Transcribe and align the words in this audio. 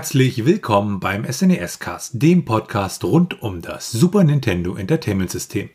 Herzlich 0.00 0.46
willkommen 0.46 0.98
beim 0.98 1.30
SNES 1.30 1.78
Cast, 1.78 2.22
dem 2.22 2.46
Podcast 2.46 3.04
rund 3.04 3.42
um 3.42 3.60
das 3.60 3.92
Super 3.92 4.24
Nintendo 4.24 4.74
Entertainment 4.74 5.30
System. 5.30 5.68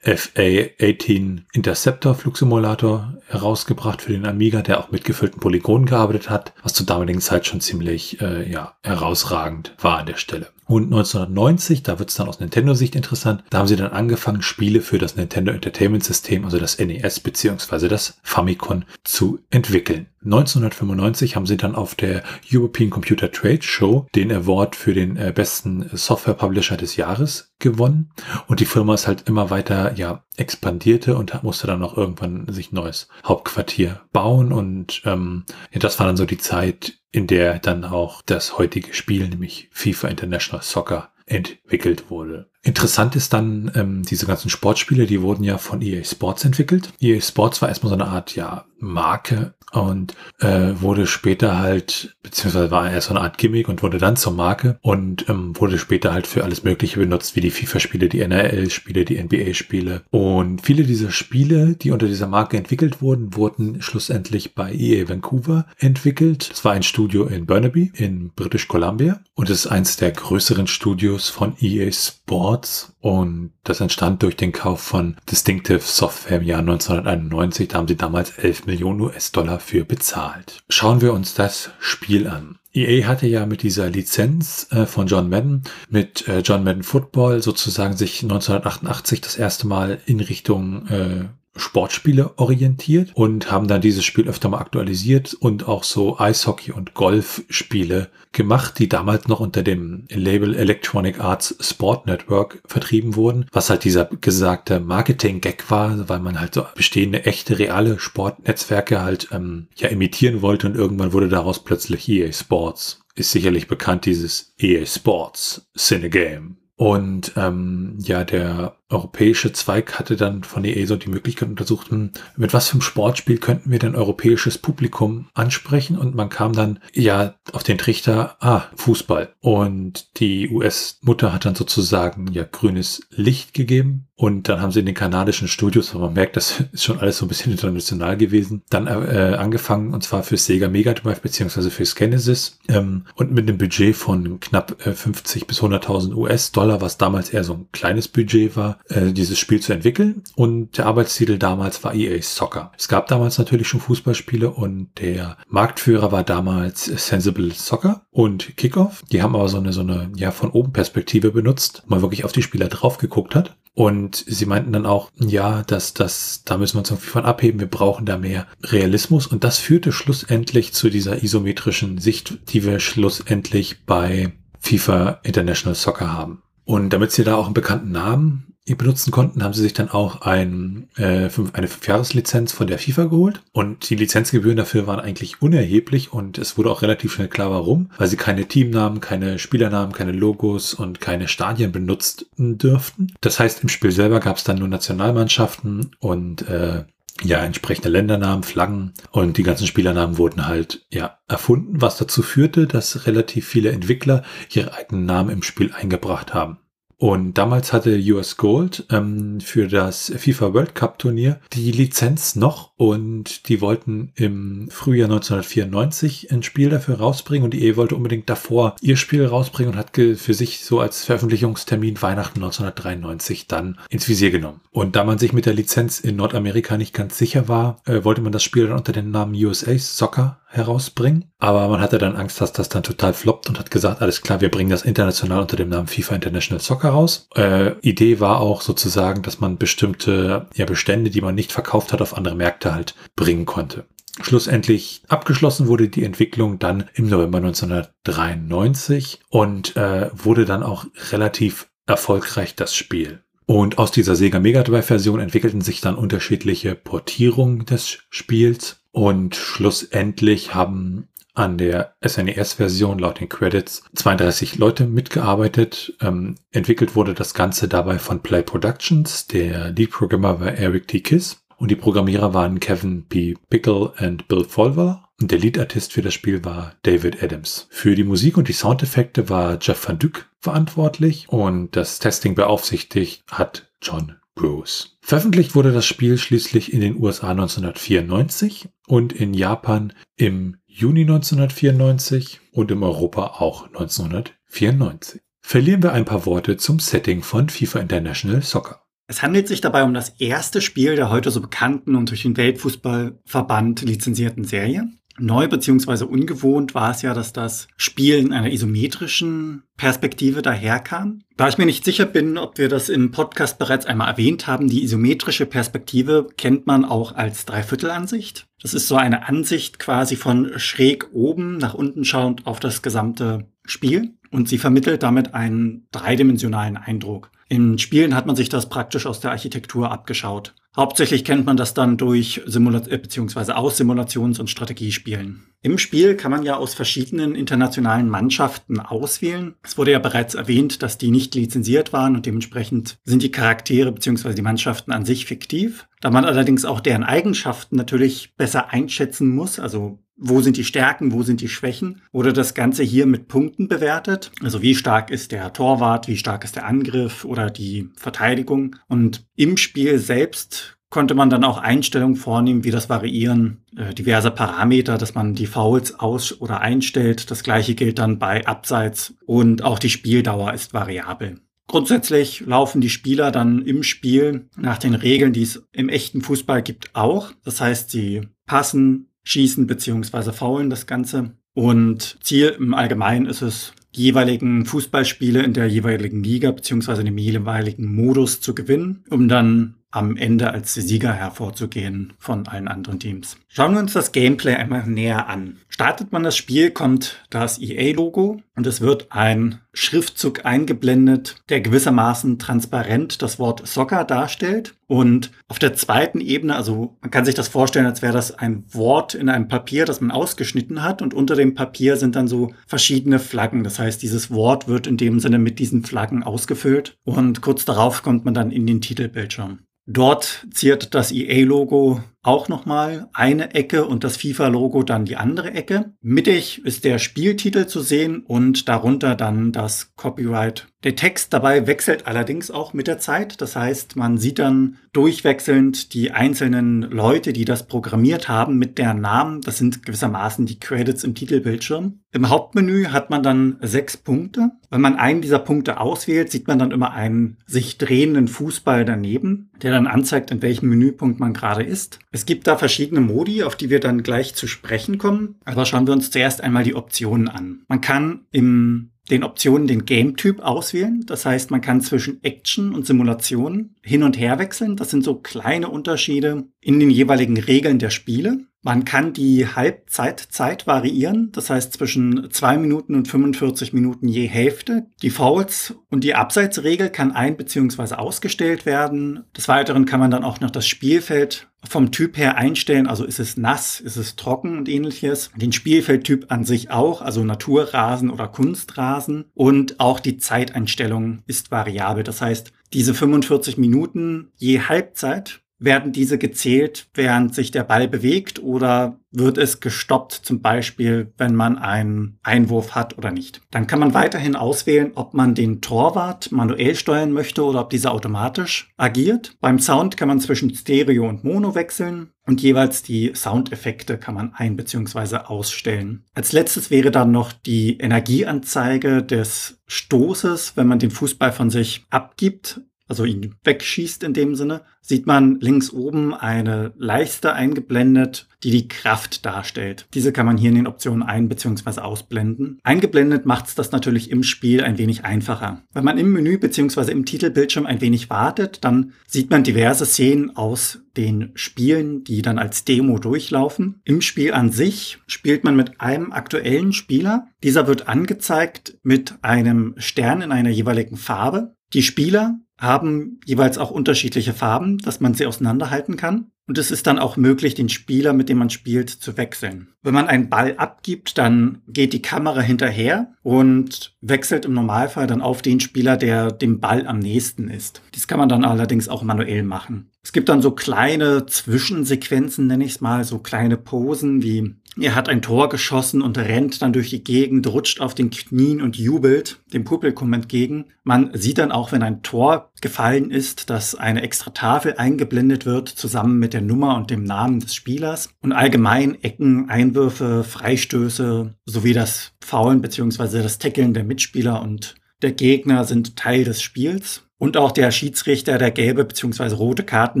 FA-18 0.02 1.42
Interceptor 1.52 2.14
Flugsimulator 2.14 3.14
herausgebracht 3.28 4.02
für 4.02 4.12
den 4.12 4.26
Amiga, 4.26 4.62
der 4.62 4.80
auch 4.80 4.90
mit 4.90 5.04
gefüllten 5.04 5.40
Polygonen 5.40 5.86
gearbeitet 5.86 6.30
hat, 6.30 6.52
was 6.62 6.74
zur 6.74 6.86
damaligen 6.86 7.20
Zeit 7.20 7.46
schon 7.46 7.60
ziemlich 7.60 8.20
äh, 8.20 8.50
ja, 8.50 8.74
herausragend 8.82 9.74
war 9.78 9.98
an 9.98 10.06
der 10.06 10.16
Stelle. 10.16 10.48
Und 10.70 10.84
1990, 10.84 11.82
da 11.82 11.98
wird 11.98 12.10
es 12.10 12.14
dann 12.14 12.28
aus 12.28 12.38
Nintendo-Sicht 12.38 12.94
interessant, 12.94 13.42
da 13.50 13.58
haben 13.58 13.66
sie 13.66 13.74
dann 13.74 13.90
angefangen, 13.90 14.40
Spiele 14.40 14.82
für 14.82 14.98
das 14.98 15.16
Nintendo 15.16 15.50
Entertainment 15.50 16.04
System, 16.04 16.44
also 16.44 16.60
das 16.60 16.78
NES 16.78 17.18
beziehungsweise 17.18 17.88
das 17.88 18.20
Famicom, 18.22 18.84
zu 19.02 19.40
entwickeln. 19.50 20.06
1995 20.24 21.34
haben 21.34 21.46
sie 21.46 21.56
dann 21.56 21.74
auf 21.74 21.96
der 21.96 22.22
European 22.52 22.90
Computer 22.90 23.32
Trade 23.32 23.62
Show 23.62 24.06
den 24.14 24.30
Award 24.30 24.76
für 24.76 24.94
den 24.94 25.16
äh, 25.16 25.32
besten 25.34 25.90
Software 25.92 26.34
Publisher 26.34 26.76
des 26.76 26.94
Jahres 26.94 27.49
gewonnen. 27.60 28.10
Und 28.46 28.60
die 28.60 28.64
Firma 28.64 28.94
ist 28.94 29.06
halt 29.06 29.28
immer 29.28 29.50
weiter, 29.50 29.94
ja, 29.94 30.24
expandierte 30.36 31.16
und 31.16 31.42
musste 31.42 31.66
dann 31.66 31.82
auch 31.82 31.96
irgendwann 31.96 32.46
sich 32.52 32.72
neues 32.72 33.08
Hauptquartier 33.24 34.00
bauen. 34.12 34.52
Und 34.52 35.02
ähm, 35.04 35.44
ja, 35.72 35.78
das 35.78 35.98
war 35.98 36.06
dann 36.06 36.16
so 36.16 36.26
die 36.26 36.38
Zeit, 36.38 36.98
in 37.12 37.26
der 37.26 37.58
dann 37.58 37.84
auch 37.84 38.22
das 38.22 38.58
heutige 38.58 38.94
Spiel, 38.94 39.28
nämlich 39.28 39.68
FIFA 39.72 40.08
International 40.08 40.64
Soccer, 40.64 41.10
entwickelt 41.26 42.10
wurde. 42.10 42.50
Interessant 42.62 43.14
ist 43.16 43.32
dann, 43.32 43.70
ähm, 43.74 44.02
diese 44.02 44.26
ganzen 44.26 44.50
Sportspiele, 44.50 45.06
die 45.06 45.22
wurden 45.22 45.44
ja 45.44 45.58
von 45.58 45.80
EA 45.80 46.02
Sports 46.04 46.44
entwickelt. 46.44 46.92
EA 47.00 47.20
Sports 47.20 47.62
war 47.62 47.68
erstmal 47.68 47.90
so 47.90 47.94
eine 47.94 48.08
Art, 48.08 48.34
ja, 48.34 48.66
Marke 48.80 49.54
und 49.72 50.14
äh, 50.40 50.72
wurde 50.80 51.06
später 51.06 51.58
halt, 51.58 52.16
beziehungsweise 52.22 52.70
war 52.70 52.90
er 52.90 53.00
so 53.00 53.10
eine 53.10 53.20
Art 53.20 53.38
Gimmick 53.38 53.68
und 53.68 53.82
wurde 53.82 53.98
dann 53.98 54.16
zur 54.16 54.32
Marke 54.32 54.78
und 54.82 55.28
ähm, 55.28 55.58
wurde 55.58 55.78
später 55.78 56.12
halt 56.12 56.26
für 56.26 56.44
alles 56.44 56.64
Mögliche 56.64 56.98
benutzt, 56.98 57.36
wie 57.36 57.40
die 57.40 57.50
FIFA-Spiele, 57.50 58.08
die 58.08 58.20
NRL-Spiele, 58.20 59.04
die 59.04 59.22
NBA-Spiele. 59.22 60.02
Und 60.10 60.62
viele 60.62 60.82
dieser 60.84 61.10
Spiele, 61.10 61.76
die 61.76 61.92
unter 61.92 62.06
dieser 62.06 62.26
Marke 62.26 62.56
entwickelt 62.56 63.00
wurden, 63.00 63.36
wurden 63.36 63.80
schlussendlich 63.80 64.54
bei 64.54 64.72
EA 64.72 65.08
Vancouver 65.08 65.66
entwickelt. 65.78 66.50
Es 66.52 66.64
war 66.64 66.72
ein 66.72 66.82
Studio 66.82 67.26
in 67.26 67.46
Burnaby 67.46 67.92
in 67.94 68.30
British 68.34 68.66
Columbia 68.66 69.20
und 69.34 69.50
es 69.50 69.64
ist 69.64 69.66
eins 69.68 69.96
der 69.96 70.10
größeren 70.10 70.66
Studios 70.66 71.28
von 71.28 71.54
EA 71.60 71.90
Sports 71.92 72.92
und 73.00 73.52
das 73.64 73.80
entstand 73.80 74.22
durch 74.22 74.36
den 74.36 74.52
Kauf 74.52 74.80
von 74.80 75.16
Distinctive 75.30 75.80
Software 75.80 76.38
im 76.38 76.46
Jahr 76.46 76.60
1991. 76.60 77.68
Da 77.68 77.78
haben 77.78 77.88
sie 77.88 77.96
damals 77.96 78.36
11 78.36 78.66
Millionen 78.70 79.00
US-Dollar 79.00 79.58
für 79.58 79.84
bezahlt. 79.84 80.62
Schauen 80.68 81.00
wir 81.00 81.12
uns 81.12 81.34
das 81.34 81.70
Spiel 81.80 82.28
an. 82.28 82.56
EA 82.72 83.08
hatte 83.08 83.26
ja 83.26 83.44
mit 83.46 83.64
dieser 83.64 83.90
Lizenz 83.90 84.68
äh, 84.70 84.86
von 84.86 85.08
John 85.08 85.28
Madden, 85.28 85.64
mit 85.88 86.28
äh, 86.28 86.38
John 86.38 86.62
Madden 86.62 86.84
Football 86.84 87.42
sozusagen 87.42 87.96
sich 87.96 88.22
1988 88.22 89.20
das 89.20 89.36
erste 89.36 89.66
Mal 89.66 89.98
in 90.06 90.20
Richtung 90.20 90.86
äh, 90.86 91.24
Sportspiele 91.60 92.38
orientiert 92.38 93.10
und 93.14 93.50
haben 93.50 93.68
dann 93.68 93.80
dieses 93.80 94.04
Spiel 94.04 94.28
öfter 94.28 94.48
mal 94.48 94.58
aktualisiert 94.58 95.34
und 95.34 95.68
auch 95.68 95.84
so 95.84 96.18
Eishockey- 96.18 96.72
und 96.72 96.94
Golfspiele 96.94 98.10
gemacht, 98.32 98.78
die 98.78 98.88
damals 98.88 99.28
noch 99.28 99.40
unter 99.40 99.62
dem 99.62 100.06
Label 100.10 100.54
Electronic 100.54 101.20
Arts 101.20 101.56
Sport 101.60 102.06
Network 102.06 102.62
vertrieben 102.64 103.16
wurden, 103.16 103.46
was 103.52 103.70
halt 103.70 103.84
dieser 103.84 104.06
gesagte 104.06 104.80
Marketing-Gag 104.80 105.70
war, 105.70 106.08
weil 106.08 106.20
man 106.20 106.40
halt 106.40 106.54
so 106.54 106.66
bestehende, 106.74 107.24
echte, 107.24 107.58
reale 107.58 107.98
Sportnetzwerke 107.98 109.02
halt 109.02 109.28
ähm, 109.32 109.68
ja 109.76 109.88
imitieren 109.88 110.42
wollte 110.42 110.66
und 110.66 110.76
irgendwann 110.76 111.12
wurde 111.12 111.28
daraus 111.28 111.62
plötzlich 111.62 112.08
EA 112.08 112.32
Sports. 112.32 113.00
Ist 113.14 113.32
sicherlich 113.32 113.68
bekannt, 113.68 114.06
dieses 114.06 114.54
EA 114.58 114.86
Sports 114.86 115.68
Cinegame. 115.76 116.56
Und 116.76 117.32
ähm, 117.36 117.98
ja, 117.98 118.24
der 118.24 118.76
europäische 118.90 119.52
Zweig 119.52 119.98
hatte 119.98 120.16
dann 120.16 120.44
von 120.44 120.62
der 120.62 120.76
ESO 120.76 120.96
die 120.96 121.08
Möglichkeit 121.08 121.48
untersucht, 121.48 121.90
hm, 121.90 122.10
mit 122.36 122.52
was 122.52 122.68
für 122.68 122.74
einem 122.74 122.82
Sportspiel 122.82 123.38
könnten 123.38 123.70
wir 123.70 123.78
denn 123.78 123.94
europäisches 123.94 124.58
Publikum 124.58 125.28
ansprechen? 125.34 125.96
Und 125.96 126.14
man 126.14 126.28
kam 126.28 126.52
dann 126.52 126.80
ja 126.92 127.34
auf 127.52 127.62
den 127.62 127.78
Trichter, 127.78 128.36
ah, 128.40 128.64
Fußball. 128.76 129.34
Und 129.40 130.18
die 130.18 130.50
US-Mutter 130.50 131.32
hat 131.32 131.44
dann 131.44 131.54
sozusagen 131.54 132.32
ja 132.32 132.44
grünes 132.44 133.02
Licht 133.10 133.54
gegeben. 133.54 134.06
Und 134.20 134.50
dann 134.50 134.60
haben 134.60 134.70
sie 134.70 134.80
in 134.80 134.86
den 134.86 134.94
kanadischen 134.94 135.48
Studios, 135.48 135.94
aber 135.94 136.04
man 136.04 136.12
merkt, 136.12 136.36
das 136.36 136.62
ist 136.72 136.84
schon 136.84 137.00
alles 137.00 137.16
so 137.16 137.24
ein 137.24 137.28
bisschen 137.28 137.52
international 137.52 138.18
gewesen, 138.18 138.62
dann 138.68 138.86
äh, 138.86 139.36
angefangen, 139.38 139.94
und 139.94 140.02
zwar 140.04 140.22
für 140.22 140.36
Sega 140.36 140.68
Mega 140.68 140.92
Drive 140.92 141.22
beziehungsweise 141.22 141.70
für 141.70 141.84
Genesis 141.84 142.58
ähm, 142.68 143.06
und 143.14 143.32
mit 143.32 143.48
einem 143.48 143.56
Budget 143.56 143.96
von 143.96 144.38
knapp 144.38 144.86
äh, 144.86 144.92
50 144.92 145.46
bis 145.46 145.62
100.000 145.62 146.14
US-Dollar, 146.14 146.82
was 146.82 146.98
damals 146.98 147.30
eher 147.30 147.44
so 147.44 147.54
ein 147.54 147.68
kleines 147.72 148.08
Budget 148.08 148.56
war, 148.56 148.79
äh, 148.88 149.12
dieses 149.12 149.38
Spiel 149.38 149.60
zu 149.60 149.72
entwickeln. 149.72 150.22
Und 150.36 150.78
der 150.78 150.86
Arbeitstitel 150.86 151.38
damals 151.38 151.82
war 151.84 151.94
EA 151.94 152.20
Soccer. 152.22 152.72
Es 152.76 152.88
gab 152.88 153.08
damals 153.08 153.38
natürlich 153.38 153.68
schon 153.68 153.80
Fußballspiele 153.80 154.50
und 154.50 154.90
der 154.98 155.36
Marktführer 155.48 156.12
war 156.12 156.24
damals 156.24 156.84
Sensible 156.84 157.52
Soccer 157.52 158.06
und 158.10 158.56
Kickoff. 158.56 159.02
Die 159.10 159.22
haben 159.22 159.34
aber 159.34 159.48
so 159.48 159.58
eine, 159.58 159.72
so 159.72 159.80
eine, 159.80 160.10
ja, 160.16 160.30
von 160.30 160.50
oben 160.50 160.72
Perspektive 160.72 161.32
benutzt, 161.32 161.84
mal 161.86 162.02
wirklich 162.02 162.24
auf 162.24 162.32
die 162.32 162.42
Spieler 162.42 162.68
drauf 162.68 162.98
geguckt 162.98 163.34
hat. 163.34 163.56
Und 163.74 164.24
sie 164.26 164.46
meinten 164.46 164.72
dann 164.72 164.84
auch, 164.86 165.10
ja, 165.16 165.62
dass 165.62 165.94
das, 165.94 166.42
da 166.44 166.58
müssen 166.58 166.74
wir 166.74 166.80
uns 166.80 166.90
irgendwie 166.90 167.08
von 167.08 167.24
abheben, 167.24 167.60
wir 167.60 167.68
brauchen 167.68 168.04
da 168.04 168.18
mehr 168.18 168.46
Realismus. 168.64 169.26
Und 169.26 169.44
das 169.44 169.58
führte 169.58 169.92
schlussendlich 169.92 170.72
zu 170.72 170.90
dieser 170.90 171.22
isometrischen 171.22 171.98
Sicht, 171.98 172.52
die 172.52 172.64
wir 172.64 172.80
schlussendlich 172.80 173.84
bei 173.86 174.32
FIFA 174.58 175.20
International 175.22 175.74
Soccer 175.74 176.12
haben. 176.12 176.42
Und 176.64 176.92
damit 176.92 177.12
sie 177.12 177.24
da 177.24 177.36
auch 177.36 177.46
einen 177.46 177.54
bekannten 177.54 177.90
Namen 177.90 178.49
benutzen 178.74 179.10
konnten, 179.10 179.42
haben 179.42 179.54
sie 179.54 179.62
sich 179.62 179.72
dann 179.72 179.90
auch 179.90 180.22
ein, 180.22 180.88
äh, 180.96 181.28
fünf, 181.28 181.54
eine 181.54 181.68
Fünfjahreslizenz 181.68 182.52
von 182.52 182.66
der 182.66 182.78
FIFA 182.78 183.04
geholt. 183.04 183.42
Und 183.52 183.88
die 183.90 183.96
Lizenzgebühren 183.96 184.56
dafür 184.56 184.86
waren 184.86 185.00
eigentlich 185.00 185.42
unerheblich 185.42 186.12
und 186.12 186.38
es 186.38 186.58
wurde 186.58 186.70
auch 186.70 186.82
relativ 186.82 187.12
schnell 187.12 187.28
klar, 187.28 187.50
warum. 187.50 187.90
Weil 187.98 188.08
sie 188.08 188.16
keine 188.16 188.46
Teamnamen, 188.46 189.00
keine 189.00 189.38
Spielernamen, 189.38 189.92
keine 189.92 190.12
Logos 190.12 190.74
und 190.74 191.00
keine 191.00 191.28
Stadien 191.28 191.72
benutzten 191.72 192.58
dürften. 192.58 193.12
Das 193.20 193.40
heißt, 193.40 193.62
im 193.62 193.68
Spiel 193.68 193.92
selber 193.92 194.20
gab 194.20 194.36
es 194.36 194.44
dann 194.44 194.58
nur 194.58 194.68
Nationalmannschaften 194.68 195.90
und 196.00 196.42
äh, 196.48 196.84
ja, 197.22 197.44
entsprechende 197.44 197.88
Ländernamen, 197.88 198.42
Flaggen 198.42 198.92
und 199.10 199.36
die 199.36 199.42
ganzen 199.42 199.66
Spielernamen 199.66 200.18
wurden 200.18 200.46
halt 200.46 200.86
ja 200.90 201.18
erfunden, 201.28 201.80
was 201.80 201.98
dazu 201.98 202.22
führte, 202.22 202.66
dass 202.66 203.06
relativ 203.06 203.46
viele 203.46 203.70
Entwickler 203.70 204.22
ihre 204.52 204.74
eigenen 204.74 205.04
Namen 205.04 205.30
im 205.30 205.42
Spiel 205.42 205.72
eingebracht 205.72 206.34
haben. 206.34 206.58
Und 207.00 207.38
damals 207.38 207.72
hatte 207.72 207.98
US 208.12 208.36
Gold 208.36 208.84
ähm, 208.90 209.40
für 209.40 209.68
das 209.68 210.12
FIFA 210.14 210.52
World 210.52 210.74
Cup 210.74 210.98
Turnier 210.98 211.40
die 211.54 211.72
Lizenz 211.72 212.36
noch 212.36 212.72
und 212.76 213.48
die 213.48 213.62
wollten 213.62 214.12
im 214.16 214.68
Frühjahr 214.70 215.08
1994 215.08 216.30
ein 216.30 216.42
Spiel 216.42 216.68
dafür 216.68 216.98
rausbringen 216.98 217.46
und 217.46 217.54
die 217.54 217.64
E 217.64 217.76
wollte 217.76 217.96
unbedingt 217.96 218.28
davor 218.28 218.76
ihr 218.82 218.98
Spiel 218.98 219.24
rausbringen 219.24 219.72
und 219.72 219.78
hat 219.78 219.96
für 219.96 220.34
sich 220.34 220.62
so 220.62 220.78
als 220.78 221.06
Veröffentlichungstermin 221.06 222.02
Weihnachten 222.02 222.40
1993 222.40 223.46
dann 223.46 223.78
ins 223.88 224.06
Visier 224.06 224.30
genommen. 224.30 224.60
Und 224.70 224.94
da 224.94 225.02
man 225.04 225.16
sich 225.16 225.32
mit 225.32 225.46
der 225.46 225.54
Lizenz 225.54 226.00
in 226.00 226.16
Nordamerika 226.16 226.76
nicht 226.76 226.92
ganz 226.92 227.16
sicher 227.16 227.48
war, 227.48 227.80
äh, 227.86 228.04
wollte 228.04 228.20
man 228.20 228.32
das 228.32 228.44
Spiel 228.44 228.66
dann 228.66 228.76
unter 228.76 228.92
dem 228.92 229.10
Namen 229.10 229.34
USA 229.42 229.78
Soccer 229.78 230.38
herausbringen. 230.48 231.29
Aber 231.40 231.68
man 231.68 231.80
hatte 231.80 231.98
dann 231.98 232.16
Angst, 232.16 232.40
dass 232.40 232.52
das 232.52 232.68
dann 232.68 232.82
total 232.82 233.14
floppt 233.14 233.48
und 233.48 233.58
hat 233.58 233.70
gesagt, 233.70 234.02
alles 234.02 234.20
klar, 234.20 234.42
wir 234.42 234.50
bringen 234.50 234.70
das 234.70 234.82
international 234.82 235.40
unter 235.40 235.56
dem 235.56 235.70
Namen 235.70 235.88
FIFA 235.88 236.16
International 236.16 236.62
Soccer 236.62 236.90
raus. 236.90 237.28
Äh, 237.34 237.72
Idee 237.80 238.20
war 238.20 238.40
auch 238.40 238.60
sozusagen, 238.60 239.22
dass 239.22 239.40
man 239.40 239.56
bestimmte 239.56 240.46
ja, 240.54 240.66
Bestände, 240.66 241.10
die 241.10 241.22
man 241.22 241.34
nicht 241.34 241.52
verkauft 241.52 241.92
hat, 241.92 242.02
auf 242.02 242.16
andere 242.16 242.34
Märkte 242.36 242.74
halt 242.74 242.94
bringen 243.16 243.46
konnte. 243.46 243.86
Schlussendlich 244.22 245.02
abgeschlossen 245.08 245.66
wurde 245.66 245.88
die 245.88 246.04
Entwicklung 246.04 246.58
dann 246.58 246.90
im 246.94 247.08
November 247.08 247.38
1993 247.38 249.20
und 249.30 249.76
äh, 249.76 250.10
wurde 250.12 250.44
dann 250.44 250.62
auch 250.62 250.84
relativ 251.10 251.68
erfolgreich 251.86 252.54
das 252.54 252.74
Spiel. 252.74 253.22
Und 253.46 253.78
aus 253.78 253.90
dieser 253.90 254.14
Sega 254.14 254.38
Mega 254.38 254.62
Drive 254.62 254.86
Version 254.86 255.18
entwickelten 255.18 255.60
sich 255.60 255.80
dann 255.80 255.96
unterschiedliche 255.96 256.76
Portierungen 256.76 257.64
des 257.64 257.98
Spiels. 258.10 258.76
Und 258.92 259.36
schlussendlich 259.36 260.54
haben 260.54 261.08
an 261.40 261.58
der 261.58 261.94
SNES-Version 262.06 262.98
laut 262.98 263.20
den 263.20 263.28
Credits 263.28 263.82
32 263.94 264.58
Leute 264.58 264.86
mitgearbeitet. 264.86 265.94
Ähm, 266.00 266.36
entwickelt 266.50 266.94
wurde 266.94 267.14
das 267.14 267.34
Ganze 267.34 267.66
dabei 267.66 267.98
von 267.98 268.20
Play 268.20 268.42
Productions. 268.42 269.26
Der 269.26 269.70
Lead-Programmer 269.70 270.40
war 270.40 270.52
Eric 270.52 270.88
T. 270.88 271.00
Kiss 271.00 271.42
und 271.56 271.70
die 271.70 271.76
Programmierer 271.76 272.34
waren 272.34 272.60
Kevin 272.60 273.06
P. 273.08 273.36
Pickle 273.48 273.92
und 274.00 274.28
Bill 274.28 274.44
Folver. 274.44 275.08
Und 275.20 275.30
der 275.30 275.38
Lead-Artist 275.38 275.92
für 275.92 276.02
das 276.02 276.14
Spiel 276.14 276.44
war 276.44 276.74
David 276.82 277.22
Adams. 277.22 277.68
Für 277.70 277.94
die 277.94 278.04
Musik 278.04 278.36
und 278.36 278.48
die 278.48 278.54
Soundeffekte 278.54 279.28
war 279.28 279.58
Jeff 279.60 279.86
Van 279.86 279.98
Dyck 279.98 280.26
verantwortlich 280.40 281.28
und 281.28 281.74
das 281.76 281.98
Testing 281.98 282.34
beaufsichtigt 282.34 283.22
hat 283.30 283.70
John 283.82 284.16
Bruce. 284.34 284.96
Veröffentlicht 285.02 285.54
wurde 285.54 285.72
das 285.72 285.84
Spiel 285.84 286.16
schließlich 286.16 286.72
in 286.72 286.80
den 286.80 286.96
USA 287.02 287.30
1994 287.30 288.68
und 288.86 289.12
in 289.12 289.34
Japan 289.34 289.92
im 290.16 290.56
Juni 290.80 291.02
1994 291.02 292.40
und 292.52 292.70
in 292.70 292.82
Europa 292.82 293.34
auch 293.38 293.66
1994. 293.66 295.20
Verlieren 295.42 295.82
wir 295.82 295.92
ein 295.92 296.06
paar 296.06 296.24
Worte 296.24 296.56
zum 296.56 296.78
Setting 296.78 297.22
von 297.22 297.50
FIFA 297.50 297.80
International 297.80 298.40
Soccer. 298.40 298.82
Es 299.06 299.22
handelt 299.22 299.46
sich 299.46 299.60
dabei 299.60 299.84
um 299.84 299.92
das 299.92 300.08
erste 300.20 300.62
Spiel 300.62 300.96
der 300.96 301.10
heute 301.10 301.30
so 301.30 301.42
bekannten 301.42 301.96
und 301.96 302.08
durch 302.08 302.22
den 302.22 302.38
Weltfußballverband 302.38 303.82
lizenzierten 303.82 304.44
Serie. 304.44 304.88
Neu 305.20 305.48
bzw. 305.48 306.04
ungewohnt 306.04 306.74
war 306.74 306.90
es 306.90 307.02
ja, 307.02 307.14
dass 307.14 307.32
das 307.32 307.68
Spiel 307.76 308.16
in 308.16 308.32
einer 308.32 308.50
isometrischen 308.50 309.62
Perspektive 309.76 310.42
daherkam. 310.42 311.22
Da 311.36 311.48
ich 311.48 311.58
mir 311.58 311.66
nicht 311.66 311.84
sicher 311.84 312.06
bin, 312.06 312.38
ob 312.38 312.58
wir 312.58 312.68
das 312.68 312.88
im 312.88 313.10
Podcast 313.10 313.58
bereits 313.58 313.86
einmal 313.86 314.08
erwähnt 314.08 314.46
haben, 314.46 314.68
die 314.68 314.82
isometrische 314.82 315.46
Perspektive 315.46 316.26
kennt 316.36 316.66
man 316.66 316.84
auch 316.84 317.14
als 317.14 317.44
Dreiviertelansicht. 317.44 318.46
Das 318.62 318.74
ist 318.74 318.88
so 318.88 318.96
eine 318.96 319.28
Ansicht 319.28 319.78
quasi 319.78 320.16
von 320.16 320.52
schräg 320.56 321.08
oben 321.12 321.58
nach 321.58 321.74
unten 321.74 322.04
schauend 322.04 322.46
auf 322.46 322.60
das 322.60 322.82
gesamte 322.82 323.46
Spiel 323.64 324.14
und 324.30 324.48
sie 324.48 324.58
vermittelt 324.58 325.02
damit 325.02 325.34
einen 325.34 325.86
dreidimensionalen 325.92 326.76
Eindruck. 326.76 327.30
In 327.48 327.78
Spielen 327.78 328.14
hat 328.14 328.26
man 328.26 328.36
sich 328.36 328.48
das 328.48 328.68
praktisch 328.68 329.06
aus 329.06 329.20
der 329.20 329.32
Architektur 329.32 329.90
abgeschaut. 329.90 330.54
Hauptsächlich 330.76 331.24
kennt 331.24 331.46
man 331.46 331.56
das 331.56 331.74
dann 331.74 331.96
durch 331.96 332.42
Simula 332.46 332.80
äh, 332.86 332.98
beziehungsweise 332.98 333.56
aus 333.56 333.76
Simulations- 333.80 334.38
und 334.38 334.50
Strategiespielen. 334.50 335.42
Im 335.62 335.78
Spiel 335.78 336.16
kann 336.16 336.30
man 336.30 336.44
ja 336.44 336.56
aus 336.56 336.74
verschiedenen 336.74 337.34
internationalen 337.34 338.08
Mannschaften 338.08 338.78
auswählen. 338.78 339.56
Es 339.62 339.76
wurde 339.76 339.90
ja 339.90 339.98
bereits 339.98 340.34
erwähnt, 340.34 340.82
dass 340.82 340.96
die 340.96 341.10
nicht 341.10 341.34
lizenziert 341.34 341.92
waren 341.92 342.14
und 342.14 342.24
dementsprechend 342.24 342.98
sind 343.04 343.22
die 343.22 343.32
Charaktere 343.32 343.90
beziehungsweise 343.90 344.36
die 344.36 344.42
Mannschaften 344.42 344.92
an 344.92 345.04
sich 345.04 345.26
fiktiv. 345.26 345.88
Da 346.00 346.10
man 346.10 346.24
allerdings 346.24 346.64
auch 346.64 346.80
deren 346.80 347.02
Eigenschaften 347.02 347.76
natürlich 347.76 348.36
besser 348.36 348.70
einschätzen 348.70 349.28
muss, 349.28 349.58
also 349.58 349.98
wo 350.20 350.40
sind 350.40 350.56
die 350.56 350.64
Stärken, 350.64 351.12
wo 351.12 351.22
sind 351.22 351.40
die 351.40 351.48
Schwächen, 351.48 352.02
wurde 352.12 352.32
das 352.32 352.54
Ganze 352.54 352.82
hier 352.82 353.06
mit 353.06 353.26
Punkten 353.26 353.68
bewertet. 353.68 354.30
Also 354.42 354.62
wie 354.62 354.74
stark 354.74 355.10
ist 355.10 355.32
der 355.32 355.52
Torwart, 355.52 356.06
wie 356.06 356.16
stark 356.16 356.44
ist 356.44 356.56
der 356.56 356.66
Angriff 356.66 357.24
oder 357.24 357.50
die 357.50 357.88
Verteidigung. 357.96 358.76
Und 358.86 359.26
im 359.34 359.56
Spiel 359.56 359.98
selbst 359.98 360.76
konnte 360.90 361.14
man 361.14 361.30
dann 361.30 361.44
auch 361.44 361.58
Einstellungen 361.58 362.16
vornehmen, 362.16 362.64
wie 362.64 362.72
das 362.72 362.90
Variieren 362.90 363.64
äh, 363.76 363.94
diverser 363.94 364.30
Parameter, 364.30 364.98
dass 364.98 365.14
man 365.14 365.34
die 365.34 365.46
Fouls 365.46 365.98
aus- 365.98 366.40
oder 366.40 366.60
einstellt. 366.60 367.30
Das 367.30 367.42
gleiche 367.42 367.74
gilt 367.74 367.98
dann 367.98 368.18
bei 368.18 368.46
Abseits 368.46 369.14
und 369.24 369.62
auch 369.62 369.78
die 369.78 369.90
Spieldauer 369.90 370.52
ist 370.52 370.74
variabel. 370.74 371.40
Grundsätzlich 371.68 372.40
laufen 372.40 372.80
die 372.80 372.90
Spieler 372.90 373.30
dann 373.30 373.62
im 373.62 373.84
Spiel 373.84 374.48
nach 374.56 374.78
den 374.78 374.94
Regeln, 374.94 375.32
die 375.32 375.42
es 375.42 375.62
im 375.70 375.88
echten 375.88 376.20
Fußball 376.20 376.64
gibt, 376.64 376.96
auch. 376.96 377.30
Das 377.44 377.60
heißt, 377.60 377.92
sie 377.92 378.22
passen, 378.44 379.09
schießen 379.24 379.66
beziehungsweise 379.66 380.32
faulen 380.32 380.70
das 380.70 380.86
Ganze. 380.86 381.32
Und 381.54 382.18
Ziel 382.22 382.56
im 382.58 382.74
Allgemeinen 382.74 383.26
ist 383.26 383.42
es, 383.42 383.72
die 383.94 384.04
jeweiligen 384.04 384.66
Fußballspiele 384.66 385.42
in 385.42 385.52
der 385.52 385.66
jeweiligen 385.66 386.22
Liga 386.22 386.52
in 387.00 387.06
dem 387.06 387.18
jeweiligen 387.18 387.92
Modus 387.92 388.40
zu 388.40 388.54
gewinnen, 388.54 389.04
um 389.10 389.28
dann 389.28 389.74
am 389.90 390.16
Ende 390.16 390.50
als 390.50 390.74
Sieger 390.74 391.12
hervorzugehen 391.12 392.12
von 392.18 392.46
allen 392.46 392.68
anderen 392.68 393.00
Teams. 393.00 393.36
Schauen 393.48 393.72
wir 393.72 393.80
uns 393.80 393.92
das 393.92 394.12
Gameplay 394.12 394.54
einmal 394.54 394.86
näher 394.86 395.28
an. 395.28 395.58
Startet 395.68 396.12
man 396.12 396.22
das 396.22 396.36
Spiel, 396.36 396.70
kommt 396.70 397.24
das 397.30 397.60
EA-Logo 397.60 398.40
und 398.54 398.66
es 398.66 398.80
wird 398.80 399.08
ein 399.10 399.60
Schriftzug 399.72 400.44
eingeblendet, 400.44 401.36
der 401.48 401.60
gewissermaßen 401.60 402.38
transparent 402.38 403.22
das 403.22 403.38
Wort 403.38 403.66
Soccer 403.66 404.04
darstellt. 404.04 404.74
Und 404.86 405.32
auf 405.48 405.58
der 405.58 405.74
zweiten 405.74 406.20
Ebene, 406.20 406.54
also 406.54 406.96
man 407.00 407.10
kann 407.10 407.24
sich 407.24 407.34
das 407.34 407.48
vorstellen, 407.48 407.86
als 407.86 408.02
wäre 408.02 408.12
das 408.12 408.36
ein 408.36 408.64
Wort 408.72 409.14
in 409.14 409.28
einem 409.28 409.48
Papier, 409.48 409.84
das 409.84 410.00
man 410.00 410.10
ausgeschnitten 410.10 410.82
hat 410.82 411.02
und 411.02 411.14
unter 411.14 411.34
dem 411.34 411.54
Papier 411.54 411.96
sind 411.96 412.14
dann 412.16 412.28
so 412.28 412.52
verschiedene 412.66 413.18
Flaggen. 413.18 413.64
Das 413.64 413.78
heißt, 413.78 414.02
dieses 414.02 414.30
Wort 414.30 414.68
wird 414.68 414.86
in 414.86 414.96
dem 414.96 415.18
Sinne 415.18 415.38
mit 415.38 415.58
diesen 415.58 415.84
Flaggen 415.84 416.22
ausgefüllt 416.22 416.98
und 417.04 417.40
kurz 417.40 417.64
darauf 417.64 418.02
kommt 418.02 418.24
man 418.24 418.34
dann 418.34 418.50
in 418.50 418.66
den 418.66 418.80
Titelbildschirm. 418.80 419.60
Dort 419.86 420.46
ziert 420.52 420.94
das 420.94 421.10
EA-Logo 421.12 422.02
auch 422.22 422.48
nochmal 422.48 423.08
eine 423.12 423.54
Ecke 423.54 423.86
und 423.86 424.04
das 424.04 424.16
FIFA-Logo 424.16 424.82
dann 424.82 425.04
die 425.04 425.16
andere 425.16 425.52
Ecke. 425.52 425.92
Mittig 426.02 426.64
ist 426.64 426.84
der 426.84 426.98
Spieltitel 426.98 427.66
zu 427.66 427.80
sehen 427.80 428.24
und 428.26 428.68
darunter 428.68 429.14
dann 429.14 429.52
das 429.52 429.94
Copyright. 429.96 430.68
Der 430.82 430.96
Text 430.96 431.34
dabei 431.34 431.66
wechselt 431.66 432.06
allerdings 432.06 432.50
auch 432.50 432.72
mit 432.72 432.86
der 432.86 432.98
Zeit. 432.98 433.42
Das 433.42 433.54
heißt, 433.54 433.96
man 433.96 434.16
sieht 434.16 434.38
dann 434.38 434.78
durchwechselnd 434.94 435.92
die 435.92 436.10
einzelnen 436.10 436.82
Leute, 436.82 437.34
die 437.34 437.44
das 437.44 437.66
programmiert 437.66 438.28
haben, 438.28 438.56
mit 438.56 438.78
deren 438.78 439.02
Namen. 439.02 439.42
Das 439.42 439.58
sind 439.58 439.84
gewissermaßen 439.84 440.46
die 440.46 440.58
Credits 440.58 441.04
im 441.04 441.14
Titelbildschirm. 441.14 442.00
Im 442.12 442.30
Hauptmenü 442.30 442.86
hat 442.86 443.10
man 443.10 443.22
dann 443.22 443.58
sechs 443.60 443.98
Punkte. 443.98 444.52
Wenn 444.70 444.80
man 444.80 444.96
einen 444.96 445.20
dieser 445.20 445.38
Punkte 445.38 445.80
auswählt, 445.80 446.30
sieht 446.30 446.48
man 446.48 446.58
dann 446.58 446.70
immer 446.70 446.92
einen 446.92 447.36
sich 447.46 447.76
drehenden 447.76 448.26
Fußball 448.26 448.86
daneben, 448.86 449.50
der 449.62 449.72
dann 449.72 449.86
anzeigt, 449.86 450.30
in 450.30 450.40
welchem 450.40 450.70
Menüpunkt 450.70 451.20
man 451.20 451.34
gerade 451.34 451.62
ist. 451.62 451.98
Es 452.12 452.26
gibt 452.26 452.46
da 452.46 452.56
verschiedene 452.56 453.00
Modi, 453.00 453.44
auf 453.44 453.56
die 453.56 453.70
wir 453.70 453.80
dann 453.80 454.02
gleich 454.02 454.34
zu 454.34 454.46
sprechen 454.46 454.98
kommen. 454.98 455.36
Aber 455.44 455.64
schauen 455.64 455.86
wir 455.86 455.94
uns 455.94 456.10
zuerst 456.10 456.40
einmal 456.40 456.64
die 456.64 456.74
Optionen 456.74 457.28
an. 457.28 457.62
Man 457.68 457.80
kann 457.80 458.26
im 458.32 458.90
den 459.10 459.24
Optionen 459.24 459.66
den 459.66 459.84
Game-Typ 459.84 460.40
auswählen. 460.40 461.04
Das 461.06 461.26
heißt, 461.26 461.50
man 461.50 461.60
kann 461.60 461.80
zwischen 461.80 462.22
Action 462.22 462.74
und 462.74 462.86
Simulation 462.86 463.74
hin 463.82 464.02
und 464.02 464.18
her 464.18 464.38
wechseln. 464.38 464.76
Das 464.76 464.90
sind 464.90 465.04
so 465.04 465.16
kleine 465.16 465.68
Unterschiede 465.68 466.44
in 466.60 466.78
den 466.78 466.90
jeweiligen 466.90 467.38
Regeln 467.38 467.78
der 467.78 467.90
Spiele. 467.90 468.38
Man 468.62 468.84
kann 468.84 469.14
die 469.14 469.46
Halbzeitzeit 469.46 470.66
variieren, 470.66 471.30
das 471.32 471.48
heißt 471.48 471.72
zwischen 471.72 472.30
zwei 472.30 472.58
Minuten 472.58 472.94
und 472.94 473.08
45 473.08 473.72
Minuten 473.72 474.06
je 474.06 474.26
Hälfte. 474.26 474.86
Die 475.02 475.08
Fouls 475.10 475.74
und 475.88 476.04
die 476.04 476.14
Abseitsregel 476.14 476.90
kann 476.90 477.12
ein- 477.12 477.38
bzw. 477.38 477.94
ausgestellt 477.94 478.66
werden. 478.66 479.24
Des 479.34 479.48
Weiteren 479.48 479.86
kann 479.86 480.00
man 480.00 480.10
dann 480.10 480.24
auch 480.24 480.40
noch 480.40 480.50
das 480.50 480.66
Spielfeld 480.66 481.48
vom 481.66 481.90
Typ 481.90 482.16
her 482.16 482.36
einstellen, 482.36 482.86
also 482.86 483.04
ist 483.04 483.18
es 483.20 483.36
nass, 483.36 483.80
ist 483.80 483.96
es 483.96 484.16
trocken 484.16 484.56
und 484.58 484.68
ähnliches. 484.68 485.30
Den 485.36 485.52
Spielfeldtyp 485.52 486.26
an 486.28 486.44
sich 486.44 486.70
auch, 486.70 487.02
also 487.02 487.22
Naturrasen 487.24 488.10
oder 488.10 488.28
Kunstrasen. 488.28 489.26
Und 489.34 489.80
auch 489.80 490.00
die 490.00 490.16
Zeiteinstellung 490.18 491.22
ist 491.26 491.50
variabel. 491.50 492.02
Das 492.02 492.20
heißt, 492.22 492.52
diese 492.72 492.94
45 492.94 493.58
Minuten 493.58 494.32
je 494.36 494.60
Halbzeit 494.60 495.40
werden 495.60 495.92
diese 495.92 496.18
gezählt, 496.18 496.88
während 496.94 497.34
sich 497.34 497.50
der 497.50 497.64
Ball 497.64 497.86
bewegt 497.86 498.42
oder 498.42 498.98
wird 499.12 499.38
es 499.38 499.60
gestoppt, 499.60 500.12
zum 500.12 500.40
Beispiel, 500.40 501.12
wenn 501.18 501.34
man 501.34 501.58
einen 501.58 502.18
Einwurf 502.22 502.74
hat 502.74 502.96
oder 502.96 503.10
nicht. 503.10 503.40
Dann 503.50 503.66
kann 503.66 503.80
man 503.80 503.92
weiterhin 503.92 504.36
auswählen, 504.36 504.92
ob 504.94 505.14
man 505.14 505.34
den 505.34 505.60
Torwart 505.60 506.32
manuell 506.32 506.74
steuern 506.76 507.12
möchte 507.12 507.44
oder 507.44 507.60
ob 507.62 507.70
dieser 507.70 507.92
automatisch 507.92 508.72
agiert. 508.76 509.36
Beim 509.40 509.58
Sound 509.58 509.96
kann 509.96 510.08
man 510.08 510.20
zwischen 510.20 510.54
Stereo 510.54 511.08
und 511.08 511.24
Mono 511.24 511.54
wechseln 511.54 512.12
und 512.26 512.40
jeweils 512.40 512.82
die 512.82 513.12
Soundeffekte 513.14 513.98
kann 513.98 514.14
man 514.14 514.32
ein- 514.34 514.56
bzw. 514.56 515.16
ausstellen. 515.24 516.04
Als 516.14 516.32
letztes 516.32 516.70
wäre 516.70 516.92
dann 516.92 517.10
noch 517.10 517.32
die 517.32 517.78
Energieanzeige 517.78 519.02
des 519.02 519.60
Stoßes, 519.66 520.56
wenn 520.56 520.68
man 520.68 520.78
den 520.78 520.90
Fußball 520.90 521.32
von 521.32 521.50
sich 521.50 521.84
abgibt 521.90 522.60
also 522.90 523.04
ihn 523.04 523.36
wegschießt 523.44 524.02
in 524.02 524.12
dem 524.12 524.34
Sinne, 524.34 524.62
sieht 524.82 525.06
man 525.06 525.38
links 525.40 525.70
oben 525.70 526.12
eine 526.12 526.72
Leiste 526.76 527.32
eingeblendet, 527.32 528.26
die 528.42 528.50
die 528.50 528.66
Kraft 528.66 529.24
darstellt. 529.24 529.86
Diese 529.94 530.12
kann 530.12 530.26
man 530.26 530.36
hier 530.36 530.48
in 530.50 530.56
den 530.56 530.66
Optionen 530.66 531.04
ein- 531.04 531.28
bzw. 531.28 531.80
ausblenden. 531.80 532.58
Eingeblendet 532.64 533.26
macht 533.26 533.46
es 533.46 533.54
das 533.54 533.70
natürlich 533.70 534.10
im 534.10 534.24
Spiel 534.24 534.62
ein 534.62 534.76
wenig 534.76 535.04
einfacher. 535.04 535.62
Wenn 535.72 535.84
man 535.84 535.98
im 535.98 536.12
Menü 536.12 536.38
bzw. 536.38 536.90
im 536.90 537.04
Titelbildschirm 537.04 537.64
ein 537.64 537.80
wenig 537.80 538.10
wartet, 538.10 538.64
dann 538.64 538.92
sieht 539.06 539.30
man 539.30 539.44
diverse 539.44 539.86
Szenen 539.86 540.36
aus 540.36 540.80
den 540.96 541.30
Spielen, 541.34 542.02
die 542.02 542.22
dann 542.22 542.38
als 542.38 542.64
Demo 542.64 542.98
durchlaufen. 542.98 543.80
Im 543.84 544.00
Spiel 544.00 544.32
an 544.32 544.50
sich 544.50 544.98
spielt 545.06 545.44
man 545.44 545.54
mit 545.54 545.80
einem 545.80 546.10
aktuellen 546.10 546.72
Spieler. 546.72 547.28
Dieser 547.44 547.68
wird 547.68 547.86
angezeigt 547.88 548.78
mit 548.82 549.14
einem 549.22 549.74
Stern 549.76 550.22
in 550.22 550.32
einer 550.32 550.50
jeweiligen 550.50 550.96
Farbe. 550.96 551.54
Die 551.72 551.82
Spieler 551.82 552.40
haben 552.60 553.20
jeweils 553.24 553.58
auch 553.58 553.70
unterschiedliche 553.70 554.34
Farben, 554.34 554.78
dass 554.78 555.00
man 555.00 555.14
sie 555.14 555.26
auseinanderhalten 555.26 555.96
kann. 555.96 556.30
Und 556.46 556.58
es 556.58 556.70
ist 556.70 556.86
dann 556.86 556.98
auch 556.98 557.16
möglich, 557.16 557.54
den 557.54 557.68
Spieler, 557.68 558.12
mit 558.12 558.28
dem 558.28 558.38
man 558.38 558.50
spielt, 558.50 558.90
zu 558.90 559.16
wechseln. 559.16 559.68
Wenn 559.82 559.94
man 559.94 560.08
einen 560.08 560.28
Ball 560.28 560.56
abgibt, 560.56 561.16
dann 561.16 561.62
geht 561.68 561.92
die 561.92 562.02
Kamera 562.02 562.40
hinterher 562.40 563.14
und 563.22 563.96
wechselt 564.00 564.44
im 564.44 564.54
Normalfall 564.54 565.06
dann 565.06 565.22
auf 565.22 565.42
den 565.42 565.60
Spieler, 565.60 565.96
der 565.96 566.32
dem 566.32 566.58
Ball 566.58 566.86
am 566.88 566.98
nächsten 566.98 567.48
ist. 567.48 567.82
Dies 567.94 568.08
kann 568.08 568.18
man 568.18 568.28
dann 568.28 568.44
allerdings 568.44 568.88
auch 568.88 569.04
manuell 569.04 569.44
machen. 569.44 569.90
Es 570.02 570.12
gibt 570.12 570.28
dann 570.28 570.42
so 570.42 570.50
kleine 570.50 571.26
Zwischensequenzen, 571.26 572.46
nenne 572.46 572.64
ich 572.64 572.72
es 572.72 572.80
mal, 572.80 573.04
so 573.04 573.20
kleine 573.20 573.56
Posen 573.56 574.22
wie 574.22 574.56
er 574.78 574.94
hat 574.94 575.08
ein 575.08 575.20
Tor 575.20 575.48
geschossen 575.48 576.00
und 576.00 576.16
rennt 576.16 576.62
dann 576.62 576.72
durch 576.72 576.90
die 576.90 577.02
Gegend, 577.02 577.46
rutscht 577.48 577.80
auf 577.80 577.94
den 577.94 578.10
Knien 578.10 578.62
und 578.62 578.76
jubelt 578.76 579.40
dem 579.52 579.64
Publikum 579.64 580.12
entgegen. 580.12 580.66
Man 580.84 581.10
sieht 581.12 581.38
dann 581.38 581.50
auch, 581.50 581.72
wenn 581.72 581.82
ein 581.82 582.02
Tor 582.02 582.52
gefallen 582.60 583.10
ist, 583.10 583.50
dass 583.50 583.74
eine 583.74 584.02
extra 584.02 584.30
Tafel 584.30 584.74
eingeblendet 584.76 585.44
wird, 585.44 585.68
zusammen 585.68 586.18
mit 586.18 586.34
der 586.34 586.40
Nummer 586.40 586.76
und 586.76 586.90
dem 586.90 587.02
Namen 587.02 587.40
des 587.40 587.54
Spielers. 587.54 588.10
Und 588.22 588.32
allgemein 588.32 589.02
Ecken, 589.02 589.50
Einwürfe, 589.50 590.22
Freistöße 590.22 591.34
sowie 591.46 591.72
das 591.72 592.12
Faulen 592.20 592.60
bzw. 592.60 593.22
das 593.22 593.38
Tackeln 593.38 593.74
der 593.74 593.84
Mitspieler 593.84 594.40
und 594.40 594.76
der 595.02 595.12
Gegner 595.12 595.64
sind 595.64 595.96
Teil 595.96 596.24
des 596.24 596.42
Spiels. 596.42 597.06
Und 597.18 597.36
auch 597.36 597.52
der 597.52 597.70
Schiedsrichter, 597.70 598.38
der 598.38 598.50
gelbe 598.50 598.84
bzw. 598.84 599.34
rote 599.34 599.64
Karten 599.64 600.00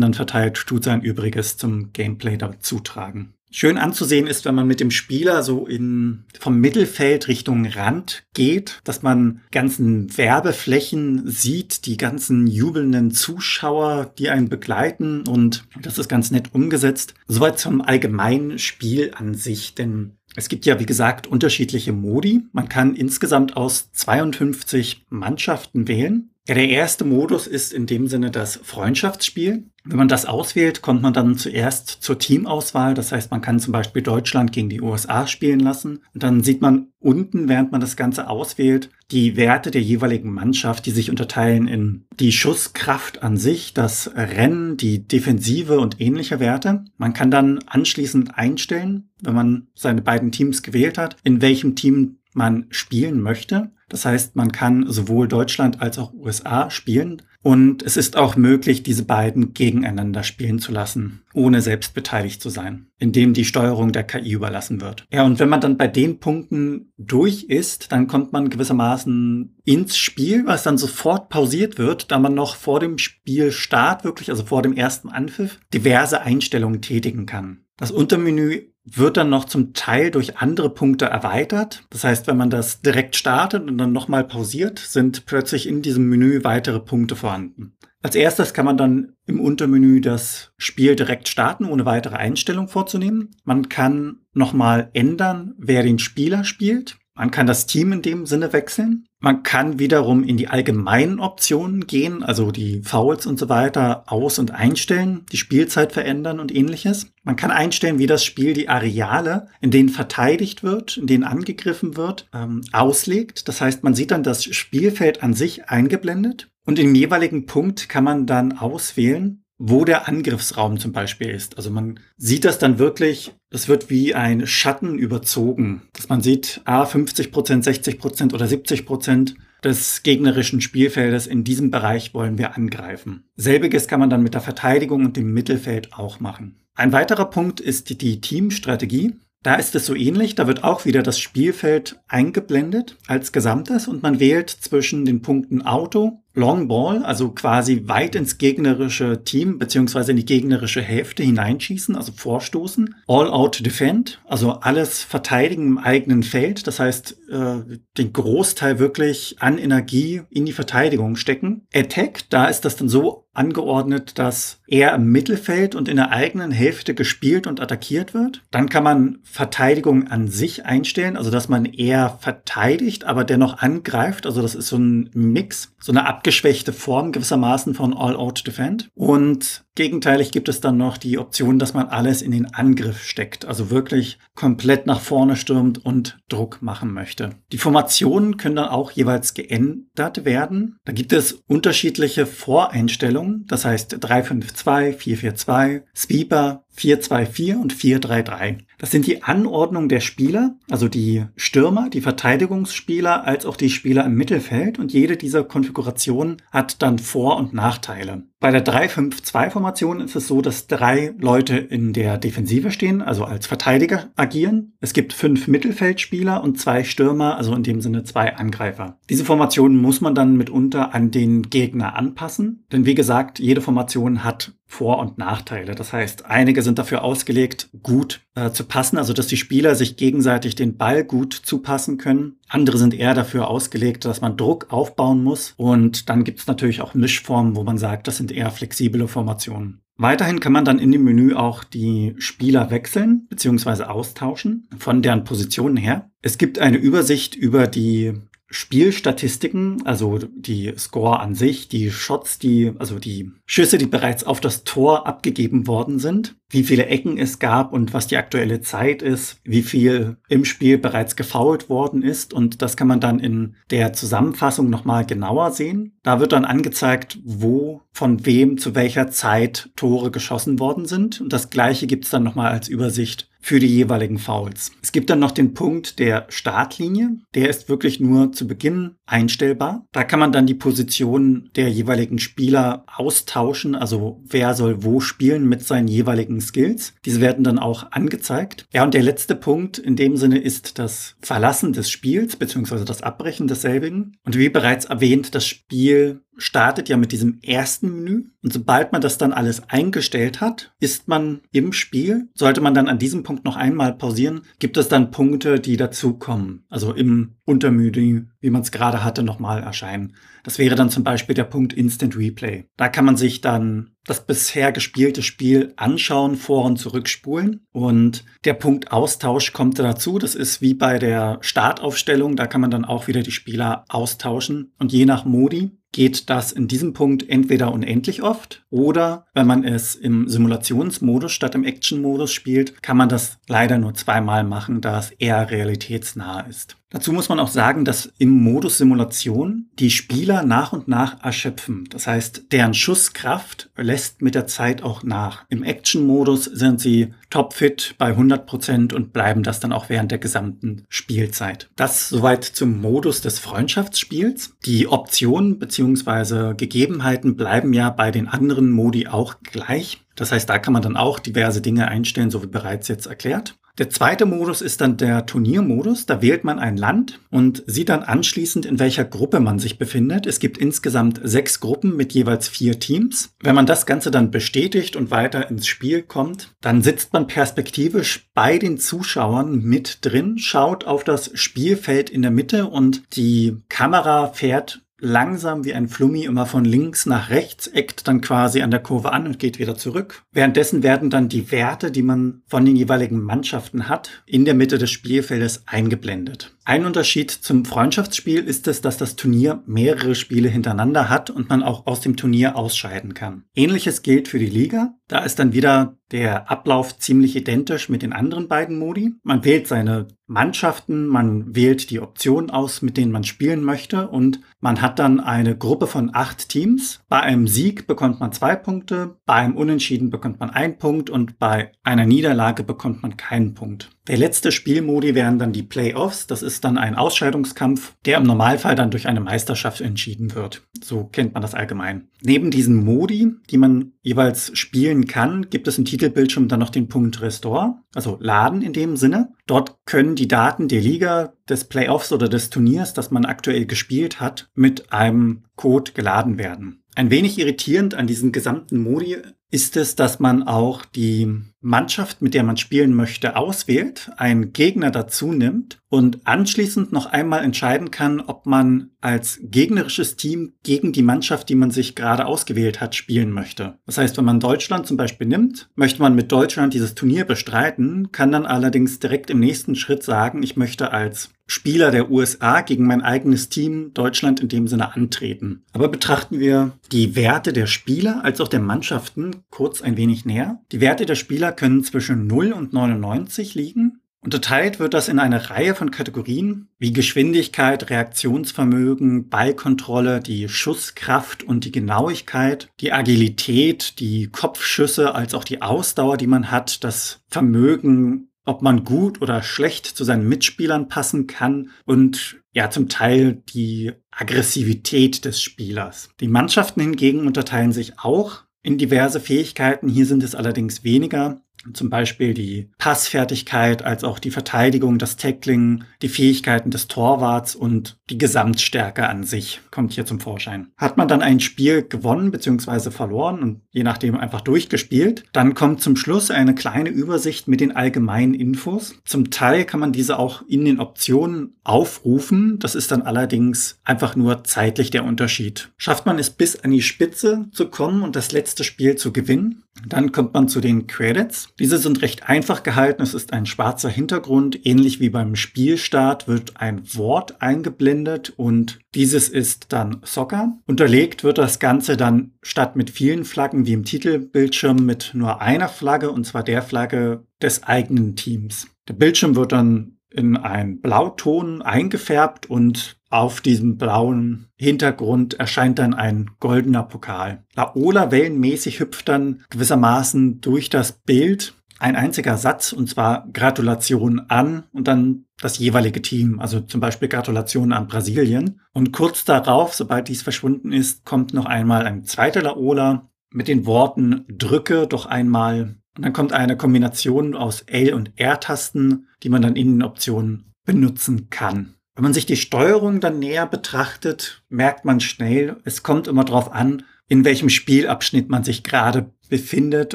dann 0.00 0.14
verteilt, 0.14 0.64
tut 0.66 0.84
sein 0.84 1.02
Übriges 1.02 1.56
zum 1.58 1.92
Gameplay 1.92 2.38
dazu 2.38 2.80
tragen. 2.80 3.34
Schön 3.52 3.78
anzusehen 3.78 4.28
ist, 4.28 4.44
wenn 4.44 4.54
man 4.54 4.68
mit 4.68 4.78
dem 4.78 4.92
Spieler 4.92 5.42
so 5.42 5.66
in, 5.66 6.24
vom 6.38 6.58
Mittelfeld 6.58 7.26
Richtung 7.26 7.66
Rand 7.66 8.22
geht, 8.32 8.80
dass 8.84 9.02
man 9.02 9.40
ganzen 9.50 10.16
Werbeflächen 10.16 11.28
sieht, 11.28 11.86
die 11.86 11.96
ganzen 11.96 12.46
jubelnden 12.46 13.10
Zuschauer, 13.10 14.12
die 14.18 14.30
einen 14.30 14.48
begleiten 14.48 15.26
und 15.26 15.64
das 15.82 15.98
ist 15.98 16.08
ganz 16.08 16.30
nett 16.30 16.50
umgesetzt. 16.54 17.14
Soweit 17.26 17.58
zum 17.58 17.80
allgemeinen 17.80 18.60
Spiel 18.60 19.10
an 19.16 19.34
sich, 19.34 19.74
denn 19.74 20.12
es 20.36 20.48
gibt 20.48 20.64
ja, 20.64 20.78
wie 20.78 20.86
gesagt, 20.86 21.26
unterschiedliche 21.26 21.92
Modi. 21.92 22.44
Man 22.52 22.68
kann 22.68 22.94
insgesamt 22.94 23.56
aus 23.56 23.90
52 23.92 25.06
Mannschaften 25.08 25.88
wählen. 25.88 26.29
Der 26.48 26.68
erste 26.68 27.04
Modus 27.04 27.46
ist 27.46 27.72
in 27.72 27.86
dem 27.86 28.06
Sinne 28.06 28.30
das 28.30 28.56
Freundschaftsspiel. 28.62 29.66
Wenn 29.84 29.96
man 29.96 30.08
das 30.08 30.26
auswählt, 30.26 30.82
kommt 30.82 31.02
man 31.02 31.12
dann 31.12 31.36
zuerst 31.36 31.88
zur 31.88 32.18
Teamauswahl. 32.18 32.94
Das 32.94 33.12
heißt, 33.12 33.30
man 33.30 33.40
kann 33.40 33.60
zum 33.60 33.72
Beispiel 33.72 34.02
Deutschland 34.02 34.50
gegen 34.50 34.68
die 34.68 34.80
USA 34.80 35.26
spielen 35.26 35.60
lassen. 35.60 36.00
Und 36.12 36.22
dann 36.22 36.42
sieht 36.42 36.60
man 36.60 36.88
unten, 36.98 37.48
während 37.48 37.72
man 37.72 37.80
das 37.80 37.96
Ganze 37.96 38.28
auswählt, 38.28 38.90
die 39.10 39.36
Werte 39.36 39.70
der 39.70 39.82
jeweiligen 39.82 40.32
Mannschaft, 40.32 40.86
die 40.86 40.90
sich 40.90 41.10
unterteilen 41.10 41.68
in 41.68 42.06
die 42.18 42.32
Schusskraft 42.32 43.22
an 43.22 43.36
sich, 43.36 43.74
das 43.74 44.10
Rennen, 44.14 44.76
die 44.76 45.06
Defensive 45.06 45.78
und 45.78 46.00
ähnliche 46.00 46.40
Werte. 46.40 46.84
Man 46.96 47.12
kann 47.12 47.30
dann 47.30 47.60
anschließend 47.66 48.36
einstellen, 48.36 49.10
wenn 49.22 49.34
man 49.34 49.66
seine 49.74 50.02
beiden 50.02 50.32
Teams 50.32 50.62
gewählt 50.62 50.98
hat, 50.98 51.16
in 51.22 51.42
welchem 51.42 51.76
Team 51.76 52.16
man 52.32 52.66
spielen 52.70 53.20
möchte. 53.20 53.70
Das 53.90 54.06
heißt, 54.06 54.36
man 54.36 54.52
kann 54.52 54.86
sowohl 54.88 55.28
Deutschland 55.28 55.82
als 55.82 55.98
auch 55.98 56.14
USA 56.14 56.70
spielen. 56.70 57.22
Und 57.42 57.82
es 57.82 57.96
ist 57.96 58.16
auch 58.16 58.36
möglich, 58.36 58.82
diese 58.82 59.04
beiden 59.04 59.54
gegeneinander 59.54 60.22
spielen 60.22 60.58
zu 60.58 60.72
lassen, 60.72 61.22
ohne 61.32 61.62
selbst 61.62 61.94
beteiligt 61.94 62.42
zu 62.42 62.50
sein, 62.50 62.86
indem 62.98 63.32
die 63.32 63.46
Steuerung 63.46 63.92
der 63.92 64.04
KI 64.04 64.32
überlassen 64.32 64.82
wird. 64.82 65.06
Ja, 65.10 65.24
und 65.24 65.38
wenn 65.38 65.48
man 65.48 65.62
dann 65.62 65.78
bei 65.78 65.88
den 65.88 66.20
Punkten 66.20 66.92
durch 66.98 67.44
ist, 67.44 67.92
dann 67.92 68.08
kommt 68.08 68.32
man 68.32 68.50
gewissermaßen 68.50 69.56
ins 69.64 69.96
Spiel, 69.96 70.46
was 70.46 70.64
dann 70.64 70.76
sofort 70.76 71.30
pausiert 71.30 71.78
wird, 71.78 72.10
da 72.10 72.18
man 72.18 72.34
noch 72.34 72.56
vor 72.56 72.78
dem 72.78 72.98
Spielstart 72.98 74.04
wirklich, 74.04 74.28
also 74.28 74.44
vor 74.44 74.60
dem 74.60 74.74
ersten 74.74 75.08
Anpfiff, 75.08 75.60
diverse 75.72 76.20
Einstellungen 76.20 76.82
tätigen 76.82 77.24
kann. 77.24 77.64
Das 77.78 77.90
Untermenü 77.90 78.66
wird 78.92 79.16
dann 79.16 79.30
noch 79.30 79.44
zum 79.44 79.72
Teil 79.72 80.10
durch 80.10 80.38
andere 80.38 80.70
Punkte 80.70 81.06
erweitert. 81.06 81.84
Das 81.90 82.04
heißt, 82.04 82.26
wenn 82.26 82.36
man 82.36 82.50
das 82.50 82.80
direkt 82.80 83.16
startet 83.16 83.68
und 83.68 83.78
dann 83.78 83.92
nochmal 83.92 84.24
pausiert, 84.24 84.78
sind 84.78 85.26
plötzlich 85.26 85.68
in 85.68 85.82
diesem 85.82 86.08
Menü 86.08 86.44
weitere 86.44 86.80
Punkte 86.80 87.16
vorhanden. 87.16 87.76
Als 88.02 88.14
erstes 88.14 88.54
kann 88.54 88.64
man 88.64 88.78
dann 88.78 89.12
im 89.26 89.40
Untermenü 89.40 90.00
das 90.00 90.52
Spiel 90.56 90.96
direkt 90.96 91.28
starten, 91.28 91.66
ohne 91.66 91.84
weitere 91.84 92.16
Einstellung 92.16 92.68
vorzunehmen. 92.68 93.36
Man 93.44 93.68
kann 93.68 94.20
nochmal 94.32 94.90
ändern, 94.94 95.54
wer 95.58 95.82
den 95.82 95.98
Spieler 95.98 96.44
spielt. 96.44 96.96
Man 97.14 97.30
kann 97.30 97.46
das 97.46 97.66
Team 97.66 97.92
in 97.92 98.00
dem 98.00 98.24
Sinne 98.24 98.54
wechseln. 98.54 99.04
Man 99.22 99.42
kann 99.42 99.78
wiederum 99.78 100.24
in 100.24 100.38
die 100.38 100.48
allgemeinen 100.48 101.20
Optionen 101.20 101.86
gehen, 101.86 102.22
also 102.22 102.50
die 102.50 102.80
Fouls 102.82 103.26
und 103.26 103.38
so 103.38 103.50
weiter 103.50 104.04
aus- 104.06 104.38
und 104.38 104.52
einstellen, 104.52 105.26
die 105.30 105.36
Spielzeit 105.36 105.92
verändern 105.92 106.40
und 106.40 106.54
ähnliches. 106.54 107.12
Man 107.22 107.36
kann 107.36 107.50
einstellen, 107.50 107.98
wie 107.98 108.06
das 108.06 108.24
Spiel 108.24 108.54
die 108.54 108.70
Areale, 108.70 109.48
in 109.60 109.70
denen 109.70 109.90
verteidigt 109.90 110.62
wird, 110.62 110.96
in 110.96 111.06
denen 111.06 111.24
angegriffen 111.24 111.98
wird, 111.98 112.30
ähm, 112.32 112.62
auslegt. 112.72 113.46
Das 113.46 113.60
heißt, 113.60 113.84
man 113.84 113.94
sieht 113.94 114.10
dann 114.10 114.22
das 114.22 114.42
Spielfeld 114.42 115.22
an 115.22 115.34
sich 115.34 115.68
eingeblendet. 115.68 116.48
Und 116.64 116.78
im 116.78 116.94
jeweiligen 116.94 117.44
Punkt 117.44 117.90
kann 117.90 118.04
man 118.04 118.24
dann 118.26 118.56
auswählen, 118.56 119.44
wo 119.62 119.84
der 119.84 120.08
Angriffsraum 120.08 120.78
zum 120.78 120.92
Beispiel 120.92 121.28
ist. 121.28 121.58
Also 121.58 121.70
man 121.70 122.00
sieht 122.16 122.46
das 122.46 122.58
dann 122.58 122.78
wirklich, 122.78 123.34
das 123.50 123.68
wird 123.68 123.90
wie 123.90 124.14
ein 124.14 124.46
Schatten 124.46 124.98
überzogen, 124.98 125.82
dass 125.92 126.08
man 126.08 126.22
sieht, 126.22 126.62
ah, 126.64 126.86
50 126.86 127.30
Prozent, 127.30 127.64
60 127.64 127.98
Prozent 127.98 128.32
oder 128.32 128.46
70 128.46 128.86
Prozent 128.86 129.34
des 129.62 130.02
gegnerischen 130.02 130.62
Spielfeldes 130.62 131.26
in 131.26 131.44
diesem 131.44 131.70
Bereich 131.70 132.14
wollen 132.14 132.38
wir 132.38 132.56
angreifen. 132.56 133.24
Selbiges 133.36 133.86
kann 133.86 134.00
man 134.00 134.08
dann 134.08 134.22
mit 134.22 134.32
der 134.32 134.40
Verteidigung 134.40 135.04
und 135.04 135.18
dem 135.18 135.34
Mittelfeld 135.34 135.92
auch 135.92 136.20
machen. 136.20 136.56
Ein 136.74 136.92
weiterer 136.92 137.26
Punkt 137.26 137.60
ist 137.60 138.00
die 138.00 138.20
Teamstrategie. 138.22 139.16
Da 139.42 139.56
ist 139.56 139.74
es 139.74 139.84
so 139.84 139.94
ähnlich, 139.94 140.34
da 140.34 140.46
wird 140.46 140.64
auch 140.64 140.86
wieder 140.86 141.02
das 141.02 141.18
Spielfeld 141.18 142.00
eingeblendet 142.08 142.96
als 143.06 143.32
Gesamtes 143.32 143.88
und 143.88 144.02
man 144.02 144.20
wählt 144.20 144.48
zwischen 144.48 145.04
den 145.04 145.20
Punkten 145.20 145.62
Auto, 145.62 146.22
Long 146.34 146.68
Ball, 146.68 147.02
also 147.04 147.30
quasi 147.30 147.82
weit 147.86 148.14
ins 148.14 148.38
gegnerische 148.38 149.24
Team 149.24 149.58
beziehungsweise 149.58 150.12
in 150.12 150.16
die 150.16 150.24
gegnerische 150.24 150.80
Hälfte 150.80 151.22
hineinschießen, 151.22 151.96
also 151.96 152.12
vorstoßen. 152.12 152.94
All 153.06 153.28
Out 153.30 153.64
Defend, 153.64 154.20
also 154.26 154.52
alles 154.52 155.02
verteidigen 155.02 155.66
im 155.66 155.78
eigenen 155.78 156.22
Feld, 156.22 156.66
das 156.66 156.78
heißt 156.78 157.16
äh, 157.30 157.78
den 157.98 158.12
Großteil 158.12 158.78
wirklich 158.78 159.36
an 159.40 159.58
Energie 159.58 160.22
in 160.30 160.46
die 160.46 160.52
Verteidigung 160.52 161.16
stecken. 161.16 161.66
Attack, 161.74 162.24
da 162.30 162.46
ist 162.46 162.64
das 162.64 162.76
dann 162.76 162.88
so 162.88 163.26
angeordnet, 163.32 164.18
dass 164.18 164.60
er 164.66 164.94
im 164.94 165.06
Mittelfeld 165.12 165.74
und 165.74 165.88
in 165.88 165.96
der 165.96 166.10
eigenen 166.10 166.50
Hälfte 166.50 166.94
gespielt 166.94 167.46
und 167.46 167.60
attackiert 167.60 168.12
wird. 168.12 168.42
Dann 168.50 168.68
kann 168.68 168.82
man 168.82 169.18
Verteidigung 169.22 170.08
an 170.08 170.28
sich 170.28 170.66
einstellen, 170.66 171.16
also 171.16 171.30
dass 171.30 171.48
man 171.48 171.64
eher 171.64 172.18
verteidigt, 172.20 173.04
aber 173.04 173.24
dennoch 173.24 173.58
angreift. 173.58 174.26
Also 174.26 174.42
das 174.42 174.54
ist 174.54 174.68
so 174.68 174.76
ein 174.76 175.10
Mix, 175.14 175.74
so 175.80 175.92
eine 175.92 176.06
abgeschwächte 176.20 176.74
Form 176.74 177.12
gewissermaßen 177.12 177.72
von 177.72 177.96
All-Out 177.96 178.46
Defend. 178.46 178.90
Und 178.94 179.64
gegenteilig 179.74 180.32
gibt 180.32 180.50
es 180.50 180.60
dann 180.60 180.76
noch 180.76 180.98
die 180.98 181.16
Option, 181.16 181.58
dass 181.58 181.72
man 181.72 181.88
alles 181.88 182.20
in 182.20 182.30
den 182.30 182.52
Angriff 182.52 183.02
steckt, 183.02 183.46
also 183.46 183.70
wirklich 183.70 184.18
komplett 184.34 184.86
nach 184.86 185.00
vorne 185.00 185.34
stürmt 185.34 185.82
und 185.82 186.18
Druck 186.28 186.60
machen 186.60 186.92
möchte. 186.92 187.30
Die 187.52 187.58
Formationen 187.58 188.36
können 188.36 188.56
dann 188.56 188.68
auch 188.68 188.90
jeweils 188.90 189.32
geändert 189.32 190.26
werden. 190.26 190.76
Da 190.84 190.92
gibt 190.92 191.14
es 191.14 191.40
unterschiedliche 191.46 192.26
Voreinstellungen, 192.26 193.46
das 193.48 193.64
heißt 193.64 193.96
352, 193.98 194.96
442, 194.96 195.88
Sweeper, 195.96 196.64
4-2-4 196.76 197.56
und 197.56 197.74
4-3-3. 197.74 198.58
Das 198.80 198.90
sind 198.90 199.06
die 199.06 199.22
Anordnung 199.22 199.90
der 199.90 200.00
Spieler, 200.00 200.56
also 200.70 200.88
die 200.88 201.26
Stürmer, 201.36 201.90
die 201.90 202.00
Verteidigungsspieler, 202.00 203.26
als 203.26 203.44
auch 203.44 203.56
die 203.56 203.68
Spieler 203.68 204.06
im 204.06 204.14
Mittelfeld 204.14 204.78
und 204.78 204.90
jede 204.90 205.18
dieser 205.18 205.44
Konfigurationen 205.44 206.40
hat 206.50 206.80
dann 206.80 206.98
Vor- 206.98 207.36
und 207.36 207.52
Nachteile. 207.52 208.22
Bei 208.42 208.50
der 208.50 208.64
3-5-2-Formation 208.64 210.00
ist 210.00 210.16
es 210.16 210.26
so, 210.26 210.40
dass 210.40 210.66
drei 210.66 211.12
Leute 211.18 211.58
in 211.58 211.92
der 211.92 212.16
Defensive 212.16 212.70
stehen, 212.70 213.02
also 213.02 213.24
als 213.24 213.46
Verteidiger 213.46 214.08
agieren. 214.16 214.72
Es 214.80 214.94
gibt 214.94 215.12
fünf 215.12 215.46
Mittelfeldspieler 215.46 216.42
und 216.42 216.58
zwei 216.58 216.82
Stürmer, 216.82 217.36
also 217.36 217.54
in 217.54 217.64
dem 217.64 217.82
Sinne 217.82 218.02
zwei 218.04 218.34
Angreifer. 218.36 218.98
Diese 219.10 219.26
Formation 219.26 219.76
muss 219.76 220.00
man 220.00 220.14
dann 220.14 220.38
mitunter 220.38 220.94
an 220.94 221.10
den 221.10 221.50
Gegner 221.50 221.96
anpassen, 221.96 222.64
denn 222.72 222.86
wie 222.86 222.94
gesagt, 222.94 223.40
jede 223.40 223.60
Formation 223.60 224.24
hat 224.24 224.52
vor- 224.64 225.00
und 225.00 225.18
Nachteile. 225.18 225.74
Das 225.74 225.92
heißt, 225.92 226.26
einige 226.26 226.62
sind 226.62 226.78
dafür 226.78 227.02
ausgelegt, 227.02 227.68
gut 227.82 228.22
äh, 228.36 228.52
zu 228.52 228.64
passen, 228.64 228.96
also 228.96 229.12
dass 229.12 229.26
die 229.26 229.36
Spieler 229.36 229.74
sich 229.74 229.96
gegenseitig 229.96 230.54
den 230.54 230.76
Ball 230.76 231.04
gut 231.04 231.34
zupassen 231.34 231.98
können. 231.98 232.36
Andere 232.50 232.78
sind 232.78 232.94
eher 232.94 233.14
dafür 233.14 233.48
ausgelegt, 233.48 234.04
dass 234.04 234.20
man 234.20 234.36
Druck 234.36 234.66
aufbauen 234.70 235.22
muss. 235.22 235.54
Und 235.56 236.08
dann 236.08 236.24
gibt 236.24 236.40
es 236.40 236.46
natürlich 236.48 236.80
auch 236.80 236.94
Mischformen, 236.94 237.54
wo 237.54 237.62
man 237.62 237.78
sagt, 237.78 238.08
das 238.08 238.16
sind 238.16 238.32
eher 238.32 238.50
flexible 238.50 239.06
Formationen. 239.06 239.80
Weiterhin 239.96 240.40
kann 240.40 240.52
man 240.52 240.64
dann 240.64 240.78
in 240.78 240.90
dem 240.92 241.04
Menü 241.04 241.34
auch 241.34 241.62
die 241.62 242.14
Spieler 242.18 242.70
wechseln 242.70 243.26
bzw. 243.28 243.84
austauschen 243.84 244.66
von 244.78 245.02
deren 245.02 245.24
Positionen 245.24 245.76
her. 245.76 246.10
Es 246.22 246.38
gibt 246.38 246.58
eine 246.58 246.78
Übersicht 246.78 247.34
über 247.34 247.66
die 247.66 248.14
Spielstatistiken, 248.52 249.86
also 249.86 250.18
die 250.18 250.74
Score 250.76 251.20
an 251.20 251.36
sich, 251.36 251.68
die 251.68 251.92
Shots, 251.92 252.40
die, 252.40 252.72
also 252.80 252.98
die 252.98 253.30
Schüsse, 253.46 253.78
die 253.78 253.86
bereits 253.86 254.24
auf 254.24 254.40
das 254.40 254.64
Tor 254.64 255.06
abgegeben 255.06 255.68
worden 255.68 256.00
sind, 256.00 256.36
wie 256.48 256.64
viele 256.64 256.86
Ecken 256.86 257.16
es 257.16 257.38
gab 257.38 257.72
und 257.72 257.94
was 257.94 258.08
die 258.08 258.16
aktuelle 258.16 258.60
Zeit 258.60 259.02
ist, 259.02 259.40
wie 259.44 259.62
viel 259.62 260.16
im 260.28 260.44
Spiel 260.44 260.78
bereits 260.78 261.14
gefoult 261.14 261.68
worden 261.68 262.02
ist. 262.02 262.34
Und 262.34 262.60
das 262.60 262.76
kann 262.76 262.88
man 262.88 262.98
dann 262.98 263.20
in 263.20 263.54
der 263.70 263.92
Zusammenfassung 263.92 264.68
nochmal 264.68 265.06
genauer 265.06 265.52
sehen. 265.52 265.96
Da 266.02 266.18
wird 266.18 266.32
dann 266.32 266.44
angezeigt, 266.44 267.20
wo 267.24 267.82
von 267.92 268.26
wem 268.26 268.58
zu 268.58 268.74
welcher 268.74 269.10
Zeit 269.10 269.70
Tore 269.76 270.10
geschossen 270.10 270.58
worden 270.58 270.86
sind. 270.86 271.20
Und 271.20 271.32
das 271.32 271.50
gleiche 271.50 271.86
gibt 271.86 272.04
es 272.04 272.10
dann 272.10 272.24
nochmal 272.24 272.50
als 272.50 272.66
Übersicht 272.66 273.29
für 273.40 273.58
die 273.58 273.66
jeweiligen 273.66 274.18
Fouls. 274.18 274.72
Es 274.82 274.92
gibt 274.92 275.10
dann 275.10 275.18
noch 275.18 275.30
den 275.30 275.54
Punkt 275.54 275.98
der 275.98 276.26
Startlinie. 276.28 277.16
Der 277.34 277.48
ist 277.48 277.68
wirklich 277.68 278.00
nur 278.00 278.32
zu 278.32 278.46
Beginn 278.46 278.96
einstellbar. 279.06 279.86
Da 279.92 280.04
kann 280.04 280.20
man 280.20 280.32
dann 280.32 280.46
die 280.46 280.54
Position 280.54 281.50
der 281.56 281.68
jeweiligen 281.70 282.18
Spieler 282.18 282.84
austauschen. 282.94 283.74
Also 283.74 284.22
wer 284.24 284.54
soll 284.54 284.84
wo 284.84 285.00
spielen 285.00 285.48
mit 285.48 285.64
seinen 285.64 285.88
jeweiligen 285.88 286.40
Skills. 286.40 286.94
Diese 287.04 287.20
werden 287.20 287.44
dann 287.44 287.58
auch 287.58 287.90
angezeigt. 287.92 288.66
Ja, 288.72 288.84
und 288.84 288.94
der 288.94 289.02
letzte 289.02 289.34
Punkt 289.34 289.78
in 289.78 289.96
dem 289.96 290.16
Sinne 290.16 290.38
ist 290.38 290.78
das 290.78 291.16
Verlassen 291.20 291.72
des 291.72 291.90
Spiels 291.90 292.36
beziehungsweise 292.36 292.84
das 292.84 293.02
Abbrechen 293.02 293.48
desselbigen. 293.48 294.16
Und 294.24 294.36
wie 294.36 294.48
bereits 294.48 294.84
erwähnt, 294.84 295.34
das 295.34 295.46
Spiel 295.46 296.22
startet 296.40 296.88
ja 296.88 296.96
mit 296.96 297.12
diesem 297.12 297.38
ersten 297.42 297.94
Menü. 297.94 298.24
Und 298.42 298.52
sobald 298.52 298.92
man 298.92 299.00
das 299.00 299.18
dann 299.18 299.32
alles 299.32 299.68
eingestellt 299.68 300.40
hat, 300.40 300.72
ist 300.80 301.06
man 301.06 301.42
im 301.52 301.72
Spiel. 301.72 302.28
Sollte 302.34 302.60
man 302.60 302.74
dann 302.74 302.88
an 302.88 302.98
diesem 302.98 303.22
Punkt 303.22 303.44
noch 303.44 303.56
einmal 303.56 303.94
pausieren, 303.94 304.42
gibt 304.58 304.76
es 304.76 304.88
dann 304.88 305.10
Punkte, 305.10 305.60
die 305.60 305.76
dazukommen. 305.76 306.64
Also 306.68 306.92
im 306.92 307.36
Untermenü, 307.44 308.26
wie 308.40 308.50
man 308.50 308.62
es 308.62 308.72
gerade 308.72 309.04
hatte, 309.04 309.22
nochmal 309.22 309.62
erscheinen. 309.62 310.14
Das 310.42 310.58
wäre 310.58 310.74
dann 310.74 310.90
zum 310.90 311.04
Beispiel 311.04 311.34
der 311.34 311.44
Punkt 311.44 311.72
Instant 311.72 312.16
Replay. 312.16 312.64
Da 312.76 312.88
kann 312.88 313.04
man 313.04 313.16
sich 313.16 313.40
dann 313.40 313.90
das 314.10 314.26
bisher 314.26 314.72
gespielte 314.72 315.22
Spiel 315.22 315.72
anschauen, 315.76 316.36
vor- 316.36 316.64
und 316.64 316.78
zurückspulen. 316.78 317.66
Und 317.72 318.24
der 318.44 318.54
Punkt 318.54 318.92
Austausch 318.92 319.52
kommt 319.52 319.78
dazu. 319.78 320.18
Das 320.18 320.34
ist 320.34 320.60
wie 320.60 320.74
bei 320.74 320.98
der 320.98 321.38
Startaufstellung. 321.40 322.36
Da 322.36 322.46
kann 322.46 322.60
man 322.60 322.70
dann 322.70 322.84
auch 322.84 323.06
wieder 323.06 323.22
die 323.22 323.30
Spieler 323.30 323.84
austauschen. 323.88 324.72
Und 324.78 324.92
je 324.92 325.06
nach 325.06 325.24
Modi 325.24 325.70
geht 325.92 326.30
das 326.30 326.52
in 326.52 326.68
diesem 326.68 326.92
Punkt 326.92 327.28
entweder 327.28 327.72
unendlich 327.72 328.22
oft 328.22 328.64
oder 328.70 329.26
wenn 329.34 329.46
man 329.46 329.64
es 329.64 329.94
im 329.94 330.28
Simulationsmodus 330.28 331.32
statt 331.32 331.54
im 331.54 331.64
Action-Modus 331.64 332.32
spielt, 332.32 332.80
kann 332.82 332.96
man 332.96 333.08
das 333.08 333.38
leider 333.48 333.78
nur 333.78 333.94
zweimal 333.94 334.44
machen, 334.44 334.80
da 334.80 335.00
es 335.00 335.10
eher 335.10 335.50
realitätsnah 335.50 336.42
ist. 336.42 336.76
Dazu 336.90 337.12
muss 337.12 337.28
man 337.28 337.38
auch 337.38 337.48
sagen, 337.48 337.84
dass 337.84 338.12
im 338.18 338.30
Modus 338.30 338.78
Simulation 338.78 339.68
die 339.78 339.90
Spieler 339.90 340.42
nach 340.42 340.72
und 340.72 340.88
nach 340.88 341.22
erschöpfen. 341.22 341.84
Das 341.90 342.08
heißt, 342.08 342.46
deren 342.50 342.74
Schusskraft 342.74 343.70
lässt 343.76 344.22
mit 344.22 344.34
der 344.34 344.48
Zeit 344.48 344.82
auch 344.82 345.04
nach. 345.04 345.44
Im 345.48 345.62
Action-Modus 345.62 346.44
sind 346.44 346.80
sie 346.80 347.14
topfit 347.30 347.94
bei 347.96 348.08
100 348.08 348.44
Prozent 348.44 348.92
und 348.92 349.12
bleiben 349.12 349.44
das 349.44 349.60
dann 349.60 349.72
auch 349.72 349.88
während 349.88 350.10
der 350.10 350.18
gesamten 350.18 350.84
Spielzeit. 350.88 351.70
Das 351.76 352.08
soweit 352.08 352.42
zum 352.42 352.80
Modus 352.80 353.20
des 353.20 353.38
Freundschaftsspiels. 353.38 354.56
Die 354.66 354.88
Optionen 354.88 355.60
bzw. 355.60 356.54
Gegebenheiten 356.54 357.36
bleiben 357.36 357.72
ja 357.72 357.90
bei 357.90 358.10
den 358.10 358.26
anderen 358.26 358.70
Modi 358.72 359.06
auch 359.06 359.36
gleich. 359.44 360.02
Das 360.16 360.32
heißt, 360.32 360.50
da 360.50 360.58
kann 360.58 360.72
man 360.72 360.82
dann 360.82 360.96
auch 360.96 361.20
diverse 361.20 361.62
Dinge 361.62 361.86
einstellen, 361.86 362.30
so 362.30 362.42
wie 362.42 362.48
bereits 362.48 362.88
jetzt 362.88 363.06
erklärt. 363.06 363.54
Der 363.80 363.88
zweite 363.88 364.26
Modus 364.26 364.60
ist 364.60 364.82
dann 364.82 364.98
der 364.98 365.24
Turniermodus. 365.24 366.04
Da 366.04 366.20
wählt 366.20 366.44
man 366.44 366.58
ein 366.58 366.76
Land 366.76 367.18
und 367.30 367.62
sieht 367.66 367.88
dann 367.88 368.02
anschließend, 368.02 368.66
in 368.66 368.78
welcher 368.78 369.06
Gruppe 369.06 369.40
man 369.40 369.58
sich 369.58 369.78
befindet. 369.78 370.26
Es 370.26 370.38
gibt 370.38 370.58
insgesamt 370.58 371.18
sechs 371.24 371.60
Gruppen 371.60 371.96
mit 371.96 372.12
jeweils 372.12 372.46
vier 372.46 372.78
Teams. 372.78 373.30
Wenn 373.42 373.54
man 373.54 373.64
das 373.64 373.86
Ganze 373.86 374.10
dann 374.10 374.30
bestätigt 374.30 374.96
und 374.96 375.10
weiter 375.10 375.48
ins 375.48 375.66
Spiel 375.66 376.02
kommt, 376.02 376.52
dann 376.60 376.82
sitzt 376.82 377.14
man 377.14 377.26
perspektivisch 377.26 378.28
bei 378.34 378.58
den 378.58 378.76
Zuschauern 378.76 379.62
mit 379.62 380.00
drin, 380.02 380.36
schaut 380.36 380.84
auf 380.84 381.02
das 381.02 381.30
Spielfeld 381.32 382.10
in 382.10 382.20
der 382.20 382.32
Mitte 382.32 382.66
und 382.66 383.02
die 383.16 383.62
Kamera 383.70 384.26
fährt 384.26 384.82
langsam 385.00 385.64
wie 385.64 385.74
ein 385.74 385.88
Flummi 385.88 386.24
immer 386.24 386.46
von 386.46 386.64
links 386.64 387.06
nach 387.06 387.30
rechts, 387.30 387.66
eckt 387.66 388.06
dann 388.06 388.20
quasi 388.20 388.62
an 388.62 388.70
der 388.70 388.80
Kurve 388.80 389.12
an 389.12 389.26
und 389.26 389.38
geht 389.38 389.58
wieder 389.58 389.76
zurück. 389.76 390.22
Währenddessen 390.32 390.82
werden 390.82 391.10
dann 391.10 391.28
die 391.28 391.50
Werte, 391.50 391.90
die 391.90 392.02
man 392.02 392.42
von 392.46 392.64
den 392.64 392.76
jeweiligen 392.76 393.20
Mannschaften 393.20 393.88
hat, 393.88 394.22
in 394.26 394.44
der 394.44 394.54
Mitte 394.54 394.78
des 394.78 394.90
Spielfeldes 394.90 395.64
eingeblendet. 395.66 396.54
Ein 396.64 396.84
Unterschied 396.84 397.30
zum 397.30 397.64
Freundschaftsspiel 397.64 398.44
ist 398.44 398.68
es, 398.68 398.82
dass 398.82 398.98
das 398.98 399.16
Turnier 399.16 399.62
mehrere 399.66 400.14
Spiele 400.14 400.48
hintereinander 400.48 401.08
hat 401.08 401.30
und 401.30 401.48
man 401.48 401.62
auch 401.62 401.86
aus 401.86 402.00
dem 402.00 402.16
Turnier 402.16 402.54
ausscheiden 402.54 403.14
kann. 403.14 403.44
Ähnliches 403.54 404.02
gilt 404.02 404.28
für 404.28 404.38
die 404.38 404.46
Liga. 404.46 404.94
Da 405.08 405.20
ist 405.20 405.38
dann 405.38 405.52
wieder 405.52 405.96
der 406.12 406.50
Ablauf 406.50 406.98
ziemlich 406.98 407.34
identisch 407.34 407.88
mit 407.88 408.02
den 408.02 408.12
anderen 408.12 408.46
beiden 408.46 408.78
Modi. 408.78 409.14
Man 409.22 409.44
wählt 409.44 409.68
seine 409.68 410.08
Mannschaften, 410.26 411.06
man 411.06 411.56
wählt 411.56 411.90
die 411.90 412.00
Optionen 412.00 412.50
aus, 412.50 412.82
mit 412.82 412.96
denen 412.96 413.10
man 413.10 413.24
spielen 413.24 413.64
möchte 413.64 414.08
und 414.08 414.40
man 414.60 414.82
hat 414.82 414.98
dann 414.98 415.18
eine 415.18 415.56
Gruppe 415.56 415.86
von 415.86 416.10
acht 416.12 416.48
Teams. 416.48 417.00
Bei 417.08 417.20
einem 417.20 417.48
Sieg 417.48 417.86
bekommt 417.86 418.20
man 418.20 418.32
zwei 418.32 418.54
Punkte, 418.54 419.16
bei 419.24 419.34
einem 419.34 419.56
Unentschieden 419.56 420.10
bekommt 420.10 420.38
man 420.38 420.50
einen 420.50 420.78
Punkt 420.78 421.10
und 421.10 421.38
bei 421.38 421.72
einer 421.82 422.06
Niederlage 422.06 422.62
bekommt 422.62 423.02
man 423.02 423.16
keinen 423.16 423.54
Punkt. 423.54 423.90
Der 424.08 424.16
letzte 424.16 424.50
Spielmodi 424.50 425.14
wären 425.14 425.38
dann 425.38 425.52
die 425.52 425.62
Playoffs. 425.62 426.26
Das 426.26 426.42
ist 426.42 426.64
dann 426.64 426.78
ein 426.78 426.96
Ausscheidungskampf, 426.96 427.94
der 428.06 428.18
im 428.18 428.24
Normalfall 428.24 428.74
dann 428.74 428.90
durch 428.90 429.06
eine 429.06 429.20
Meisterschaft 429.20 429.80
entschieden 429.80 430.34
wird. 430.34 430.62
So 430.82 431.04
kennt 431.04 431.34
man 431.34 431.42
das 431.42 431.54
allgemein. 431.54 432.08
Neben 432.22 432.50
diesen 432.50 432.76
Modi, 432.84 433.32
die 433.50 433.58
man 433.58 433.92
jeweils 434.02 434.56
spielen 434.58 435.06
kann, 435.06 435.50
gibt 435.50 435.68
es 435.68 435.78
im 435.78 435.84
Titelbildschirm 435.84 436.48
dann 436.48 436.60
noch 436.60 436.70
den 436.70 436.88
Punkt 436.88 437.20
Restore, 437.20 437.76
also 437.94 438.16
Laden 438.20 438.62
in 438.62 438.72
dem 438.72 438.96
Sinne. 438.96 439.32
Dort 439.46 439.76
können 439.84 440.16
die 440.16 440.28
Daten 440.28 440.68
der 440.68 440.80
Liga, 440.80 441.34
des 441.48 441.64
Playoffs 441.64 442.12
oder 442.12 442.28
des 442.28 442.48
Turniers, 442.48 442.94
das 442.94 443.10
man 443.10 443.24
aktuell 443.24 443.66
gespielt 443.66 444.20
hat, 444.20 444.48
mit 444.54 444.92
einem 444.92 445.44
Code 445.56 445.92
geladen 445.92 446.38
werden. 446.38 446.82
Ein 446.94 447.10
wenig 447.10 447.38
irritierend 447.38 447.94
an 447.94 448.06
diesen 448.06 448.32
gesamten 448.32 448.82
Modi 448.82 449.16
ist 449.50 449.76
es, 449.76 449.96
dass 449.96 450.20
man 450.20 450.44
auch 450.44 450.84
die 450.84 451.28
Mannschaft, 451.60 452.22
mit 452.22 452.34
der 452.34 452.42
man 452.42 452.56
spielen 452.56 452.94
möchte, 452.94 453.36
auswählt, 453.36 454.10
einen 454.16 454.52
Gegner 454.52 454.90
dazu 454.90 455.32
nimmt 455.32 455.78
und 455.90 456.26
anschließend 456.26 456.92
noch 456.92 457.06
einmal 457.06 457.44
entscheiden 457.44 457.90
kann, 457.90 458.20
ob 458.20 458.46
man 458.46 458.90
als 459.00 459.40
gegnerisches 459.42 460.16
Team 460.16 460.54
gegen 460.62 460.92
die 460.92 461.02
Mannschaft, 461.02 461.48
die 461.48 461.54
man 461.54 461.70
sich 461.70 461.94
gerade 461.94 462.26
ausgewählt 462.26 462.80
hat, 462.80 462.94
spielen 462.94 463.30
möchte. 463.30 463.78
Das 463.86 463.98
heißt, 463.98 464.16
wenn 464.16 464.24
man 464.24 464.40
Deutschland 464.40 464.86
zum 464.86 464.96
Beispiel 464.96 465.26
nimmt, 465.26 465.68
möchte 465.74 466.00
man 466.00 466.14
mit 466.14 466.32
Deutschland 466.32 466.72
dieses 466.72 466.94
Turnier 466.94 467.24
bestreiten, 467.24 468.12
kann 468.12 468.32
dann 468.32 468.46
allerdings 468.46 469.00
direkt 469.00 469.30
im 469.30 469.40
nächsten 469.40 469.74
Schritt 469.74 470.02
sagen, 470.02 470.42
ich 470.42 470.56
möchte 470.56 470.92
als 470.92 471.30
Spieler 471.50 471.90
der 471.90 472.12
USA 472.12 472.60
gegen 472.60 472.86
mein 472.86 473.02
eigenes 473.02 473.48
Team 473.48 473.92
Deutschland 473.92 474.38
in 474.38 474.46
dem 474.46 474.68
Sinne 474.68 474.94
antreten. 474.94 475.64
Aber 475.72 475.88
betrachten 475.88 476.38
wir 476.38 476.78
die 476.92 477.16
Werte 477.16 477.52
der 477.52 477.66
Spieler 477.66 478.24
als 478.24 478.40
auch 478.40 478.46
der 478.46 478.60
Mannschaften 478.60 479.42
kurz 479.50 479.82
ein 479.82 479.96
wenig 479.96 480.24
näher. 480.24 480.60
Die 480.70 480.80
Werte 480.80 481.06
der 481.06 481.16
Spieler 481.16 481.49
können 481.52 481.84
zwischen 481.84 482.26
0 482.26 482.52
und 482.52 482.72
99 482.72 483.54
liegen. 483.54 484.00
Unterteilt 484.22 484.78
wird 484.78 484.92
das 484.92 485.08
in 485.08 485.18
eine 485.18 485.48
Reihe 485.48 485.74
von 485.74 485.90
Kategorien 485.90 486.68
wie 486.78 486.92
Geschwindigkeit, 486.92 487.88
Reaktionsvermögen, 487.88 489.30
Ballkontrolle, 489.30 490.20
die 490.20 490.48
Schusskraft 490.50 491.42
und 491.42 491.64
die 491.64 491.72
Genauigkeit, 491.72 492.68
die 492.80 492.92
Agilität, 492.92 493.98
die 493.98 494.26
Kopfschüsse 494.26 495.14
als 495.14 495.32
auch 495.32 495.44
die 495.44 495.62
Ausdauer, 495.62 496.18
die 496.18 496.26
man 496.26 496.50
hat, 496.50 496.84
das 496.84 497.22
Vermögen, 497.28 498.28
ob 498.44 498.60
man 498.60 498.84
gut 498.84 499.22
oder 499.22 499.42
schlecht 499.42 499.86
zu 499.86 500.04
seinen 500.04 500.28
Mitspielern 500.28 500.88
passen 500.88 501.26
kann 501.26 501.70
und 501.86 502.42
ja 502.52 502.68
zum 502.68 502.90
Teil 502.90 503.42
die 503.54 503.92
Aggressivität 504.10 505.24
des 505.24 505.40
Spielers. 505.40 506.10
Die 506.20 506.28
Mannschaften 506.28 506.80
hingegen 506.80 507.26
unterteilen 507.26 507.72
sich 507.72 507.98
auch 507.98 508.42
in 508.62 508.78
diverse 508.78 509.20
Fähigkeiten. 509.20 509.88
Hier 509.88 510.06
sind 510.06 510.22
es 510.22 510.34
allerdings 510.34 510.84
weniger 510.84 511.42
zum 511.74 511.90
Beispiel 511.90 512.34
die 512.34 512.70
Passfertigkeit, 512.78 513.84
als 513.84 514.04
auch 514.04 514.18
die 514.18 514.30
Verteidigung, 514.30 514.98
das 514.98 515.16
Tackling, 515.16 515.84
die 516.02 516.08
Fähigkeiten 516.08 516.70
des 516.70 516.88
Torwarts 516.88 517.54
und 517.54 517.98
die 518.08 518.18
Gesamtstärke 518.18 519.08
an 519.08 519.24
sich 519.24 519.60
kommt 519.70 519.92
hier 519.92 520.06
zum 520.06 520.20
Vorschein. 520.20 520.68
Hat 520.76 520.96
man 520.96 521.08
dann 521.08 521.22
ein 521.22 521.40
Spiel 521.40 521.82
gewonnen 521.82 522.30
bzw. 522.30 522.90
verloren 522.90 523.40
und 523.40 523.60
je 523.70 523.82
nachdem 523.82 524.16
einfach 524.16 524.40
durchgespielt, 524.40 525.24
dann 525.32 525.54
kommt 525.54 525.82
zum 525.82 525.96
Schluss 525.96 526.30
eine 526.30 526.54
kleine 526.54 526.90
Übersicht 526.90 527.46
mit 527.46 527.60
den 527.60 527.76
allgemeinen 527.76 528.34
Infos. 528.34 528.94
Zum 529.04 529.30
Teil 529.30 529.64
kann 529.64 529.80
man 529.80 529.92
diese 529.92 530.18
auch 530.18 530.42
in 530.48 530.64
den 530.64 530.80
Optionen 530.80 531.54
aufrufen. 531.62 532.58
Das 532.58 532.74
ist 532.74 532.90
dann 532.90 533.02
allerdings 533.02 533.78
einfach 533.84 534.16
nur 534.16 534.44
zeitlich 534.44 534.90
der 534.90 535.04
Unterschied. 535.04 535.70
Schafft 535.76 536.06
man 536.06 536.18
es 536.18 536.30
bis 536.30 536.56
an 536.56 536.70
die 536.70 536.82
Spitze 536.82 537.48
zu 537.52 537.68
kommen 537.68 538.02
und 538.02 538.16
das 538.16 538.32
letzte 538.32 538.64
Spiel 538.64 538.96
zu 538.96 539.12
gewinnen, 539.12 539.62
dann 539.86 540.12
kommt 540.12 540.34
man 540.34 540.48
zu 540.48 540.60
den 540.60 540.86
Credits. 540.86 541.48
Diese 541.58 541.78
sind 541.78 542.02
recht 542.02 542.28
einfach 542.28 542.62
gehalten. 542.62 543.02
Es 543.02 543.14
ist 543.14 543.32
ein 543.32 543.46
schwarzer 543.46 543.88
Hintergrund. 543.88 544.66
Ähnlich 544.66 545.00
wie 545.00 545.10
beim 545.10 545.36
Spielstart 545.36 546.28
wird 546.28 546.60
ein 546.60 546.82
Wort 546.94 547.40
eingeblendet 547.40 548.32
und 548.36 548.80
dieses 548.94 549.28
ist 549.28 549.72
dann 549.72 550.00
Soccer. 550.04 550.58
Unterlegt 550.66 551.24
wird 551.24 551.38
das 551.38 551.58
Ganze 551.58 551.96
dann 551.96 552.32
statt 552.42 552.76
mit 552.76 552.90
vielen 552.90 553.24
Flaggen 553.24 553.66
wie 553.66 553.72
im 553.72 553.84
Titelbildschirm 553.84 554.84
mit 554.84 555.12
nur 555.14 555.40
einer 555.40 555.68
Flagge 555.68 556.10
und 556.10 556.24
zwar 556.24 556.42
der 556.42 556.62
Flagge 556.62 557.24
des 557.40 557.62
eigenen 557.62 558.16
Teams. 558.16 558.68
Der 558.88 558.94
Bildschirm 558.94 559.36
wird 559.36 559.52
dann 559.52 559.96
in 560.10 560.36
einen 560.36 560.80
Blauton 560.80 561.62
eingefärbt 561.62 562.50
und 562.50 562.99
auf 563.10 563.40
diesem 563.40 563.76
blauen 563.76 564.46
Hintergrund 564.56 565.34
erscheint 565.34 565.78
dann 565.78 565.94
ein 565.94 566.30
goldener 566.40 566.84
Pokal. 566.84 567.44
Laola 567.54 568.10
wellenmäßig 568.10 568.80
hüpft 568.80 569.08
dann 569.08 569.42
gewissermaßen 569.50 570.40
durch 570.40 570.70
das 570.70 570.92
Bild 570.92 571.54
ein 571.80 571.96
einziger 571.96 572.36
Satz 572.36 572.72
und 572.72 572.88
zwar 572.88 573.26
Gratulation 573.32 574.20
an 574.28 574.64
und 574.72 574.86
dann 574.86 575.24
das 575.40 575.58
jeweilige 575.58 576.02
Team, 576.02 576.38
also 576.38 576.60
zum 576.60 576.80
Beispiel 576.80 577.08
Gratulation 577.08 577.72
an 577.72 577.88
Brasilien. 577.88 578.60
Und 578.72 578.92
kurz 578.92 579.24
darauf, 579.24 579.74
sobald 579.74 580.08
dies 580.08 580.22
verschwunden 580.22 580.72
ist, 580.72 581.04
kommt 581.04 581.32
noch 581.32 581.46
einmal 581.46 581.86
ein 581.86 582.04
zweiter 582.04 582.42
Laola 582.42 583.10
mit 583.32 583.48
den 583.48 583.64
Worten 583.64 584.24
drücke 584.28 584.86
doch 584.86 585.06
einmal 585.06 585.76
und 585.96 586.04
dann 586.04 586.12
kommt 586.12 586.32
eine 586.32 586.56
Kombination 586.56 587.34
aus 587.34 587.62
L- 587.62 587.94
und 587.94 588.12
R-Tasten, 588.16 589.08
die 589.22 589.28
man 589.28 589.42
dann 589.42 589.56
in 589.56 589.74
den 589.74 589.82
Optionen 589.82 590.52
benutzen 590.64 591.30
kann. 591.30 591.74
Wenn 591.94 592.04
man 592.04 592.14
sich 592.14 592.26
die 592.26 592.36
Steuerung 592.36 593.00
dann 593.00 593.18
näher 593.18 593.46
betrachtet, 593.46 594.42
merkt 594.48 594.84
man 594.84 595.00
schnell, 595.00 595.56
es 595.64 595.82
kommt 595.82 596.08
immer 596.08 596.24
darauf 596.24 596.52
an, 596.52 596.84
in 597.08 597.24
welchem 597.24 597.48
Spielabschnitt 597.48 598.28
man 598.28 598.44
sich 598.44 598.62
gerade 598.62 599.12
befindet 599.28 599.94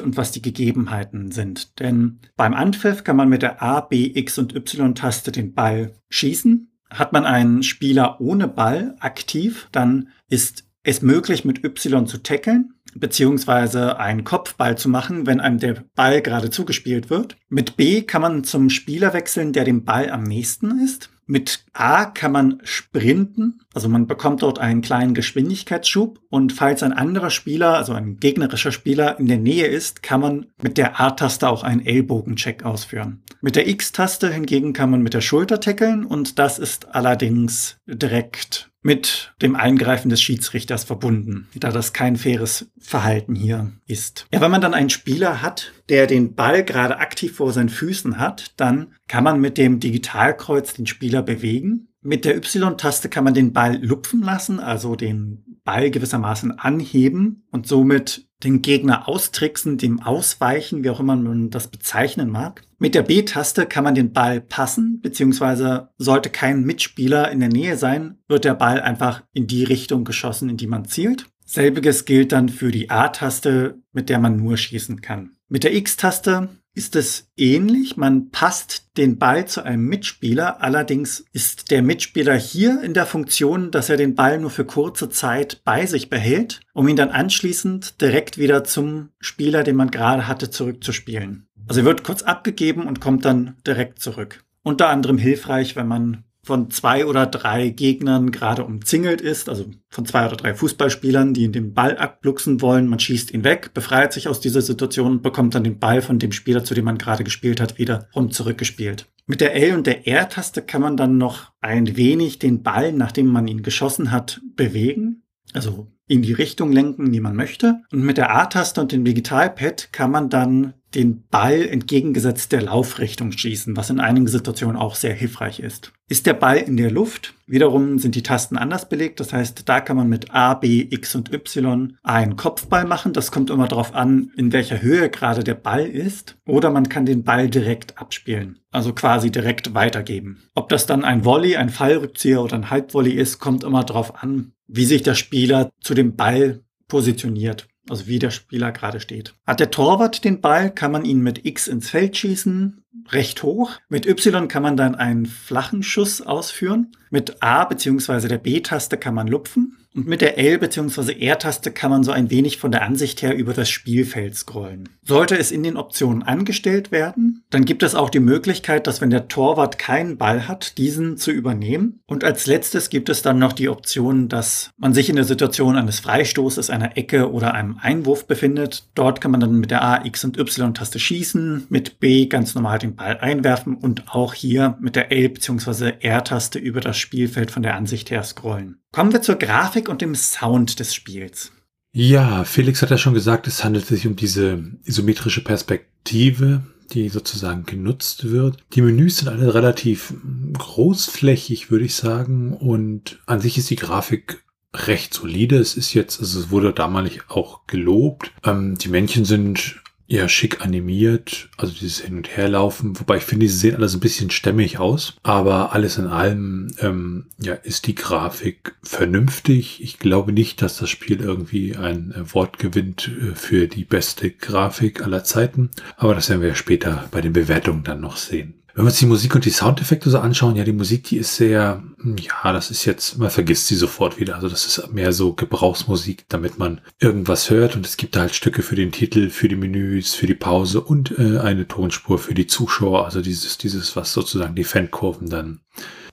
und 0.00 0.16
was 0.16 0.32
die 0.32 0.42
Gegebenheiten 0.42 1.32
sind. 1.32 1.80
Denn 1.80 2.20
beim 2.36 2.52
Anpfiff 2.54 3.04
kann 3.04 3.16
man 3.16 3.28
mit 3.28 3.42
der 3.42 3.62
A, 3.62 3.80
B, 3.80 4.12
X 4.14 4.38
und 4.38 4.54
Y-Taste 4.54 5.32
den 5.32 5.54
Ball 5.54 5.94
schießen. 6.10 6.70
Hat 6.90 7.12
man 7.12 7.24
einen 7.24 7.62
Spieler 7.62 8.20
ohne 8.20 8.48
Ball 8.48 8.96
aktiv, 9.00 9.68
dann 9.72 10.08
ist 10.28 10.64
es 10.82 11.02
möglich, 11.02 11.44
mit 11.44 11.64
Y 11.64 12.06
zu 12.06 12.18
tackeln. 12.22 12.74
beziehungsweise 12.94 13.98
einen 13.98 14.24
Kopfball 14.24 14.76
zu 14.78 14.88
machen, 14.88 15.26
wenn 15.26 15.40
einem 15.40 15.58
der 15.58 15.84
Ball 15.94 16.22
gerade 16.22 16.50
zugespielt 16.50 17.10
wird. 17.10 17.36
Mit 17.48 17.76
B 17.76 18.02
kann 18.02 18.22
man 18.22 18.44
zum 18.44 18.70
Spieler 18.70 19.12
wechseln, 19.12 19.52
der 19.52 19.64
dem 19.64 19.84
Ball 19.84 20.10
am 20.10 20.22
nächsten 20.22 20.82
ist. 20.82 21.10
Mit 21.26 21.64
A 21.72 22.04
kann 22.04 22.30
man 22.30 22.60
sprinten, 22.62 23.60
also 23.74 23.88
man 23.88 24.06
bekommt 24.06 24.42
dort 24.42 24.60
einen 24.60 24.80
kleinen 24.80 25.12
Geschwindigkeitsschub 25.12 26.20
und 26.30 26.52
falls 26.52 26.84
ein 26.84 26.92
anderer 26.92 27.30
Spieler, 27.30 27.74
also 27.74 27.94
ein 27.94 28.18
gegnerischer 28.18 28.70
Spieler 28.70 29.18
in 29.18 29.26
der 29.26 29.38
Nähe 29.38 29.66
ist, 29.66 30.04
kann 30.04 30.20
man 30.20 30.46
mit 30.62 30.78
der 30.78 31.00
A-Taste 31.00 31.48
auch 31.48 31.64
einen 31.64 31.84
Ellbogencheck 31.84 32.64
ausführen. 32.64 33.24
Mit 33.40 33.56
der 33.56 33.66
X-Taste 33.66 34.32
hingegen 34.32 34.72
kann 34.72 34.90
man 34.90 35.02
mit 35.02 35.14
der 35.14 35.20
Schulter 35.20 35.58
tackeln 35.58 36.04
und 36.04 36.38
das 36.38 36.60
ist 36.60 36.94
allerdings 36.94 37.78
direkt 37.86 38.70
mit 38.86 39.34
dem 39.42 39.56
Eingreifen 39.56 40.10
des 40.10 40.22
Schiedsrichters 40.22 40.84
verbunden, 40.84 41.48
da 41.56 41.72
das 41.72 41.92
kein 41.92 42.16
faires 42.16 42.70
Verhalten 42.78 43.34
hier 43.34 43.72
ist. 43.88 44.28
Ja, 44.32 44.40
wenn 44.40 44.52
man 44.52 44.60
dann 44.60 44.74
einen 44.74 44.90
Spieler 44.90 45.42
hat, 45.42 45.72
der 45.88 46.06
den 46.06 46.36
Ball 46.36 46.62
gerade 46.62 46.98
aktiv 46.98 47.34
vor 47.34 47.52
seinen 47.52 47.68
Füßen 47.68 48.18
hat, 48.18 48.52
dann 48.56 48.94
kann 49.08 49.24
man 49.24 49.40
mit 49.40 49.58
dem 49.58 49.80
Digitalkreuz 49.80 50.74
den 50.74 50.86
Spieler 50.86 51.22
bewegen. 51.22 51.88
Mit 52.00 52.24
der 52.24 52.36
Y-Taste 52.36 53.08
kann 53.08 53.24
man 53.24 53.34
den 53.34 53.52
Ball 53.52 53.76
lupfen 53.84 54.22
lassen, 54.22 54.60
also 54.60 54.94
den 54.94 55.58
Ball 55.64 55.90
gewissermaßen 55.90 56.56
anheben 56.56 57.44
und 57.50 57.66
somit 57.66 58.25
den 58.44 58.62
Gegner 58.62 59.08
austricksen, 59.08 59.78
dem 59.78 60.00
ausweichen, 60.02 60.84
wie 60.84 60.90
auch 60.90 61.00
immer 61.00 61.16
man 61.16 61.50
das 61.50 61.68
bezeichnen 61.68 62.30
mag. 62.30 62.62
Mit 62.78 62.94
der 62.94 63.02
B-Taste 63.02 63.66
kann 63.66 63.84
man 63.84 63.94
den 63.94 64.12
Ball 64.12 64.40
passen, 64.40 65.00
beziehungsweise 65.00 65.88
sollte 65.96 66.28
kein 66.28 66.64
Mitspieler 66.64 67.30
in 67.30 67.40
der 67.40 67.48
Nähe 67.48 67.76
sein, 67.76 68.18
wird 68.28 68.44
der 68.44 68.54
Ball 68.54 68.80
einfach 68.80 69.22
in 69.32 69.46
die 69.46 69.64
Richtung 69.64 70.04
geschossen, 70.04 70.50
in 70.50 70.56
die 70.56 70.66
man 70.66 70.84
zielt. 70.84 71.26
Selbiges 71.46 72.04
gilt 72.04 72.32
dann 72.32 72.48
für 72.48 72.70
die 72.70 72.90
A-Taste, 72.90 73.80
mit 73.92 74.08
der 74.08 74.18
man 74.18 74.36
nur 74.36 74.56
schießen 74.56 75.00
kann. 75.00 75.30
Mit 75.48 75.64
der 75.64 75.74
X-Taste 75.74 76.48
ist 76.76 76.94
es 76.94 77.28
ähnlich. 77.38 77.96
Man 77.96 78.30
passt 78.30 78.96
den 78.98 79.18
Ball 79.18 79.48
zu 79.48 79.64
einem 79.64 79.86
Mitspieler. 79.86 80.62
Allerdings 80.62 81.24
ist 81.32 81.70
der 81.70 81.80
Mitspieler 81.80 82.36
hier 82.36 82.82
in 82.82 82.92
der 82.92 83.06
Funktion, 83.06 83.70
dass 83.70 83.88
er 83.88 83.96
den 83.96 84.14
Ball 84.14 84.38
nur 84.38 84.50
für 84.50 84.66
kurze 84.66 85.08
Zeit 85.08 85.62
bei 85.64 85.86
sich 85.86 86.10
behält, 86.10 86.60
um 86.74 86.86
ihn 86.86 86.96
dann 86.96 87.08
anschließend 87.08 88.00
direkt 88.02 88.36
wieder 88.36 88.62
zum 88.62 89.08
Spieler, 89.18 89.64
den 89.64 89.76
man 89.76 89.90
gerade 89.90 90.28
hatte, 90.28 90.50
zurückzuspielen. 90.50 91.48
Also 91.66 91.80
er 91.80 91.86
wird 91.86 92.04
kurz 92.04 92.22
abgegeben 92.22 92.86
und 92.86 93.00
kommt 93.00 93.24
dann 93.24 93.56
direkt 93.66 94.00
zurück. 94.00 94.44
Unter 94.62 94.88
anderem 94.88 95.16
hilfreich, 95.16 95.76
wenn 95.76 95.88
man 95.88 96.24
von 96.46 96.70
zwei 96.70 97.04
oder 97.06 97.26
drei 97.26 97.70
Gegnern 97.70 98.30
gerade 98.30 98.64
umzingelt 98.64 99.20
ist, 99.20 99.48
also 99.48 99.66
von 99.90 100.06
zwei 100.06 100.26
oder 100.26 100.36
drei 100.36 100.54
Fußballspielern, 100.54 101.34
die 101.34 101.44
in 101.44 101.52
den 101.52 101.74
Ball 101.74 101.96
abluchsen 101.98 102.60
wollen. 102.60 102.86
Man 102.86 103.00
schießt 103.00 103.32
ihn 103.32 103.44
weg, 103.44 103.74
befreit 103.74 104.12
sich 104.12 104.28
aus 104.28 104.40
dieser 104.40 104.62
Situation 104.62 105.12
und 105.12 105.22
bekommt 105.22 105.54
dann 105.54 105.64
den 105.64 105.80
Ball 105.80 106.02
von 106.02 106.18
dem 106.18 106.32
Spieler, 106.32 106.62
zu 106.62 106.74
dem 106.74 106.84
man 106.84 106.98
gerade 106.98 107.24
gespielt 107.24 107.60
hat, 107.60 107.78
wieder 107.78 108.08
rund 108.14 108.32
zurückgespielt. 108.32 109.06
Mit 109.26 109.40
der 109.40 109.56
L 109.56 109.74
und 109.74 109.88
der 109.88 110.06
R-Taste 110.06 110.62
kann 110.62 110.82
man 110.82 110.96
dann 110.96 111.18
noch 111.18 111.50
ein 111.60 111.96
wenig 111.96 112.38
den 112.38 112.62
Ball, 112.62 112.92
nachdem 112.92 113.26
man 113.26 113.48
ihn 113.48 113.62
geschossen 113.62 114.12
hat, 114.12 114.40
bewegen. 114.54 115.24
Also 115.52 115.88
in 116.06 116.22
die 116.22 116.32
Richtung 116.32 116.70
lenken, 116.70 117.10
die 117.10 117.20
man 117.20 117.34
möchte. 117.34 117.82
Und 117.90 118.02
mit 118.02 118.18
der 118.18 118.34
A-Taste 118.36 118.80
und 118.80 118.92
dem 118.92 119.04
Digitalpad 119.04 119.92
kann 119.92 120.12
man 120.12 120.28
dann 120.28 120.74
den 120.94 121.24
Ball 121.28 121.66
entgegengesetzt 121.66 122.52
der 122.52 122.62
Laufrichtung 122.62 123.32
schießen, 123.32 123.76
was 123.76 123.90
in 123.90 124.00
einigen 124.00 124.28
Situationen 124.28 124.76
auch 124.76 124.94
sehr 124.94 125.14
hilfreich 125.14 125.60
ist. 125.60 125.92
Ist 126.08 126.26
der 126.26 126.34
Ball 126.34 126.58
in 126.58 126.76
der 126.76 126.90
Luft, 126.90 127.34
wiederum 127.46 127.98
sind 127.98 128.14
die 128.14 128.22
Tasten 128.22 128.56
anders 128.56 128.88
belegt. 128.88 129.18
Das 129.18 129.32
heißt, 129.32 129.68
da 129.68 129.80
kann 129.80 129.96
man 129.96 130.08
mit 130.08 130.32
A, 130.32 130.54
B, 130.54 130.86
X 130.88 131.16
und 131.16 131.32
Y 131.32 131.96
einen 132.02 132.36
Kopfball 132.36 132.84
machen. 132.84 133.12
Das 133.12 133.32
kommt 133.32 133.50
immer 133.50 133.66
darauf 133.66 133.94
an, 133.94 134.30
in 134.36 134.52
welcher 134.52 134.80
Höhe 134.80 135.10
gerade 135.10 135.42
der 135.42 135.54
Ball 135.54 135.84
ist. 135.86 136.38
Oder 136.46 136.70
man 136.70 136.88
kann 136.88 137.06
den 137.06 137.24
Ball 137.24 137.50
direkt 137.50 137.98
abspielen, 137.98 138.60
also 138.70 138.92
quasi 138.92 139.32
direkt 139.32 139.74
weitergeben. 139.74 140.44
Ob 140.54 140.68
das 140.68 140.86
dann 140.86 141.04
ein 141.04 141.24
Volley, 141.24 141.56
ein 141.56 141.70
Fallrückzieher 141.70 142.42
oder 142.42 142.54
ein 142.54 142.70
Halbvolley 142.70 143.12
ist, 143.12 143.40
kommt 143.40 143.64
immer 143.64 143.82
darauf 143.82 144.22
an, 144.22 144.52
wie 144.68 144.84
sich 144.84 145.02
der 145.02 145.14
Spieler 145.14 145.70
zu 145.80 145.94
dem 145.94 146.14
Ball 146.14 146.60
positioniert 146.88 147.66
also 147.88 148.06
wie 148.06 148.18
der 148.18 148.30
Spieler 148.30 148.72
gerade 148.72 149.00
steht. 149.00 149.34
Hat 149.46 149.60
der 149.60 149.70
Torwart 149.70 150.24
den 150.24 150.40
Ball, 150.40 150.70
kann 150.70 150.92
man 150.92 151.04
ihn 151.04 151.20
mit 151.20 151.44
X 151.44 151.66
ins 151.68 151.90
Feld 151.90 152.16
schießen, 152.16 152.82
recht 153.10 153.42
hoch. 153.42 153.72
Mit 153.88 154.06
Y 154.06 154.48
kann 154.48 154.62
man 154.62 154.76
dann 154.76 154.94
einen 154.94 155.26
flachen 155.26 155.82
Schuss 155.82 156.20
ausführen. 156.20 156.92
Mit 157.10 157.42
A 157.42 157.64
bzw. 157.64 158.28
der 158.28 158.38
B-Taste 158.38 158.96
kann 158.96 159.14
man 159.14 159.28
lupfen. 159.28 159.76
Und 159.96 160.06
mit 160.06 160.20
der 160.20 160.36
L- 160.36 160.58
bzw. 160.58 161.12
R-Taste 161.26 161.72
kann 161.72 161.90
man 161.90 162.04
so 162.04 162.12
ein 162.12 162.30
wenig 162.30 162.58
von 162.58 162.70
der 162.70 162.82
Ansicht 162.82 163.22
her 163.22 163.34
über 163.34 163.54
das 163.54 163.70
Spielfeld 163.70 164.36
scrollen. 164.36 164.90
Sollte 165.02 165.38
es 165.38 165.50
in 165.50 165.62
den 165.62 165.78
Optionen 165.78 166.22
angestellt 166.22 166.92
werden, 166.92 167.44
dann 167.48 167.64
gibt 167.64 167.82
es 167.82 167.94
auch 167.94 168.10
die 168.10 168.20
Möglichkeit, 168.20 168.86
dass 168.86 169.00
wenn 169.00 169.08
der 169.08 169.28
Torwart 169.28 169.78
keinen 169.78 170.18
Ball 170.18 170.48
hat, 170.48 170.76
diesen 170.76 171.16
zu 171.16 171.30
übernehmen. 171.30 172.00
Und 172.06 172.24
als 172.24 172.46
letztes 172.46 172.90
gibt 172.90 173.08
es 173.08 173.22
dann 173.22 173.38
noch 173.38 173.54
die 173.54 173.70
Option, 173.70 174.28
dass 174.28 174.70
man 174.76 174.92
sich 174.92 175.08
in 175.08 175.16
der 175.16 175.24
Situation 175.24 175.76
eines 175.76 176.00
Freistoßes, 176.00 176.68
einer 176.68 176.98
Ecke 176.98 177.32
oder 177.32 177.54
einem 177.54 177.78
Einwurf 177.80 178.26
befindet. 178.26 178.90
Dort 178.94 179.22
kann 179.22 179.30
man 179.30 179.40
dann 179.40 179.58
mit 179.58 179.70
der 179.70 179.82
A, 179.82 180.04
X 180.04 180.24
und 180.24 180.38
Y-Taste 180.38 180.98
schießen, 180.98 181.68
mit 181.70 182.00
B 182.00 182.26
ganz 182.26 182.54
normal 182.54 182.78
den 182.78 182.96
Ball 182.96 183.16
einwerfen 183.16 183.74
und 183.74 184.14
auch 184.14 184.34
hier 184.34 184.76
mit 184.78 184.94
der 184.94 185.10
L- 185.10 185.30
bzw. 185.30 185.94
R-Taste 186.00 186.58
über 186.58 186.82
das 186.82 186.98
Spielfeld 186.98 187.50
von 187.50 187.62
der 187.62 187.76
Ansicht 187.76 188.10
her 188.10 188.22
scrollen. 188.24 188.76
Kommen 188.92 189.12
wir 189.12 189.22
zur 189.22 189.36
Grafik 189.36 189.88
und 189.88 190.00
dem 190.00 190.14
Sound 190.14 190.80
des 190.80 190.94
Spiels. 190.94 191.52
Ja, 191.92 192.44
Felix 192.44 192.82
hat 192.82 192.90
ja 192.90 192.98
schon 192.98 193.14
gesagt, 193.14 193.46
es 193.46 193.64
handelt 193.64 193.86
sich 193.86 194.06
um 194.06 194.16
diese 194.16 194.62
isometrische 194.84 195.42
Perspektive, 195.42 196.62
die 196.92 197.08
sozusagen 197.08 197.64
genutzt 197.64 198.30
wird. 198.30 198.58
Die 198.74 198.82
Menüs 198.82 199.18
sind 199.18 199.28
alle 199.28 199.54
relativ 199.54 200.12
großflächig, 200.52 201.70
würde 201.70 201.86
ich 201.86 201.94
sagen. 201.94 202.52
Und 202.52 203.18
an 203.26 203.40
sich 203.40 203.58
ist 203.58 203.70
die 203.70 203.76
Grafik 203.76 204.44
recht 204.74 205.14
solide. 205.14 205.56
Es 205.56 205.74
ist 205.74 205.94
jetzt, 205.94 206.20
also 206.20 206.38
es 206.38 206.50
wurde 206.50 206.72
damalig 206.72 207.22
auch 207.28 207.66
gelobt. 207.66 208.32
Ähm, 208.44 208.76
die 208.76 208.88
Männchen 208.88 209.24
sind 209.24 209.76
ja 210.06 210.28
schick 210.28 210.60
animiert, 210.60 211.48
also 211.56 211.72
dieses 211.72 212.00
Hin- 212.00 212.16
und 212.16 212.28
Herlaufen, 212.28 212.98
wobei 212.98 213.16
ich 213.16 213.24
finde, 213.24 213.48
sie 213.48 213.56
sehen 213.56 213.76
alles 213.76 213.94
ein 213.94 214.00
bisschen 214.00 214.30
stämmig 214.30 214.78
aus, 214.78 215.14
aber 215.22 215.72
alles 215.72 215.98
in 215.98 216.06
allem 216.06 216.68
ähm, 216.80 217.26
ja, 217.38 217.54
ist 217.54 217.86
die 217.86 217.94
Grafik 217.94 218.76
vernünftig. 218.82 219.82
Ich 219.82 219.98
glaube 219.98 220.32
nicht, 220.32 220.62
dass 220.62 220.78
das 220.78 220.90
Spiel 220.90 221.20
irgendwie 221.20 221.76
ein 221.76 222.12
äh, 222.12 222.34
Wort 222.34 222.58
gewinnt 222.58 223.08
äh, 223.08 223.34
für 223.34 223.66
die 223.66 223.84
beste 223.84 224.30
Grafik 224.30 225.02
aller 225.02 225.24
Zeiten, 225.24 225.70
aber 225.96 226.14
das 226.14 226.28
werden 226.28 226.42
wir 226.42 226.54
später 226.54 227.08
bei 227.10 227.20
den 227.20 227.32
Bewertungen 227.32 227.82
dann 227.82 228.00
noch 228.00 228.16
sehen. 228.16 228.54
Wenn 228.76 228.84
wir 228.84 228.90
uns 228.90 228.98
die 228.98 229.06
Musik 229.06 229.34
und 229.34 229.46
die 229.46 229.50
Soundeffekte 229.50 230.10
so 230.10 230.18
anschauen, 230.18 230.54
ja, 230.54 230.62
die 230.62 230.74
Musik, 230.74 231.04
die 231.04 231.16
ist 231.16 231.36
sehr, 231.36 231.82
ja, 232.04 232.52
das 232.52 232.70
ist 232.70 232.84
jetzt, 232.84 233.16
man 233.16 233.30
vergisst 233.30 233.68
sie 233.68 233.74
sofort 233.74 234.20
wieder. 234.20 234.34
Also 234.34 234.50
das 234.50 234.66
ist 234.66 234.92
mehr 234.92 235.14
so 235.14 235.32
Gebrauchsmusik, 235.32 236.26
damit 236.28 236.58
man 236.58 236.82
irgendwas 237.00 237.48
hört. 237.48 237.74
Und 237.74 237.86
es 237.86 237.96
gibt 237.96 238.18
halt 238.18 238.34
Stücke 238.34 238.60
für 238.60 238.76
den 238.76 238.92
Titel, 238.92 239.30
für 239.30 239.48
die 239.48 239.56
Menüs, 239.56 240.14
für 240.14 240.26
die 240.26 240.34
Pause 240.34 240.82
und 240.82 241.18
äh, 241.18 241.38
eine 241.38 241.66
Tonspur 241.66 242.18
für 242.18 242.34
die 242.34 242.48
Zuschauer. 242.48 243.06
Also 243.06 243.22
dieses, 243.22 243.56
dieses, 243.56 243.96
was 243.96 244.12
sozusagen 244.12 244.54
die 244.54 244.64
Fankurven 244.64 245.30
dann, 245.30 245.60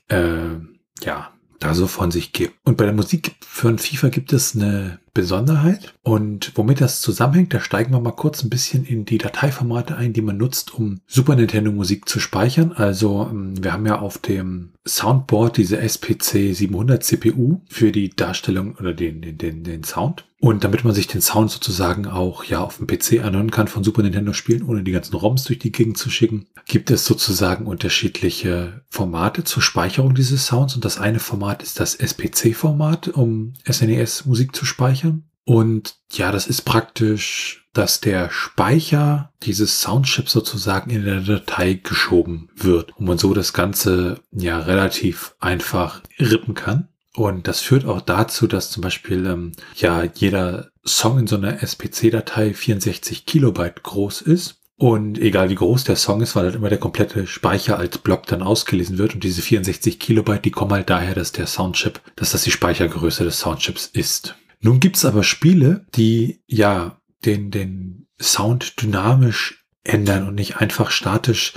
äh, 0.07 0.55
ja, 1.03 1.33
da 1.59 1.73
so 1.73 1.85
von 1.85 2.11
sich 2.11 2.31
gibt. 2.31 2.55
Und 2.63 2.77
bei 2.77 2.85
der 2.85 2.93
Musik 2.93 3.35
von 3.45 3.77
FIFA 3.77 4.07
gibt 4.07 4.31
es 4.31 4.55
eine 4.55 5.01
Besonderheit. 5.13 5.93
Und 6.01 6.51
womit 6.55 6.81
das 6.81 7.01
zusammenhängt, 7.01 7.53
da 7.53 7.59
steigen 7.59 7.93
wir 7.93 7.99
mal 7.99 8.11
kurz 8.11 8.43
ein 8.43 8.49
bisschen 8.49 8.85
in 8.85 9.05
die 9.05 9.19
Dateiformate 9.19 9.95
ein, 9.95 10.13
die 10.13 10.21
man 10.21 10.37
nutzt, 10.37 10.73
um 10.73 11.01
Super 11.07 11.35
Nintendo 11.35 11.71
Musik 11.71 12.09
zu 12.09 12.19
speichern. 12.19 12.71
Also 12.71 13.27
ähm, 13.29 13.63
wir 13.63 13.73
haben 13.73 13.85
ja 13.85 13.99
auf 13.99 14.17
dem 14.17 14.73
Soundboard 14.85 15.57
diese 15.57 15.79
SPC 15.79 16.53
700 16.53 17.03
CPU 17.03 17.61
für 17.69 17.91
die 17.91 18.09
Darstellung 18.09 18.75
oder 18.79 18.93
den, 18.93 19.21
den, 19.21 19.37
den, 19.37 19.63
den 19.63 19.83
Sound. 19.83 20.25
Und 20.43 20.65
damit 20.65 20.83
man 20.83 20.93
sich 20.93 21.07
den 21.07 21.21
Sound 21.21 21.51
sozusagen 21.51 22.05
auch 22.05 22.43
ja 22.43 22.59
auf 22.59 22.75
dem 22.75 22.85
PC 22.85 23.23
anhören 23.23 23.49
kann 23.49 23.69
von 23.69 23.81
Super 23.85 24.03
Nintendo 24.03 24.33
Spielen, 24.33 24.63
ohne 24.63 24.83
die 24.83 24.91
ganzen 24.91 25.15
ROMs 25.15 25.45
durch 25.45 25.59
die 25.59 25.71
Gegend 25.71 25.97
zu 25.97 26.09
schicken, 26.09 26.47
gibt 26.65 26.91
es 26.91 27.05
sozusagen 27.05 27.65
unterschiedliche 27.65 28.81
Formate 28.89 29.45
zur 29.45 29.63
Speicherung 29.63 30.15
dieses 30.15 30.45
Sounds. 30.45 30.75
Und 30.75 30.83
das 30.83 30.97
eine 30.97 31.19
Format 31.19 31.63
ist 31.63 31.79
das 31.79 31.95
SPC-Format, 31.95 33.07
um 33.07 33.53
SNES 33.65 34.25
Musik 34.25 34.53
zu 34.53 34.65
speichern. 34.65 35.02
Und 35.45 35.95
ja, 36.11 36.31
das 36.31 36.47
ist 36.47 36.61
praktisch, 36.61 37.67
dass 37.73 37.99
der 37.99 38.29
Speicher 38.29 39.31
dieses 39.41 39.81
Soundchip 39.81 40.29
sozusagen 40.29 40.89
in 40.91 41.05
der 41.05 41.21
Datei 41.21 41.73
geschoben 41.73 42.49
wird 42.55 42.95
und 42.97 43.05
man 43.05 43.17
so 43.17 43.33
das 43.33 43.51
Ganze 43.51 44.21
ja 44.31 44.59
relativ 44.59 45.35
einfach 45.39 46.01
rippen 46.19 46.53
kann. 46.53 46.87
Und 47.15 47.47
das 47.47 47.59
führt 47.59 47.85
auch 47.85 48.01
dazu, 48.01 48.47
dass 48.47 48.71
zum 48.71 48.81
Beispiel 48.81 49.25
ähm, 49.25 49.51
ja 49.75 50.03
jeder 50.03 50.69
Song 50.85 51.19
in 51.19 51.27
so 51.27 51.35
einer 51.35 51.61
SPC-Datei 51.61 52.53
64 52.53 53.25
Kilobyte 53.25 53.83
groß 53.83 54.21
ist. 54.21 54.59
Und 54.75 55.19
egal 55.19 55.49
wie 55.49 55.55
groß 55.55 55.83
der 55.83 55.95
Song 55.95 56.21
ist, 56.21 56.35
weil 56.35 56.45
halt 56.45 56.55
immer 56.55 56.69
der 56.69 56.79
komplette 56.79 57.27
Speicher 57.27 57.77
als 57.77 57.99
Block 57.99 58.25
dann 58.25 58.41
ausgelesen 58.41 58.97
wird. 58.97 59.13
Und 59.13 59.23
diese 59.23 59.41
64 59.41 59.99
Kilobyte, 59.99 60.45
die 60.45 60.51
kommen 60.51 60.73
halt 60.73 60.89
daher, 60.89 61.13
dass 61.13 61.31
der 61.31 61.45
Soundchip, 61.47 62.01
dass 62.15 62.31
das 62.31 62.43
die 62.43 62.51
Speichergröße 62.51 63.23
des 63.23 63.39
Soundchips 63.39 63.85
ist. 63.93 64.35
Nun 64.63 64.79
gibt's 64.79 65.03
aber 65.03 65.23
Spiele, 65.23 65.85
die 65.93 66.41
ja 66.47 66.97
den, 67.25 67.51
den 67.51 68.07
Sound 68.19 68.81
dynamisch 68.81 69.65
ändern 69.83 70.25
und 70.25 70.35
nicht 70.35 70.57
einfach 70.57 70.89
statisch 70.89 71.53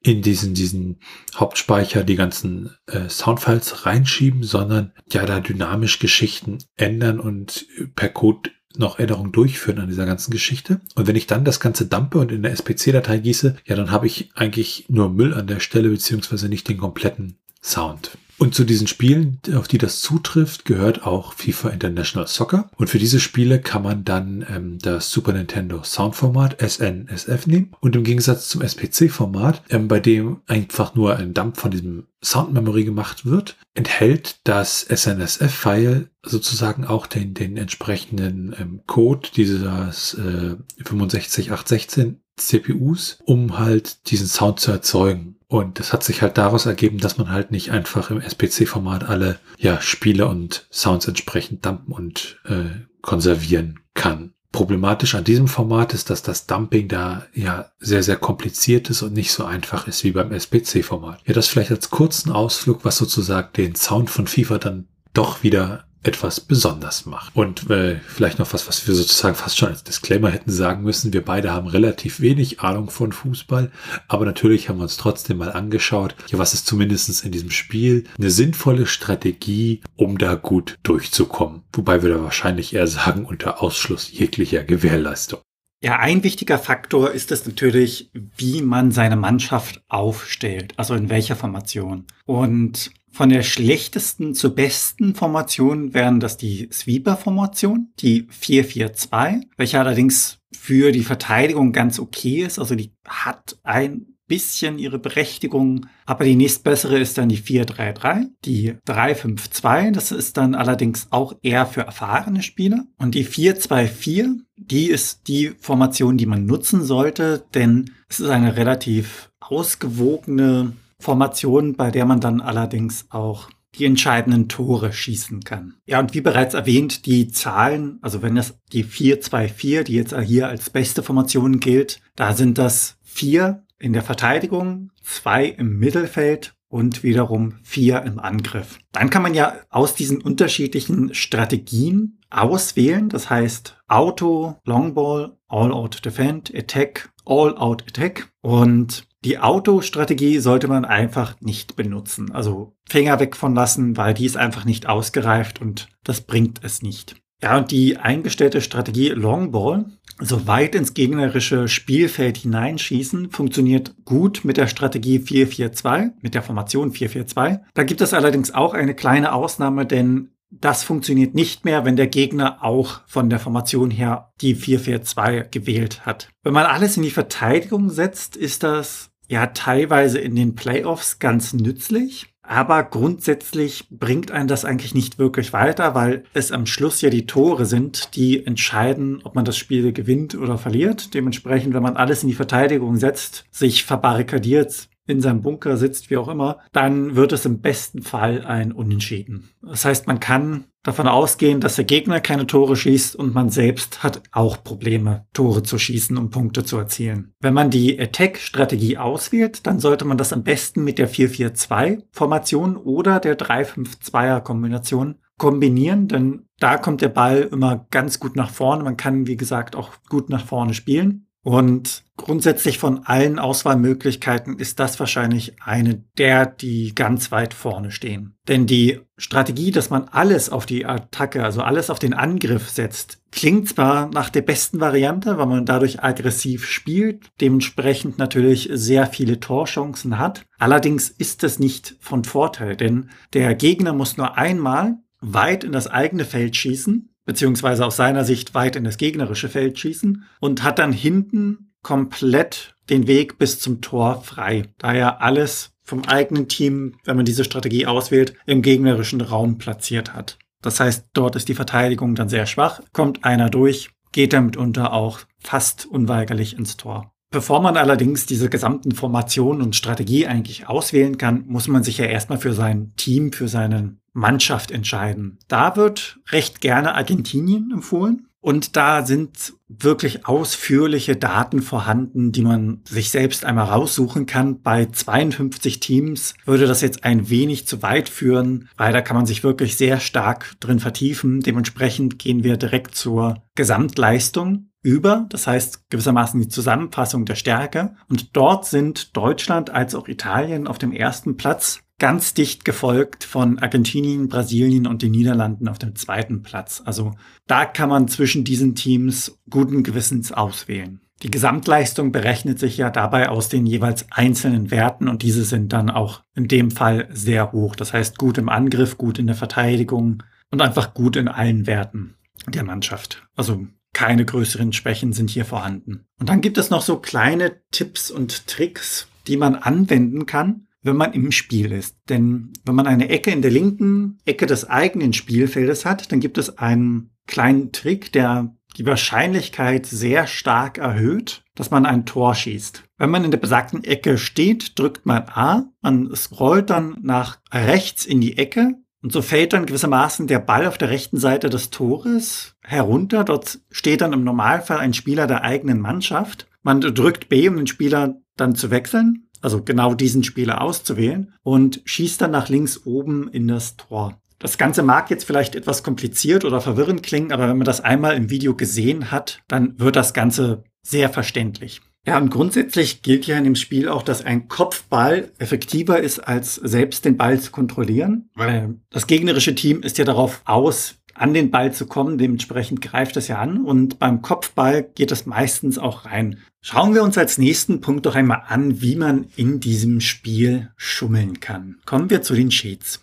in 0.00 0.22
diesen, 0.22 0.54
diesen 0.54 1.00
Hauptspeicher 1.34 2.04
die 2.04 2.14
ganzen 2.14 2.70
äh, 2.86 3.08
Soundfiles 3.08 3.86
reinschieben, 3.86 4.44
sondern 4.44 4.92
ja 5.10 5.26
da 5.26 5.40
dynamisch 5.40 5.98
Geschichten 5.98 6.58
ändern 6.76 7.18
und 7.18 7.66
per 7.96 8.10
Code 8.10 8.50
noch 8.76 9.00
Änderungen 9.00 9.32
durchführen 9.32 9.80
an 9.80 9.88
dieser 9.88 10.06
ganzen 10.06 10.30
Geschichte. 10.30 10.80
Und 10.94 11.08
wenn 11.08 11.16
ich 11.16 11.26
dann 11.26 11.44
das 11.44 11.58
Ganze 11.58 11.86
dumpe 11.86 12.18
und 12.18 12.30
in 12.30 12.42
der 12.42 12.52
SPC-Datei 12.52 13.18
gieße, 13.18 13.56
ja, 13.64 13.74
dann 13.74 13.90
habe 13.90 14.06
ich 14.06 14.30
eigentlich 14.34 14.86
nur 14.88 15.10
Müll 15.10 15.34
an 15.34 15.48
der 15.48 15.60
Stelle, 15.60 15.88
beziehungsweise 15.88 16.48
nicht 16.48 16.68
den 16.68 16.78
kompletten 16.78 17.38
Sound. 17.62 18.16
Und 18.38 18.54
zu 18.54 18.64
diesen 18.64 18.86
Spielen, 18.86 19.40
auf 19.54 19.68
die 19.68 19.78
das 19.78 20.00
zutrifft, 20.00 20.64
gehört 20.64 21.06
auch 21.06 21.34
FIFA 21.34 21.70
International 21.70 22.26
Soccer. 22.26 22.70
Und 22.76 22.90
für 22.90 22.98
diese 22.98 23.20
Spiele 23.20 23.60
kann 23.60 23.82
man 23.82 24.04
dann 24.04 24.44
ähm, 24.48 24.78
das 24.78 25.10
Super 25.10 25.32
Nintendo 25.32 25.82
Soundformat 25.82 26.60
SNSF 26.60 27.46
nehmen. 27.46 27.72
Und 27.80 27.94
im 27.96 28.04
Gegensatz 28.04 28.48
zum 28.48 28.62
SPC-Format, 28.62 29.62
ähm, 29.70 29.88
bei 29.88 30.00
dem 30.00 30.40
einfach 30.46 30.94
nur 30.94 31.16
ein 31.16 31.32
Dump 31.32 31.58
von 31.58 31.70
diesem 31.70 32.06
Sound 32.22 32.52
Memory 32.52 32.84
gemacht 32.84 33.24
wird, 33.24 33.56
enthält 33.74 34.40
das 34.44 34.80
SNSF-File 34.80 36.08
sozusagen 36.22 36.84
auch 36.84 37.06
den, 37.06 37.34
den 37.34 37.56
entsprechenden 37.56 38.54
ähm, 38.58 38.80
Code 38.86 39.28
dieses 39.36 40.14
äh, 40.14 40.56
65816 40.82 42.20
CPUs, 42.36 43.18
um 43.24 43.58
halt 43.58 44.10
diesen 44.10 44.26
Sound 44.26 44.58
zu 44.58 44.72
erzeugen. 44.72 45.36
Und 45.54 45.78
das 45.78 45.92
hat 45.92 46.02
sich 46.02 46.20
halt 46.20 46.36
daraus 46.36 46.66
ergeben, 46.66 46.98
dass 46.98 47.16
man 47.16 47.30
halt 47.30 47.52
nicht 47.52 47.70
einfach 47.70 48.10
im 48.10 48.20
SPC-Format 48.20 49.04
alle 49.04 49.38
ja, 49.56 49.80
Spiele 49.80 50.26
und 50.26 50.66
Sounds 50.72 51.06
entsprechend 51.06 51.64
dumpen 51.64 51.92
und 51.92 52.40
äh, 52.44 52.80
konservieren 53.02 53.78
kann. 53.94 54.32
Problematisch 54.50 55.14
an 55.14 55.22
diesem 55.22 55.46
Format 55.46 55.94
ist, 55.94 56.10
dass 56.10 56.24
das 56.24 56.48
Dumping 56.48 56.88
da 56.88 57.26
ja 57.34 57.66
sehr, 57.78 58.02
sehr 58.02 58.16
kompliziert 58.16 58.90
ist 58.90 59.02
und 59.02 59.12
nicht 59.12 59.30
so 59.30 59.44
einfach 59.44 59.86
ist 59.86 60.02
wie 60.02 60.10
beim 60.10 60.32
SPC-Format. 60.32 61.20
Ja, 61.24 61.34
das 61.34 61.46
vielleicht 61.46 61.70
als 61.70 61.88
kurzen 61.88 62.32
Ausflug, 62.32 62.84
was 62.84 62.96
sozusagen 62.96 63.52
den 63.56 63.76
Sound 63.76 64.10
von 64.10 64.26
FIFA 64.26 64.58
dann 64.58 64.88
doch 65.12 65.44
wieder 65.44 65.84
etwas 66.04 66.40
besonders 66.40 67.06
macht. 67.06 67.34
Und 67.34 67.68
äh, 67.70 67.96
vielleicht 68.06 68.38
noch 68.38 68.52
was, 68.52 68.68
was 68.68 68.86
wir 68.86 68.94
sozusagen 68.94 69.34
fast 69.34 69.58
schon 69.58 69.70
als 69.70 69.84
Disclaimer 69.84 70.30
hätten 70.30 70.52
sagen 70.52 70.82
müssen. 70.82 71.12
Wir 71.12 71.24
beide 71.24 71.52
haben 71.52 71.66
relativ 71.66 72.20
wenig 72.20 72.60
Ahnung 72.60 72.90
von 72.90 73.12
Fußball, 73.12 73.70
aber 74.08 74.24
natürlich 74.24 74.68
haben 74.68 74.78
wir 74.78 74.84
uns 74.84 74.96
trotzdem 74.96 75.38
mal 75.38 75.52
angeschaut, 75.52 76.14
ja, 76.28 76.38
was 76.38 76.54
ist 76.54 76.66
zumindestens 76.66 77.22
in 77.22 77.32
diesem 77.32 77.50
Spiel 77.50 78.04
eine 78.18 78.30
sinnvolle 78.30 78.86
Strategie, 78.86 79.80
um 79.96 80.18
da 80.18 80.34
gut 80.34 80.76
durchzukommen. 80.82 81.62
Wobei 81.72 82.02
wir 82.02 82.10
da 82.10 82.22
wahrscheinlich 82.22 82.74
eher 82.74 82.86
sagen, 82.86 83.24
unter 83.24 83.62
Ausschluss 83.62 84.10
jeglicher 84.12 84.62
Gewährleistung. 84.62 85.40
Ja, 85.82 85.98
ein 85.98 86.24
wichtiger 86.24 86.58
Faktor 86.58 87.10
ist 87.10 87.30
es 87.30 87.44
natürlich, 87.44 88.10
wie 88.38 88.62
man 88.62 88.90
seine 88.90 89.16
Mannschaft 89.16 89.82
aufstellt, 89.88 90.72
also 90.78 90.94
in 90.94 91.10
welcher 91.10 91.36
Formation. 91.36 92.06
Und 92.24 92.90
von 93.14 93.28
der 93.28 93.42
schlechtesten 93.42 94.34
zur 94.34 94.56
besten 94.56 95.14
Formation 95.14 95.94
wären 95.94 96.18
das 96.18 96.36
die 96.36 96.68
Sweeper-Formation, 96.72 97.92
die 98.00 98.24
4-4-2, 98.24 99.42
welche 99.56 99.78
allerdings 99.78 100.38
für 100.52 100.90
die 100.90 101.04
Verteidigung 101.04 101.72
ganz 101.72 102.00
okay 102.00 102.42
ist. 102.42 102.58
Also 102.58 102.74
die 102.74 102.92
hat 103.06 103.56
ein 103.62 104.06
bisschen 104.26 104.78
ihre 104.78 104.98
Berechtigung, 104.98 105.86
aber 106.06 106.24
die 106.24 106.34
nächstbessere 106.34 106.98
ist 106.98 107.16
dann 107.16 107.28
die 107.28 107.38
4-3-3, 107.38 108.30
die 108.44 108.72
3-5-2, 108.88 109.92
das 109.92 110.10
ist 110.10 110.36
dann 110.36 110.56
allerdings 110.56 111.08
auch 111.10 111.34
eher 111.42 111.66
für 111.66 111.82
erfahrene 111.82 112.42
Spieler. 112.42 112.84
Und 112.98 113.14
die 113.14 113.26
4-2-4, 113.26 114.38
die 114.56 114.86
ist 114.86 115.28
die 115.28 115.52
Formation, 115.60 116.16
die 116.16 116.26
man 116.26 116.46
nutzen 116.46 116.82
sollte, 116.82 117.44
denn 117.54 117.92
es 118.08 118.18
ist 118.18 118.30
eine 118.30 118.56
relativ 118.56 119.30
ausgewogene 119.38 120.72
Formation, 120.98 121.74
bei 121.74 121.90
der 121.90 122.06
man 122.06 122.20
dann 122.20 122.40
allerdings 122.40 123.06
auch 123.10 123.48
die 123.78 123.86
entscheidenden 123.86 124.48
Tore 124.48 124.92
schießen 124.92 125.42
kann. 125.42 125.74
Ja, 125.86 125.98
und 125.98 126.14
wie 126.14 126.20
bereits 126.20 126.54
erwähnt, 126.54 127.06
die 127.06 127.28
Zahlen, 127.28 127.98
also 128.02 128.22
wenn 128.22 128.36
das 128.36 128.58
die 128.72 128.84
4-2-4, 128.84 129.82
die 129.82 129.94
jetzt 129.94 130.16
hier 130.16 130.48
als 130.48 130.70
beste 130.70 131.02
Formation 131.02 131.60
gilt, 131.60 132.00
da 132.16 132.34
sind 132.34 132.58
das 132.58 132.98
vier 133.02 133.64
in 133.78 133.92
der 133.92 134.02
Verteidigung, 134.02 134.90
zwei 135.02 135.46
im 135.46 135.78
Mittelfeld 135.78 136.54
und 136.68 137.02
wiederum 137.02 137.58
vier 137.62 138.02
im 138.02 138.18
Angriff. 138.18 138.78
Dann 138.92 139.10
kann 139.10 139.22
man 139.22 139.34
ja 139.34 139.54
aus 139.70 139.94
diesen 139.94 140.20
unterschiedlichen 140.20 141.14
Strategien 141.14 142.18
auswählen, 142.30 143.08
das 143.08 143.30
heißt 143.30 143.78
Auto, 143.86 144.56
Longball, 144.64 145.36
All 145.46 145.72
Out 145.72 146.04
Defend, 146.04 146.52
Attack, 146.54 147.10
All 147.24 147.56
Out 147.56 147.84
Attack 147.86 148.32
und 148.40 149.06
die 149.24 149.38
Autostrategie 149.38 150.38
sollte 150.38 150.68
man 150.68 150.84
einfach 150.84 151.40
nicht 151.40 151.76
benutzen. 151.76 152.32
Also 152.32 152.76
Finger 152.88 153.20
weg 153.20 153.36
von 153.36 153.54
lassen, 153.54 153.96
weil 153.96 154.14
die 154.14 154.26
ist 154.26 154.36
einfach 154.36 154.64
nicht 154.64 154.86
ausgereift 154.86 155.60
und 155.60 155.88
das 156.04 156.20
bringt 156.20 156.60
es 156.62 156.82
nicht. 156.82 157.16
Ja, 157.42 157.58
und 157.58 157.70
die 157.70 157.96
eingestellte 157.96 158.60
Strategie 158.60 159.08
Longball, 159.08 159.86
so 160.20 160.46
weit 160.46 160.74
ins 160.74 160.94
gegnerische 160.94 161.68
Spielfeld 161.68 162.38
hineinschießen, 162.38 163.30
funktioniert 163.30 163.94
gut 164.04 164.42
mit 164.44 164.56
der 164.56 164.66
Strategie 164.66 165.18
4-4-2, 165.18 166.12
mit 166.22 166.34
der 166.34 166.42
Formation 166.42 166.92
4-4-2. 166.92 167.60
Da 167.74 167.82
gibt 167.82 168.00
es 168.00 168.14
allerdings 168.14 168.54
auch 168.54 168.72
eine 168.72 168.94
kleine 168.94 169.32
Ausnahme, 169.32 169.84
denn 169.84 170.30
das 170.50 170.84
funktioniert 170.84 171.34
nicht 171.34 171.64
mehr, 171.64 171.84
wenn 171.84 171.96
der 171.96 172.06
Gegner 172.06 172.62
auch 172.62 173.00
von 173.06 173.28
der 173.28 173.40
Formation 173.40 173.90
her 173.90 174.32
die 174.40 174.56
4-4-2 174.56 175.50
gewählt 175.50 176.06
hat. 176.06 176.28
Wenn 176.44 176.52
man 176.52 176.66
alles 176.66 176.96
in 176.96 177.02
die 177.02 177.10
Verteidigung 177.10 177.90
setzt, 177.90 178.36
ist 178.36 178.62
das 178.62 179.10
ja 179.34 179.48
teilweise 179.48 180.18
in 180.18 180.34
den 180.34 180.54
Playoffs 180.54 181.18
ganz 181.18 181.52
nützlich. 181.52 182.26
Aber 182.46 182.82
grundsätzlich 182.82 183.88
bringt 183.90 184.30
einen 184.30 184.48
das 184.48 184.66
eigentlich 184.66 184.94
nicht 184.94 185.18
wirklich 185.18 185.54
weiter, 185.54 185.94
weil 185.94 186.24
es 186.34 186.52
am 186.52 186.66
Schluss 186.66 187.00
ja 187.00 187.08
die 187.08 187.26
Tore 187.26 187.64
sind, 187.64 188.14
die 188.16 188.44
entscheiden, 188.44 189.20
ob 189.24 189.34
man 189.34 189.46
das 189.46 189.56
Spiel 189.56 189.92
gewinnt 189.92 190.34
oder 190.34 190.58
verliert. 190.58 191.14
Dementsprechend, 191.14 191.72
wenn 191.72 191.82
man 191.82 191.96
alles 191.96 192.22
in 192.22 192.28
die 192.28 192.34
Verteidigung 192.34 192.96
setzt, 192.96 193.46
sich 193.50 193.84
verbarrikadiert, 193.84 194.88
in 195.06 195.20
seinem 195.20 195.42
Bunker 195.42 195.76
sitzt, 195.76 196.10
wie 196.10 196.16
auch 196.16 196.28
immer, 196.28 196.60
dann 196.72 197.16
wird 197.16 197.32
es 197.32 197.44
im 197.44 197.60
besten 197.60 198.02
Fall 198.02 198.44
ein 198.44 198.72
Unentschieden. 198.72 199.50
Das 199.62 199.84
heißt, 199.84 200.06
man 200.06 200.20
kann 200.20 200.64
davon 200.84 201.08
ausgehen, 201.08 201.60
dass 201.60 201.74
der 201.74 201.84
Gegner 201.84 202.20
keine 202.20 202.46
Tore 202.46 202.76
schießt 202.76 203.16
und 203.16 203.34
man 203.34 203.50
selbst 203.50 204.04
hat 204.04 204.22
auch 204.30 204.62
Probleme, 204.62 205.26
Tore 205.32 205.64
zu 205.64 205.78
schießen, 205.78 206.16
um 206.16 206.30
Punkte 206.30 206.64
zu 206.64 206.76
erzielen. 206.76 207.32
Wenn 207.40 207.54
man 207.54 207.70
die 207.70 207.98
Attack-Strategie 207.98 208.98
auswählt, 208.98 209.66
dann 209.66 209.80
sollte 209.80 210.04
man 210.04 210.18
das 210.18 210.32
am 210.32 210.44
besten 210.44 210.84
mit 210.84 210.98
der 210.98 211.10
4-4-2-Formation 211.10 212.76
oder 212.76 213.18
der 213.18 213.36
3-5-2er-Kombination 213.36 215.16
kombinieren, 215.36 216.06
denn 216.06 216.46
da 216.60 216.76
kommt 216.76 217.00
der 217.00 217.08
Ball 217.08 217.48
immer 217.50 217.86
ganz 217.90 218.20
gut 218.20 218.36
nach 218.36 218.50
vorne. 218.50 218.84
Man 218.84 218.96
kann, 218.96 219.26
wie 219.26 219.36
gesagt, 219.36 219.74
auch 219.74 219.90
gut 220.08 220.28
nach 220.28 220.46
vorne 220.46 220.74
spielen. 220.74 221.26
Und 221.42 222.03
grundsätzlich 222.16 222.78
von 222.78 223.04
allen 223.04 223.38
Auswahlmöglichkeiten 223.38 224.58
ist 224.58 224.78
das 224.78 224.98
wahrscheinlich 225.00 225.56
eine 225.62 226.04
der, 226.16 226.46
die 226.46 226.94
ganz 226.94 227.32
weit 227.32 227.54
vorne 227.54 227.90
stehen. 227.90 228.36
Denn 228.48 228.66
die 228.66 229.00
Strategie, 229.16 229.70
dass 229.70 229.90
man 229.90 230.08
alles 230.08 230.50
auf 230.50 230.66
die 230.66 230.86
Attacke, 230.86 231.44
also 231.44 231.62
alles 231.62 231.90
auf 231.90 231.98
den 231.98 232.14
Angriff 232.14 232.68
setzt, 232.68 233.18
klingt 233.32 233.68
zwar 233.68 234.08
nach 234.10 234.30
der 234.30 234.42
besten 234.42 234.80
Variante, 234.80 235.38
weil 235.38 235.46
man 235.46 235.66
dadurch 235.66 236.02
aggressiv 236.02 236.66
spielt, 236.66 237.30
dementsprechend 237.40 238.18
natürlich 238.18 238.68
sehr 238.72 239.06
viele 239.06 239.40
Torchancen 239.40 240.18
hat. 240.18 240.44
Allerdings 240.58 241.08
ist 241.08 241.42
es 241.42 241.58
nicht 241.58 241.96
von 242.00 242.24
Vorteil, 242.24 242.76
denn 242.76 243.10
der 243.32 243.54
Gegner 243.54 243.92
muss 243.92 244.16
nur 244.16 244.36
einmal 244.36 244.98
weit 245.20 245.64
in 245.64 245.72
das 245.72 245.88
eigene 245.88 246.24
Feld 246.24 246.56
schießen 246.56 247.10
beziehungsweise 247.24 247.86
aus 247.86 247.96
seiner 247.96 248.24
Sicht 248.24 248.54
weit 248.54 248.76
in 248.76 248.84
das 248.84 248.98
gegnerische 248.98 249.48
Feld 249.48 249.78
schießen 249.78 250.24
und 250.40 250.62
hat 250.62 250.78
dann 250.78 250.92
hinten 250.92 251.73
komplett 251.84 252.74
den 252.90 253.06
Weg 253.06 253.38
bis 253.38 253.60
zum 253.60 253.80
Tor 253.80 254.22
frei, 254.22 254.64
da 254.78 254.92
er 254.92 255.22
alles 255.22 255.70
vom 255.84 256.04
eigenen 256.04 256.48
Team, 256.48 256.96
wenn 257.04 257.16
man 257.16 257.24
diese 257.24 257.44
Strategie 257.44 257.86
auswählt, 257.86 258.34
im 258.46 258.62
gegnerischen 258.62 259.20
Raum 259.20 259.58
platziert 259.58 260.12
hat. 260.12 260.38
Das 260.62 260.80
heißt, 260.80 261.10
dort 261.12 261.36
ist 261.36 261.48
die 261.48 261.54
Verteidigung 261.54 262.16
dann 262.16 262.28
sehr 262.28 262.46
schwach, 262.46 262.80
kommt 262.92 263.24
einer 263.24 263.50
durch, 263.50 263.90
geht 264.10 264.32
damit 264.32 264.56
unter 264.56 264.92
auch 264.92 265.20
fast 265.38 265.86
unweigerlich 265.86 266.58
ins 266.58 266.76
Tor. 266.76 267.12
Bevor 267.30 267.60
man 267.60 267.76
allerdings 267.76 268.26
diese 268.26 268.48
gesamten 268.48 268.92
Formationen 268.92 269.60
und 269.60 269.76
Strategie 269.76 270.26
eigentlich 270.26 270.68
auswählen 270.68 271.18
kann, 271.18 271.44
muss 271.48 271.66
man 271.68 271.82
sich 271.82 271.98
ja 271.98 272.06
erstmal 272.06 272.38
für 272.38 272.54
sein 272.54 272.92
Team, 272.96 273.32
für 273.32 273.48
seine 273.48 273.96
Mannschaft 274.12 274.70
entscheiden. 274.70 275.38
Da 275.48 275.74
wird 275.74 276.20
recht 276.30 276.60
gerne 276.60 276.94
Argentinien 276.94 277.72
empfohlen. 277.72 278.28
Und 278.44 278.76
da 278.76 279.06
sind 279.06 279.54
wirklich 279.68 280.26
ausführliche 280.26 281.16
Daten 281.16 281.62
vorhanden, 281.62 282.30
die 282.30 282.42
man 282.42 282.82
sich 282.86 283.08
selbst 283.08 283.42
einmal 283.46 283.64
raussuchen 283.64 284.26
kann. 284.26 284.60
Bei 284.60 284.84
52 284.84 285.80
Teams 285.80 286.34
würde 286.44 286.66
das 286.66 286.82
jetzt 286.82 287.04
ein 287.04 287.30
wenig 287.30 287.66
zu 287.66 287.80
weit 287.80 288.10
führen, 288.10 288.68
weil 288.76 288.92
da 288.92 289.00
kann 289.00 289.16
man 289.16 289.24
sich 289.24 289.44
wirklich 289.44 289.78
sehr 289.78 289.98
stark 289.98 290.60
drin 290.60 290.78
vertiefen. 290.78 291.40
Dementsprechend 291.40 292.18
gehen 292.18 292.44
wir 292.44 292.58
direkt 292.58 292.94
zur 292.94 293.42
Gesamtleistung 293.54 294.68
über, 294.82 295.24
das 295.30 295.46
heißt 295.46 295.88
gewissermaßen 295.88 296.38
die 296.38 296.48
Zusammenfassung 296.48 297.24
der 297.24 297.36
Stärke. 297.36 297.96
Und 298.10 298.36
dort 298.36 298.66
sind 298.66 299.16
Deutschland 299.16 299.70
als 299.70 299.94
auch 299.94 300.06
Italien 300.06 300.66
auf 300.66 300.76
dem 300.76 300.92
ersten 300.92 301.38
Platz 301.38 301.80
ganz 301.98 302.34
dicht 302.34 302.64
gefolgt 302.64 303.24
von 303.24 303.58
Argentinien, 303.58 304.28
Brasilien 304.28 304.86
und 304.86 305.02
den 305.02 305.12
Niederlanden 305.12 305.68
auf 305.68 305.78
dem 305.78 305.94
zweiten 305.94 306.42
Platz. 306.42 306.82
Also 306.84 307.14
da 307.46 307.64
kann 307.64 307.88
man 307.88 308.08
zwischen 308.08 308.44
diesen 308.44 308.74
Teams 308.74 309.38
guten 309.48 309.82
Gewissens 309.82 310.32
auswählen. 310.32 311.00
Die 311.22 311.30
Gesamtleistung 311.30 312.12
berechnet 312.12 312.58
sich 312.58 312.76
ja 312.76 312.90
dabei 312.90 313.28
aus 313.28 313.48
den 313.48 313.66
jeweils 313.66 314.06
einzelnen 314.10 314.70
Werten 314.70 315.08
und 315.08 315.22
diese 315.22 315.44
sind 315.44 315.72
dann 315.72 315.88
auch 315.88 316.22
in 316.34 316.48
dem 316.48 316.70
Fall 316.70 317.08
sehr 317.12 317.52
hoch. 317.52 317.76
Das 317.76 317.92
heißt 317.92 318.18
gut 318.18 318.36
im 318.36 318.48
Angriff, 318.48 318.98
gut 318.98 319.18
in 319.18 319.26
der 319.26 319.36
Verteidigung 319.36 320.22
und 320.50 320.60
einfach 320.60 320.92
gut 320.92 321.16
in 321.16 321.28
allen 321.28 321.66
Werten 321.66 322.16
der 322.48 322.64
Mannschaft. 322.64 323.26
Also 323.36 323.66
keine 323.94 324.24
größeren 324.24 324.72
Schwächen 324.72 325.12
sind 325.12 325.30
hier 325.30 325.44
vorhanden. 325.44 326.04
Und 326.18 326.28
dann 326.28 326.40
gibt 326.40 326.58
es 326.58 326.68
noch 326.68 326.82
so 326.82 326.98
kleine 326.98 327.62
Tipps 327.70 328.10
und 328.10 328.48
Tricks, 328.48 329.08
die 329.28 329.36
man 329.36 329.54
anwenden 329.54 330.26
kann, 330.26 330.66
wenn 330.84 330.96
man 330.96 331.12
im 331.12 331.32
Spiel 331.32 331.72
ist. 331.72 331.96
Denn 332.08 332.52
wenn 332.64 332.74
man 332.74 332.86
eine 332.86 333.08
Ecke 333.08 333.30
in 333.30 333.42
der 333.42 333.50
linken 333.50 334.18
Ecke 334.24 334.46
des 334.46 334.68
eigenen 334.68 335.12
Spielfeldes 335.12 335.84
hat, 335.84 336.12
dann 336.12 336.20
gibt 336.20 336.38
es 336.38 336.58
einen 336.58 337.10
kleinen 337.26 337.72
Trick, 337.72 338.12
der 338.12 338.54
die 338.76 338.86
Wahrscheinlichkeit 338.86 339.86
sehr 339.86 340.26
stark 340.26 340.78
erhöht, 340.78 341.42
dass 341.54 341.70
man 341.70 341.86
ein 341.86 342.06
Tor 342.06 342.34
schießt. 342.34 342.84
Wenn 342.98 343.10
man 343.10 343.24
in 343.24 343.30
der 343.30 343.38
besagten 343.38 343.82
Ecke 343.84 344.18
steht, 344.18 344.78
drückt 344.78 345.06
man 345.06 345.24
A, 345.28 345.70
man 345.80 346.14
scrollt 346.14 346.70
dann 346.70 346.98
nach 347.02 347.38
rechts 347.52 348.04
in 348.04 348.20
die 348.20 348.36
Ecke 348.36 348.74
und 349.02 349.12
so 349.12 349.22
fällt 349.22 349.52
dann 349.52 349.66
gewissermaßen 349.66 350.26
der 350.26 350.38
Ball 350.38 350.66
auf 350.66 350.78
der 350.78 350.90
rechten 350.90 351.18
Seite 351.18 351.50
des 351.50 351.70
Tores 351.70 352.56
herunter. 352.62 353.22
Dort 353.24 353.60
steht 353.70 354.00
dann 354.00 354.12
im 354.12 354.24
Normalfall 354.24 354.78
ein 354.78 354.94
Spieler 354.94 355.26
der 355.26 355.42
eigenen 355.42 355.80
Mannschaft. 355.80 356.48
Man 356.62 356.80
drückt 356.80 357.28
B, 357.28 357.48
um 357.48 357.56
den 357.56 357.66
Spieler 357.66 358.16
dann 358.36 358.54
zu 358.54 358.70
wechseln 358.70 359.23
also 359.44 359.62
genau 359.62 359.94
diesen 359.94 360.24
Spieler 360.24 360.62
auszuwählen 360.62 361.34
und 361.42 361.82
schießt 361.84 362.20
dann 362.20 362.30
nach 362.30 362.48
links 362.48 362.84
oben 362.84 363.28
in 363.28 363.46
das 363.46 363.76
Tor. 363.76 364.18
Das 364.38 364.58
Ganze 364.58 364.82
mag 364.82 365.10
jetzt 365.10 365.24
vielleicht 365.24 365.54
etwas 365.54 365.82
kompliziert 365.82 366.44
oder 366.44 366.60
verwirrend 366.60 367.02
klingen, 367.02 367.32
aber 367.32 367.48
wenn 367.48 367.56
man 367.56 367.64
das 367.64 367.80
einmal 367.80 368.16
im 368.16 368.30
Video 368.30 368.54
gesehen 368.54 369.10
hat, 369.10 369.42
dann 369.48 369.78
wird 369.78 369.96
das 369.96 370.12
Ganze 370.12 370.64
sehr 370.82 371.08
verständlich. 371.08 371.80
Ja, 372.06 372.18
und 372.18 372.30
grundsätzlich 372.30 373.00
gilt 373.00 373.26
ja 373.26 373.38
in 373.38 373.44
dem 373.44 373.54
Spiel 373.54 373.88
auch, 373.88 374.02
dass 374.02 374.24
ein 374.24 374.48
Kopfball 374.48 375.30
effektiver 375.38 376.00
ist, 376.00 376.18
als 376.18 376.56
selbst 376.56 377.06
den 377.06 377.16
Ball 377.16 377.40
zu 377.40 377.50
kontrollieren, 377.50 378.28
weil 378.34 378.74
das 378.90 379.06
gegnerische 379.06 379.54
Team 379.54 379.80
ist 379.80 379.96
ja 379.96 380.04
darauf 380.04 380.42
aus, 380.44 380.96
an 381.14 381.34
den 381.34 381.50
Ball 381.50 381.72
zu 381.72 381.86
kommen. 381.86 382.18
Dementsprechend 382.18 382.80
greift 382.80 383.16
es 383.16 383.28
ja 383.28 383.38
an 383.38 383.64
und 383.64 383.98
beim 383.98 384.22
Kopfball 384.22 384.82
geht 384.82 385.12
es 385.12 385.26
meistens 385.26 385.78
auch 385.78 386.04
rein. 386.04 386.38
Schauen 386.60 386.94
wir 386.94 387.02
uns 387.02 387.18
als 387.18 387.38
nächsten 387.38 387.80
Punkt 387.80 388.06
doch 388.06 388.14
einmal 388.14 388.42
an, 388.46 388.80
wie 388.80 388.96
man 388.96 389.26
in 389.36 389.60
diesem 389.60 390.00
Spiel 390.00 390.70
schummeln 390.76 391.40
kann. 391.40 391.76
Kommen 391.84 392.10
wir 392.10 392.22
zu 392.22 392.34
den 392.34 392.48
Cheats. 392.48 393.00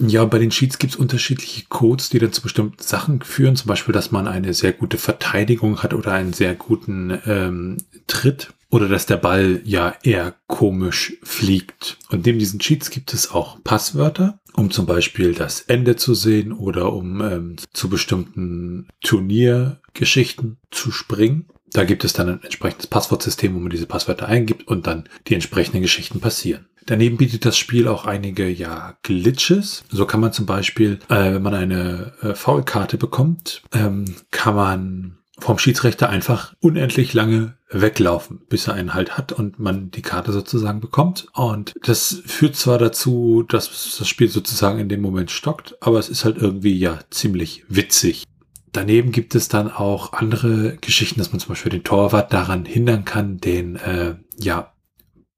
Ja, 0.00 0.24
bei 0.24 0.38
den 0.38 0.50
Cheats 0.50 0.78
gibt 0.78 0.94
es 0.94 0.98
unterschiedliche 0.98 1.66
Codes, 1.68 2.08
die 2.08 2.18
dann 2.18 2.32
zu 2.32 2.42
bestimmten 2.42 2.82
Sachen 2.82 3.22
führen. 3.22 3.54
Zum 3.54 3.68
Beispiel, 3.68 3.92
dass 3.92 4.10
man 4.10 4.26
eine 4.26 4.52
sehr 4.52 4.72
gute 4.72 4.98
Verteidigung 4.98 5.82
hat 5.82 5.94
oder 5.94 6.12
einen 6.12 6.32
sehr 6.32 6.54
guten 6.54 7.16
ähm, 7.26 7.76
Tritt 8.08 8.52
oder 8.70 8.88
dass 8.88 9.06
der 9.06 9.18
Ball 9.18 9.60
ja 9.64 9.94
eher 10.02 10.34
komisch 10.48 11.16
fliegt. 11.22 11.98
Und 12.10 12.26
neben 12.26 12.40
diesen 12.40 12.58
Cheats 12.58 12.90
gibt 12.90 13.14
es 13.14 13.30
auch 13.30 13.62
Passwörter, 13.62 14.40
um 14.56 14.70
zum 14.70 14.86
Beispiel 14.86 15.34
das 15.34 15.60
Ende 15.62 15.96
zu 15.96 16.14
sehen 16.14 16.52
oder 16.52 16.92
um 16.92 17.20
ähm, 17.20 17.56
zu 17.72 17.88
bestimmten 17.88 18.88
Turniergeschichten 19.02 20.58
zu 20.70 20.90
springen. 20.90 21.46
Da 21.72 21.84
gibt 21.84 22.04
es 22.04 22.12
dann 22.12 22.28
ein 22.28 22.42
entsprechendes 22.42 22.86
Passwortsystem, 22.86 23.54
wo 23.54 23.58
man 23.58 23.70
diese 23.70 23.86
Passwörter 23.86 24.28
eingibt 24.28 24.68
und 24.68 24.86
dann 24.86 25.08
die 25.26 25.34
entsprechenden 25.34 25.82
Geschichten 25.82 26.20
passieren. 26.20 26.66
Daneben 26.86 27.16
bietet 27.16 27.44
das 27.44 27.56
Spiel 27.56 27.88
auch 27.88 28.04
einige 28.04 28.48
ja 28.48 28.96
Glitches. 29.02 29.84
So 29.90 30.06
kann 30.06 30.20
man 30.20 30.32
zum 30.32 30.46
Beispiel, 30.46 31.00
äh, 31.08 31.34
wenn 31.34 31.42
man 31.42 31.54
eine 31.54 32.12
äh, 32.20 32.34
Foulkarte 32.34 32.98
bekommt, 32.98 33.62
ähm, 33.72 34.04
kann 34.30 34.54
man 34.54 35.18
vom 35.38 35.58
Schiedsrichter 35.58 36.08
einfach 36.08 36.54
unendlich 36.60 37.12
lange 37.12 37.56
weglaufen, 37.68 38.42
bis 38.48 38.68
er 38.68 38.74
einen 38.74 38.94
halt 38.94 39.16
hat 39.16 39.32
und 39.32 39.58
man 39.58 39.90
die 39.90 40.02
Karte 40.02 40.32
sozusagen 40.32 40.80
bekommt. 40.80 41.26
Und 41.32 41.74
das 41.82 42.22
führt 42.24 42.56
zwar 42.56 42.78
dazu, 42.78 43.44
dass 43.48 43.96
das 43.98 44.08
Spiel 44.08 44.28
sozusagen 44.28 44.78
in 44.78 44.88
dem 44.88 45.00
Moment 45.00 45.30
stockt, 45.30 45.76
aber 45.80 45.98
es 45.98 46.08
ist 46.08 46.24
halt 46.24 46.36
irgendwie 46.36 46.78
ja 46.78 47.00
ziemlich 47.10 47.64
witzig. 47.68 48.24
Daneben 48.70 49.12
gibt 49.12 49.34
es 49.34 49.48
dann 49.48 49.70
auch 49.70 50.12
andere 50.12 50.76
Geschichten, 50.80 51.18
dass 51.18 51.32
man 51.32 51.40
zum 51.40 51.50
Beispiel 51.50 51.70
den 51.70 51.84
Torwart 51.84 52.32
daran 52.32 52.64
hindern 52.64 53.04
kann, 53.04 53.38
den 53.38 53.76
äh, 53.76 54.16
ja 54.38 54.72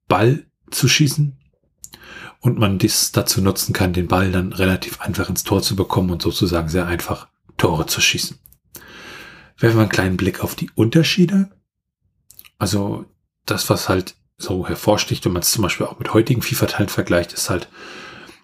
Ball 0.08 0.46
zu 0.70 0.88
schießen 0.88 1.38
und 2.40 2.58
man 2.58 2.78
dies 2.78 3.12
dazu 3.12 3.40
nutzen 3.40 3.72
kann, 3.72 3.92
den 3.92 4.08
Ball 4.08 4.30
dann 4.30 4.52
relativ 4.52 5.00
einfach 5.00 5.28
ins 5.28 5.44
Tor 5.44 5.62
zu 5.62 5.74
bekommen 5.74 6.10
und 6.10 6.22
sozusagen 6.22 6.68
sehr 6.68 6.86
einfach 6.86 7.28
Tore 7.56 7.86
zu 7.86 8.00
schießen 8.00 8.38
werfen 9.58 9.76
wir 9.76 9.82
einen 9.82 9.90
kleinen 9.90 10.16
Blick 10.16 10.42
auf 10.42 10.54
die 10.54 10.70
Unterschiede. 10.74 11.50
Also 12.58 13.04
das, 13.44 13.68
was 13.70 13.88
halt 13.88 14.14
so 14.38 14.66
hervorsticht, 14.66 15.24
wenn 15.24 15.32
man 15.32 15.42
es 15.42 15.50
zum 15.50 15.62
Beispiel 15.62 15.86
auch 15.86 15.98
mit 15.98 16.12
heutigen 16.12 16.42
FIFA-Teilen 16.42 16.88
vergleicht, 16.88 17.32
ist 17.32 17.48
halt, 17.48 17.68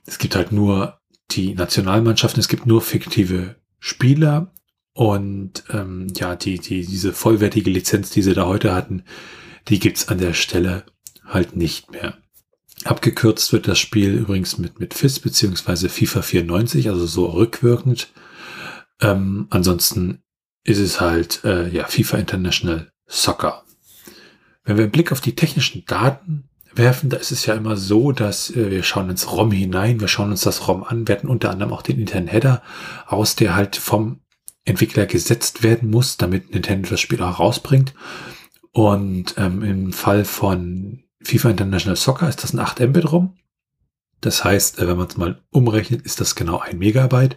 es 0.07 0.19
gibt 0.19 0.35
halt 0.35 0.53
nur 0.53 0.99
die 1.31 1.55
Nationalmannschaften, 1.55 2.41
es 2.41 2.49
gibt 2.49 2.67
nur 2.67 2.81
fiktive 2.81 3.57
Spieler 3.79 4.53
und 4.95 5.65
ähm, 5.71 6.09
ja, 6.17 6.37
die, 6.37 6.59
die, 6.59 6.85
diese 6.87 7.13
vollwertige 7.13 7.71
Lizenz, 7.71 8.11
die 8.11 8.23
sie 8.23 8.35
da 8.35 8.47
heute 8.47 8.75
hatten, 8.75 9.05
die 9.69 9.79
gibt's 9.79 10.09
an 10.09 10.19
der 10.19 10.35
Stelle 10.35 10.85
halt 11.25 11.57
nicht 11.57 11.91
mehr. 11.91 12.19
Abgekürzt 12.85 13.53
wird 13.53 13.69
das 13.69 13.79
Spiel 13.79 14.15
übrigens 14.15 14.59
mit, 14.59 14.81
mit 14.81 14.95
FIS 14.95 15.21
beziehungsweise 15.21 15.89
FIFA 15.89 16.23
94, 16.23 16.89
also 16.89 17.07
so 17.07 17.27
rückwirkend. 17.27 18.13
Ähm, 19.01 19.47
ansonsten 19.51 20.23
ist 20.65 20.79
es 20.79 21.01
halt 21.01 21.45
äh, 21.45 21.69
ja 21.69 21.85
FIFA 21.87 22.19
International 22.19 22.93
Soccer. 23.07 23.65
Wenn 24.65 24.77
wir 24.77 24.85
einen 24.85 24.93
Blick 24.93 25.13
auf 25.13 25.21
die 25.21 25.35
technischen 25.35 25.85
Daten 25.87 26.49
werfen, 26.75 27.11
da 27.11 27.17
ist 27.17 27.33
es 27.33 27.47
ja 27.47 27.55
immer 27.55 27.77
so, 27.77 28.13
dass 28.13 28.51
äh, 28.51 28.71
wir 28.71 28.83
schauen 28.83 29.11
ins 29.11 29.31
ROM 29.31 29.51
hinein, 29.51 30.01
wir 30.01 30.09
schauen 30.09 30.31
uns 30.31 30.43
das 30.43 30.69
ROM 30.69 30.85
an, 30.85 31.09
werten 31.09 31.29
unter 31.29 31.51
anderem 31.51 31.73
auch 31.73 31.83
den 31.83 31.99
internen 31.99 32.29
Header 32.29 32.63
aus, 33.07 33.37
der 33.37 33.55
halt 33.55 33.77
vom 33.77 34.21
Entwickler 34.65 35.07
gesetzt 35.07 35.63
werden 35.63 35.91
muss, 35.91 36.17
damit 36.17 36.53
Nintendo 36.53 36.91
das 36.91 37.01
Spiel 37.01 37.23
auch 37.23 37.41
rausbringt. 37.41 37.95
Und 38.71 39.35
ähm, 39.37 39.63
im 39.63 39.93
Fall 39.93 40.25
von 40.25 41.05
FIFA 41.23 41.51
International 41.51 41.97
Soccer 41.97 42.29
ist 42.29 42.43
das 42.43 42.53
ein 42.53 42.61
8 42.61 42.81
Mbit 42.81 43.11
ROM. 43.11 43.37
Das 44.21 44.45
heißt, 44.45 44.79
äh, 44.79 44.89
wenn 44.89 44.97
man 44.97 45.09
es 45.09 45.17
mal 45.17 45.43
umrechnet, 45.51 46.03
ist 46.03 46.21
das 46.21 46.35
genau 46.35 46.61
ein 46.61 46.79
Megabyte. 46.79 47.37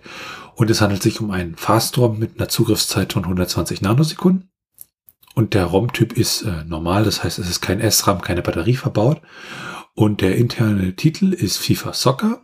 Und 0.56 0.70
es 0.70 0.82
handelt 0.82 1.04
sich 1.04 1.20
um 1.22 1.32
einen 1.32 1.56
Fast-ROM 1.56 2.18
mit 2.18 2.40
einer 2.40 2.50
Zugriffszeit 2.50 3.14
von 3.14 3.24
120 3.24 3.82
Nanosekunden. 3.82 4.50
Und 5.36 5.54
der 5.54 5.66
ROM-Typ 5.66 6.14
ist 6.14 6.44
äh, 6.44 6.64
normal, 6.64 7.04
das 7.04 7.24
heißt, 7.24 7.40
es 7.40 7.50
ist 7.50 7.62
kein 7.62 7.82
SRAM, 7.92 8.22
keine 8.22 8.42
Batterie 8.42 8.78
verbaut. 8.78 9.22
Und 9.94 10.22
der 10.22 10.38
interne 10.38 10.96
Titel 10.96 11.34
ist 11.34 11.58
FIFA 11.58 11.94
Soccer, 11.94 12.42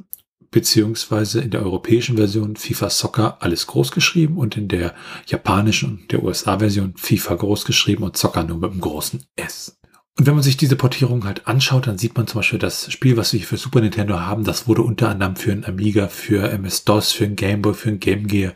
beziehungsweise 0.51 1.41
in 1.41 1.51
der 1.51 1.64
europäischen 1.64 2.18
Version 2.18 2.57
FIFA 2.57 2.89
Soccer 2.89 3.38
alles 3.41 3.68
groß 3.68 3.91
geschrieben 3.91 4.38
und 4.38 4.57
in 4.57 4.68
der 4.68 4.93
japanischen 5.26 5.99
und 6.01 6.12
der 6.12 6.24
USA-Version 6.24 6.95
FIFA 6.97 7.36
groß 7.36 7.64
geschrieben 7.64 8.03
und 8.03 8.18
Soccer 8.18 8.43
nur 8.43 8.57
mit 8.57 8.72
einem 8.72 8.82
großen 8.82 9.24
S. 9.38 9.81
Und 10.22 10.28
wenn 10.28 10.36
man 10.36 10.44
sich 10.44 10.56
diese 10.56 10.76
Portierung 10.76 11.26
halt 11.26 11.48
anschaut, 11.48 11.88
dann 11.88 11.98
sieht 11.98 12.16
man 12.16 12.28
zum 12.28 12.42
Beispiel 12.42 12.60
das 12.60 12.92
Spiel, 12.92 13.18
was 13.18 13.34
wir 13.34 13.40
hier 13.40 13.48
für 13.48 13.58
Super 13.58 13.82
Nintendo 13.82 14.20
haben, 14.20 14.44
das 14.44 14.68
wurde 14.68 14.84
unter 14.84 15.10
anderem 15.10 15.36
für 15.36 15.52
ein 15.52 15.66
Amiga, 15.66 16.10
für 16.10 16.48
MS-DOS, 16.48 17.12
für 17.12 17.24
ein 17.24 17.36
Game 17.36 17.64
Boy, 17.64 17.74
für 17.74 17.90
ein 17.90 18.00
Game 18.00 18.28
Gear, 18.28 18.54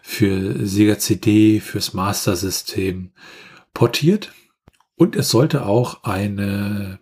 für 0.00 0.64
Sega 0.64 0.96
CD, 0.96 1.58
fürs 1.58 1.92
Master 1.92 2.36
System 2.36 3.10
portiert. 3.74 4.30
Und 4.94 5.16
es 5.16 5.28
sollte 5.30 5.66
auch 5.66 6.04
eine 6.04 7.00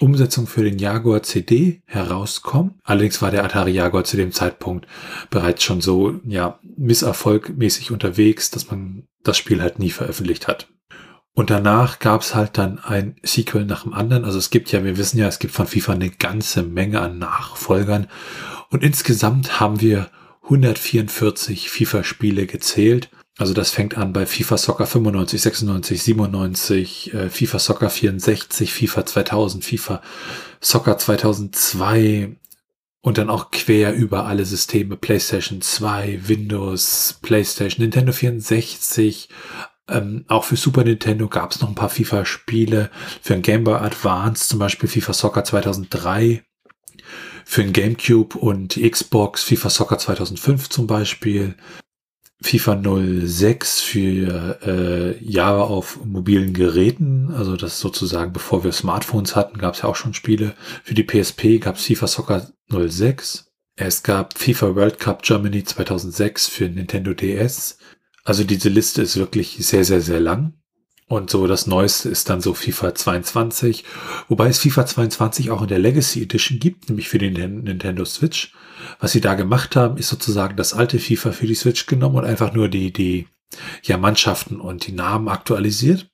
Umsetzung 0.00 0.46
für 0.46 0.64
den 0.64 0.78
Jaguar 0.78 1.22
CD 1.22 1.82
herauskommen. 1.84 2.80
Allerdings 2.84 3.20
war 3.20 3.30
der 3.30 3.44
Atari 3.44 3.72
Jaguar 3.72 4.04
zu 4.04 4.16
dem 4.16 4.32
Zeitpunkt 4.32 4.86
bereits 5.28 5.62
schon 5.62 5.82
so, 5.82 6.18
ja, 6.24 6.58
misserfolgmäßig 6.78 7.90
unterwegs, 7.90 8.50
dass 8.50 8.70
man 8.70 9.06
das 9.24 9.36
Spiel 9.36 9.60
halt 9.60 9.78
nie 9.78 9.90
veröffentlicht 9.90 10.48
hat. 10.48 10.68
Und 11.38 11.50
danach 11.50 12.00
gab 12.00 12.22
es 12.22 12.34
halt 12.34 12.58
dann 12.58 12.80
ein 12.80 13.14
Sequel 13.22 13.64
nach 13.64 13.84
dem 13.84 13.94
anderen. 13.94 14.24
Also 14.24 14.38
es 14.38 14.50
gibt 14.50 14.72
ja, 14.72 14.82
wir 14.82 14.98
wissen 14.98 15.18
ja, 15.18 15.28
es 15.28 15.38
gibt 15.38 15.54
von 15.54 15.68
FIFA 15.68 15.92
eine 15.92 16.10
ganze 16.10 16.64
Menge 16.64 17.00
an 17.00 17.18
Nachfolgern. 17.18 18.08
Und 18.70 18.82
insgesamt 18.82 19.60
haben 19.60 19.80
wir 19.80 20.10
144 20.42 21.70
FIFA-Spiele 21.70 22.48
gezählt. 22.48 23.10
Also 23.38 23.54
das 23.54 23.70
fängt 23.70 23.96
an 23.96 24.12
bei 24.12 24.26
FIFA 24.26 24.58
Soccer 24.58 24.86
95, 24.86 25.40
96, 25.40 26.02
97, 26.02 27.14
äh, 27.14 27.30
FIFA 27.30 27.58
Soccer 27.60 27.90
64, 27.90 28.72
FIFA 28.72 29.06
2000, 29.06 29.64
FIFA 29.64 30.02
Soccer 30.60 30.98
2002 30.98 32.34
und 33.00 33.16
dann 33.16 33.30
auch 33.30 33.52
quer 33.52 33.94
über 33.94 34.26
alle 34.26 34.44
Systeme, 34.44 34.96
PlayStation 34.96 35.60
2, 35.60 36.18
Windows, 36.26 37.20
PlayStation, 37.22 37.84
Nintendo 37.84 38.10
64, 38.10 39.28
ähm, 39.88 40.24
auch 40.28 40.44
für 40.44 40.56
Super 40.56 40.84
Nintendo 40.84 41.28
gab 41.28 41.52
es 41.52 41.60
noch 41.60 41.68
ein 41.68 41.74
paar 41.74 41.88
FIFA-Spiele, 41.88 42.90
für 43.22 43.34
ein 43.34 43.42
Game 43.42 43.64
Boy 43.64 43.74
Advance 43.74 44.48
zum 44.48 44.58
Beispiel 44.58 44.88
FIFA 44.88 45.12
Soccer 45.12 45.44
2003, 45.44 46.44
für 47.44 47.62
ein 47.62 47.72
GameCube 47.72 48.36
und 48.36 48.78
Xbox 48.80 49.42
FIFA 49.44 49.70
Soccer 49.70 49.98
2005 49.98 50.68
zum 50.68 50.86
Beispiel, 50.86 51.54
FIFA 52.40 52.82
06 53.26 53.80
für 53.80 54.60
äh, 54.64 55.24
Jahre 55.24 55.64
auf 55.64 56.04
mobilen 56.04 56.54
Geräten, 56.54 57.32
also 57.34 57.56
das 57.56 57.80
sozusagen 57.80 58.32
bevor 58.32 58.62
wir 58.62 58.70
Smartphones 58.72 59.34
hatten, 59.34 59.58
gab 59.58 59.74
es 59.74 59.82
ja 59.82 59.88
auch 59.88 59.96
schon 59.96 60.14
Spiele. 60.14 60.54
Für 60.84 60.94
die 60.94 61.02
PSP 61.02 61.58
gab 61.58 61.76
es 61.76 61.86
FIFA 61.86 62.06
Soccer 62.06 62.48
06. 62.70 63.50
Es 63.74 64.02
gab 64.02 64.38
FIFA 64.38 64.76
World 64.76 65.00
Cup 65.00 65.22
Germany 65.22 65.64
2006 65.64 66.48
für 66.48 66.68
Nintendo 66.68 67.12
DS. 67.12 67.77
Also 68.28 68.44
diese 68.44 68.68
Liste 68.68 69.00
ist 69.00 69.16
wirklich 69.16 69.56
sehr, 69.58 69.86
sehr, 69.86 70.02
sehr 70.02 70.20
lang. 70.20 70.52
Und 71.06 71.30
so 71.30 71.46
das 71.46 71.66
Neueste 71.66 72.10
ist 72.10 72.28
dann 72.28 72.42
so 72.42 72.52
FIFA 72.52 72.94
22, 72.94 73.84
wobei 74.28 74.48
es 74.48 74.58
FIFA 74.58 74.84
22 74.84 75.50
auch 75.50 75.62
in 75.62 75.68
der 75.68 75.78
Legacy 75.78 76.24
Edition 76.24 76.58
gibt, 76.58 76.90
nämlich 76.90 77.08
für 77.08 77.16
den 77.16 77.62
Nintendo 77.62 78.04
Switch. 78.04 78.52
Was 79.00 79.12
sie 79.12 79.22
da 79.22 79.32
gemacht 79.32 79.76
haben, 79.76 79.96
ist 79.96 80.10
sozusagen 80.10 80.56
das 80.56 80.74
alte 80.74 80.98
FIFA 80.98 81.32
für 81.32 81.46
die 81.46 81.54
Switch 81.54 81.86
genommen 81.86 82.16
und 82.16 82.26
einfach 82.26 82.52
nur 82.52 82.68
die, 82.68 82.92
die 82.92 83.28
ja, 83.82 83.96
Mannschaften 83.96 84.60
und 84.60 84.86
die 84.86 84.92
Namen 84.92 85.28
aktualisiert, 85.28 86.10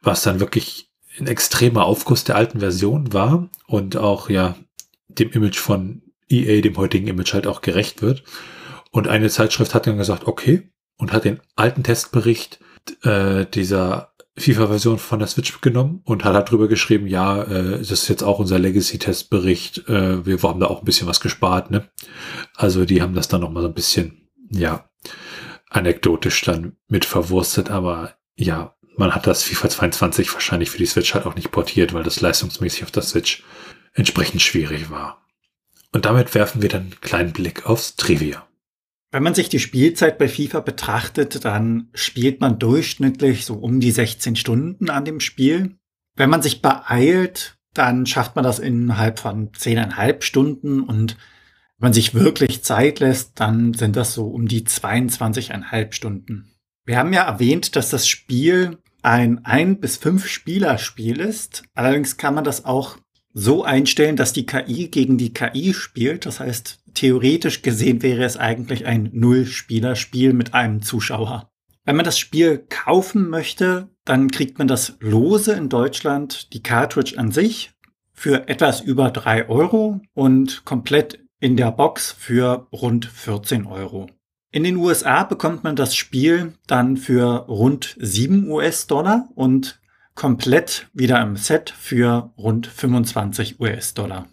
was 0.00 0.22
dann 0.22 0.38
wirklich 0.38 0.92
ein 1.18 1.26
extremer 1.26 1.86
Aufguss 1.86 2.22
der 2.22 2.36
alten 2.36 2.60
Version 2.60 3.12
war 3.12 3.50
und 3.66 3.96
auch 3.96 4.30
ja 4.30 4.54
dem 5.08 5.32
Image 5.32 5.58
von 5.58 6.02
EA, 6.28 6.60
dem 6.60 6.76
heutigen 6.76 7.08
Image 7.08 7.34
halt 7.34 7.48
auch 7.48 7.62
gerecht 7.62 8.00
wird. 8.00 8.22
Und 8.92 9.08
eine 9.08 9.28
Zeitschrift 9.28 9.74
hat 9.74 9.88
dann 9.88 9.98
gesagt, 9.98 10.28
okay, 10.28 10.71
und 10.96 11.12
hat 11.12 11.24
den 11.24 11.40
alten 11.56 11.82
Testbericht 11.82 12.60
äh, 13.02 13.46
dieser 13.46 14.12
FIFA-Version 14.36 14.98
von 14.98 15.18
der 15.18 15.28
Switch 15.28 15.60
genommen 15.60 16.00
und 16.04 16.24
hat 16.24 16.34
halt 16.34 16.50
drüber 16.50 16.68
geschrieben, 16.68 17.06
ja, 17.06 17.42
äh, 17.42 17.78
das 17.78 17.90
ist 17.90 18.08
jetzt 18.08 18.22
auch 18.22 18.38
unser 18.38 18.58
Legacy-Testbericht, 18.58 19.88
äh, 19.88 20.24
wir 20.24 20.40
haben 20.42 20.60
da 20.60 20.66
auch 20.66 20.80
ein 20.80 20.84
bisschen 20.86 21.06
was 21.06 21.20
gespart, 21.20 21.70
ne? 21.70 21.88
Also 22.54 22.84
die 22.84 23.02
haben 23.02 23.14
das 23.14 23.28
dann 23.28 23.42
nochmal 23.42 23.62
so 23.62 23.68
ein 23.68 23.74
bisschen, 23.74 24.28
ja, 24.50 24.88
anekdotisch 25.68 26.42
dann 26.42 26.76
mit 26.88 27.04
verwurstet, 27.04 27.70
aber 27.70 28.14
ja, 28.34 28.74
man 28.96 29.14
hat 29.14 29.26
das 29.26 29.42
FIFA 29.42 29.68
22 29.68 30.32
wahrscheinlich 30.32 30.70
für 30.70 30.78
die 30.78 30.86
Switch 30.86 31.14
halt 31.14 31.26
auch 31.26 31.34
nicht 31.34 31.50
portiert, 31.50 31.92
weil 31.92 32.02
das 32.02 32.20
leistungsmäßig 32.20 32.84
auf 32.84 32.90
der 32.90 33.02
Switch 33.02 33.42
entsprechend 33.94 34.42
schwierig 34.42 34.90
war. 34.90 35.26
Und 35.92 36.06
damit 36.06 36.34
werfen 36.34 36.62
wir 36.62 36.68
dann 36.68 36.82
einen 36.82 37.00
kleinen 37.00 37.32
Blick 37.32 37.66
aufs 37.66 37.96
Trivia. 37.96 38.46
Wenn 39.12 39.22
man 39.22 39.34
sich 39.34 39.50
die 39.50 39.58
Spielzeit 39.58 40.16
bei 40.16 40.26
FIFA 40.26 40.60
betrachtet, 40.60 41.44
dann 41.44 41.90
spielt 41.92 42.40
man 42.40 42.58
durchschnittlich 42.58 43.44
so 43.44 43.54
um 43.54 43.78
die 43.78 43.90
16 43.90 44.36
Stunden 44.36 44.88
an 44.88 45.04
dem 45.04 45.20
Spiel. 45.20 45.76
Wenn 46.16 46.30
man 46.30 46.40
sich 46.40 46.62
beeilt, 46.62 47.58
dann 47.74 48.06
schafft 48.06 48.36
man 48.36 48.44
das 48.44 48.58
innerhalb 48.58 49.18
von 49.18 49.50
10,5 49.52 50.22
Stunden 50.22 50.80
und 50.80 51.18
wenn 51.78 51.88
man 51.88 51.92
sich 51.92 52.14
wirklich 52.14 52.62
Zeit 52.62 53.00
lässt, 53.00 53.38
dann 53.38 53.74
sind 53.74 53.96
das 53.96 54.14
so 54.14 54.28
um 54.28 54.48
die 54.48 54.62
22,5 54.62 55.92
Stunden. 55.92 56.50
Wir 56.86 56.96
haben 56.96 57.12
ja 57.12 57.24
erwähnt, 57.24 57.76
dass 57.76 57.90
das 57.90 58.08
Spiel 58.08 58.78
ein 59.02 59.44
ein 59.44 59.78
bis 59.78 59.98
fünf 59.98 60.26
Spieler 60.26 60.78
Spiel 60.78 61.20
ist. 61.20 61.64
Allerdings 61.74 62.16
kann 62.16 62.34
man 62.34 62.44
das 62.44 62.64
auch 62.64 62.96
so 63.34 63.64
einstellen, 63.64 64.16
dass 64.16 64.32
die 64.32 64.46
KI 64.46 64.88
gegen 64.88 65.18
die 65.18 65.32
KI 65.32 65.74
spielt. 65.74 66.26
Das 66.26 66.40
heißt, 66.40 66.80
theoretisch 66.94 67.62
gesehen 67.62 68.02
wäre 68.02 68.24
es 68.24 68.36
eigentlich 68.36 68.86
ein 68.86 69.10
Null-Spieler-Spiel 69.12 70.32
mit 70.32 70.54
einem 70.54 70.82
Zuschauer. 70.82 71.50
Wenn 71.84 71.96
man 71.96 72.04
das 72.04 72.18
Spiel 72.18 72.64
kaufen 72.68 73.28
möchte, 73.28 73.88
dann 74.04 74.30
kriegt 74.30 74.58
man 74.58 74.68
das 74.68 74.96
lose 75.00 75.52
in 75.52 75.68
Deutschland, 75.68 76.52
die 76.52 76.62
Cartridge 76.62 77.18
an 77.18 77.32
sich, 77.32 77.72
für 78.12 78.48
etwas 78.48 78.80
über 78.80 79.10
drei 79.10 79.48
Euro 79.48 80.00
und 80.14 80.64
komplett 80.64 81.18
in 81.40 81.56
der 81.56 81.72
Box 81.72 82.12
für 82.12 82.68
rund 82.72 83.06
14 83.06 83.66
Euro. 83.66 84.08
In 84.52 84.62
den 84.62 84.76
USA 84.76 85.24
bekommt 85.24 85.64
man 85.64 85.74
das 85.74 85.96
Spiel 85.96 86.52
dann 86.66 86.96
für 86.96 87.46
rund 87.48 87.96
7 87.98 88.48
US-Dollar 88.48 89.28
und 89.34 89.80
komplett 90.14 90.88
wieder 90.92 91.20
im 91.22 91.36
Set 91.36 91.70
für 91.70 92.32
rund 92.36 92.66
25 92.66 93.60
US-Dollar. 93.60 94.28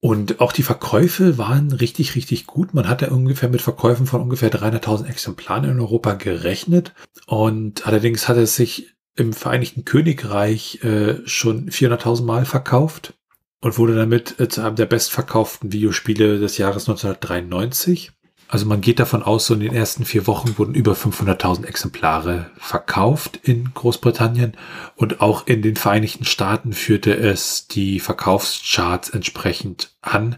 Und 0.00 0.40
auch 0.40 0.52
die 0.52 0.64
Verkäufe 0.64 1.38
waren 1.38 1.70
richtig, 1.70 2.16
richtig 2.16 2.46
gut. 2.46 2.74
Man 2.74 2.88
hatte 2.88 3.10
ungefähr 3.10 3.48
mit 3.48 3.62
Verkäufen 3.62 4.06
von 4.06 4.20
ungefähr 4.20 4.50
300.000 4.50 5.06
Exemplaren 5.06 5.64
in 5.64 5.78
Europa 5.78 6.14
gerechnet. 6.14 6.92
Und 7.26 7.86
allerdings 7.86 8.26
hat 8.26 8.36
es 8.36 8.56
sich 8.56 8.96
im 9.14 9.32
Vereinigten 9.32 9.84
Königreich 9.84 10.82
äh, 10.82 11.20
schon 11.24 11.70
400.000 11.70 12.24
Mal 12.24 12.44
verkauft 12.44 13.14
und 13.60 13.78
wurde 13.78 13.94
damit 13.94 14.40
äh, 14.40 14.48
zu 14.48 14.62
einem 14.62 14.74
der 14.74 14.86
bestverkauften 14.86 15.72
Videospiele 15.72 16.40
des 16.40 16.58
Jahres 16.58 16.88
1993. 16.88 18.10
Also 18.52 18.66
man 18.66 18.82
geht 18.82 19.00
davon 19.00 19.22
aus, 19.22 19.46
so 19.46 19.54
in 19.54 19.60
den 19.60 19.72
ersten 19.72 20.04
vier 20.04 20.26
Wochen 20.26 20.58
wurden 20.58 20.74
über 20.74 20.92
500.000 20.92 21.64
Exemplare 21.64 22.50
verkauft 22.58 23.40
in 23.42 23.72
Großbritannien 23.72 24.58
und 24.94 25.22
auch 25.22 25.46
in 25.46 25.62
den 25.62 25.76
Vereinigten 25.76 26.26
Staaten 26.26 26.74
führte 26.74 27.16
es 27.16 27.66
die 27.66 27.98
Verkaufscharts 27.98 29.08
entsprechend 29.08 29.96
an. 30.02 30.36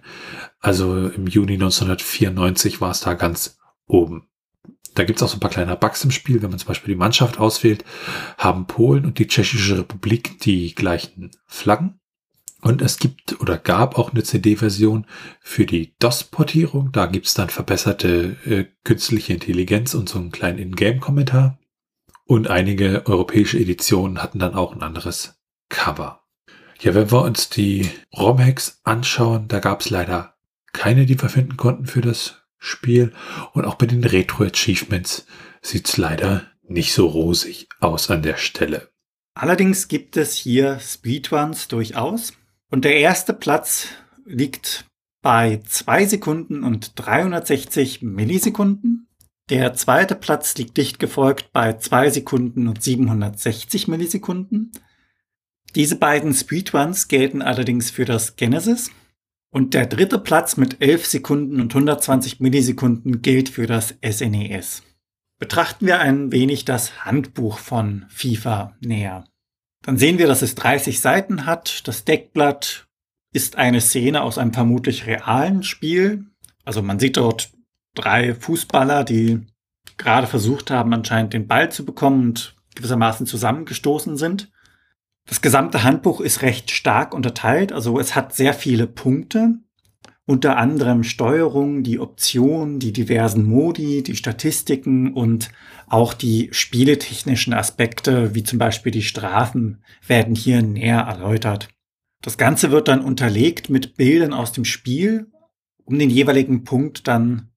Also 0.61 1.09
im 1.09 1.27
Juni 1.27 1.55
1994 1.55 2.81
war 2.81 2.93
es 2.93 3.01
da 3.01 3.15
ganz 3.15 3.59
oben. 3.89 4.29
Da 4.95 5.03
gibt 5.03 5.19
es 5.19 5.25
auch 5.25 5.29
so 5.29 5.39
ein 5.39 5.41
paar 5.41 5.51
kleine 5.51 5.75
Bugs 5.75 6.05
im 6.05 6.13
Spiel. 6.13 6.41
Wenn 6.41 6.51
man 6.51 6.61
zum 6.61 6.69
Beispiel 6.69 6.95
die 6.95 7.01
Mannschaft 7.01 7.41
auswählt, 7.41 7.85
haben 8.39 8.69
Polen 8.69 9.07
und 9.07 9.19
die 9.19 9.27
Tschechische 9.27 9.77
Republik 9.77 10.39
die 10.39 10.73
gleichen 10.77 11.33
Flaggen. 11.47 11.99
Und 12.65 12.81
es 12.81 12.97
gibt 12.97 13.39
oder 13.43 13.59
gab 13.59 13.99
auch 13.99 14.13
eine 14.13 14.23
CD-Version 14.23 15.07
für 15.41 15.67
die 15.67 15.95
DOS-Portierung. 15.99 16.93
Da 16.93 17.05
gibt's 17.05 17.35
dann 17.35 17.51
verbesserte 17.51 18.37
äh, 18.47 18.65
künstliche 18.85 19.35
Intelligenz 19.35 19.93
und 19.93 20.09
so 20.09 20.19
einen 20.19 20.33
kleinen 20.33 20.59
Ingame-Kommentar. 20.59 21.59
Und 22.25 22.49
einige 22.49 23.05
europäische 23.05 23.59
Editionen 23.59 24.23
hatten 24.23 24.39
dann 24.39 24.55
auch 24.55 24.75
ein 24.75 24.83
anderes 24.83 25.39
Cover. 25.69 26.23
Ja, 26.81 26.95
wenn 26.95 27.13
wir 27.13 27.21
uns 27.21 27.51
die 27.51 27.91
ROM-Hacks 28.17 28.81
anschauen, 28.83 29.47
da 29.49 29.59
gab's 29.59 29.91
leider 29.91 30.35
keine, 30.73 31.05
die 31.05 31.21
wir 31.21 31.29
finden 31.29 31.59
konnten 31.59 31.85
für 31.85 32.01
das 32.01 32.47
Spiel. 32.57 33.13
Und 33.53 33.67
auch 33.67 33.75
bei 33.75 33.85
den 33.85 34.05
Retro-Achievements 34.05 35.27
sieht's 35.61 35.99
leider 35.99 36.47
nicht 36.63 36.95
so 36.95 37.09
rosig 37.09 37.69
aus 37.81 38.11
an 38.11 38.23
der 38.23 38.39
Stelle. 38.39 38.89
Allerdings 39.35 39.87
gibt 39.89 40.17
es 40.17 40.35
hier 40.35 40.79
Speedruns 40.81 41.69
durchaus. 41.69 42.33
Und 42.71 42.85
der 42.85 42.97
erste 42.97 43.35
Platz 43.35 43.89
liegt 44.25 44.87
bei 45.23 45.61
2 45.67 46.07
Sekunden 46.07 46.65
und 46.65 46.93
360 46.97 48.03
Millisekunden. 48.03 49.09
Der 49.51 49.75
zweite 49.75 50.15
Platz 50.15 50.57
liegt 50.57 50.77
dicht 50.77 50.99
gefolgt 50.99 51.53
bei 51.53 51.75
2 51.75 52.11
Sekunden 52.11 52.69
und 52.69 52.83
760 52.83 53.89
Millisekunden. 53.89 54.73
Diese 55.75 55.97
beiden 55.97 56.33
Speedruns 56.33 57.09
gelten 57.09 57.43
allerdings 57.43 57.91
für 57.91 58.05
das 58.05 58.37
Genesis. 58.37 58.91
Und 59.51 59.75
der 59.75 59.87
dritte 59.87 60.19
Platz 60.19 60.57
mit 60.57 60.81
11 60.81 61.07
Sekunden 61.07 61.61
und 61.61 61.73
120 61.73 62.41
Millisekunden 62.41 63.23
gilt 63.23 63.49
für 63.49 63.67
das 63.67 63.95
SNES. 64.05 64.81
E 64.81 64.95
Betrachten 65.39 65.87
wir 65.87 66.01
ein 66.01 66.33
wenig 66.33 66.65
das 66.65 67.05
Handbuch 67.05 67.59
von 67.59 68.07
FIFA 68.09 68.77
näher. 68.81 69.25
Dann 69.85 69.99
sehen 69.99 70.19
wir, 70.19 70.27
dass 70.27 70.43
es 70.43 70.55
30 70.55 71.01
Seiten 71.01 71.47
hat. 71.47 71.87
Das 71.87 72.05
Deckblatt 72.05 72.87
ist 73.33 73.57
eine 73.57 73.81
Szene 73.81 74.23
aus 74.23 74.39
einem 74.39 74.55
vermutlich 74.55 75.07
realen 75.07 75.63
Spiel. 75.63 76.25
Also 76.65 76.83
man 76.83 76.99
sieht 76.99 77.17
dort 77.17 77.53
drei 77.95 78.35
Fußballer, 78.35 79.05
die 79.05 79.47
gerade 79.97 80.27
versucht 80.27 80.71
haben, 80.71 80.93
anscheinend 80.95 81.35
den 81.35 81.47
Ball 81.47 81.71
zu 81.71 81.85
bekommen 81.85 82.29
und 82.29 82.57
gewissermaßen 82.75 83.27
zusammengestoßen 83.27 84.17
sind. 84.17 84.51
Das 85.27 85.41
gesamte 85.41 85.85
Handbuch 85.85 86.21
ist 86.21 86.43
recht 86.43 86.71
stark 86.71 87.15
unterteilt, 87.15 87.73
also 87.73 87.99
es 87.99 88.15
hat 88.15 88.35
sehr 88.35 88.53
viele 88.53 88.87
Punkte 88.87 89.59
unter 90.27 90.57
anderem 90.57 91.05
Steuerung, 91.05 91.83
die 91.83 91.99
Optionen, 91.99 92.79
die 92.79 92.93
diversen 92.93 93.45
Modi, 93.45 94.03
die 94.03 94.17
Statistiken 94.17 95.13
und 95.13 95.51
auch 95.87 96.15
die 96.15 96.49
spieletechnischen 96.51 97.53
Aspekte, 97.53 98.35
wie 98.35 98.43
zum 98.43 98.59
Beispiel 98.59 98.91
die 98.91 99.03
Strafen, 99.03 99.83
werden 100.07 100.35
hier 100.35 100.63
näher 100.63 101.01
erläutert. 101.01 101.69
Das 102.23 102.39
Ganze 102.39 102.71
wird 102.71 102.89
dann 102.89 103.05
unterlegt 103.05 103.69
mit 103.69 103.97
Bildern 103.97 104.33
aus 104.33 104.53
dem 104.53 104.65
Spiel, 104.65 105.31
um 105.85 105.99
den 105.99 106.09
jeweiligen 106.09 106.65
Punkt 106.65 107.07
dann 107.07 107.51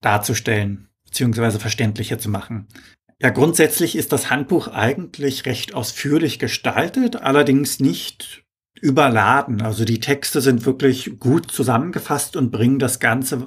darzustellen. 0.00 0.88
bzw. 1.04 1.58
verständlicher 1.58 2.18
zu 2.18 2.30
machen. 2.30 2.68
Ja, 3.20 3.30
grundsätzlich 3.30 3.96
ist 3.96 4.12
das 4.12 4.30
Handbuch 4.30 4.68
eigentlich 4.68 5.46
recht 5.46 5.74
ausführlich 5.74 6.38
gestaltet, 6.38 7.16
allerdings 7.16 7.80
nicht 7.80 8.41
überladen. 8.82 9.62
Also 9.62 9.84
die 9.84 10.00
Texte 10.00 10.40
sind 10.40 10.66
wirklich 10.66 11.18
gut 11.18 11.50
zusammengefasst 11.50 12.36
und 12.36 12.50
bringen 12.50 12.78
das 12.78 13.00
Ganze 13.00 13.46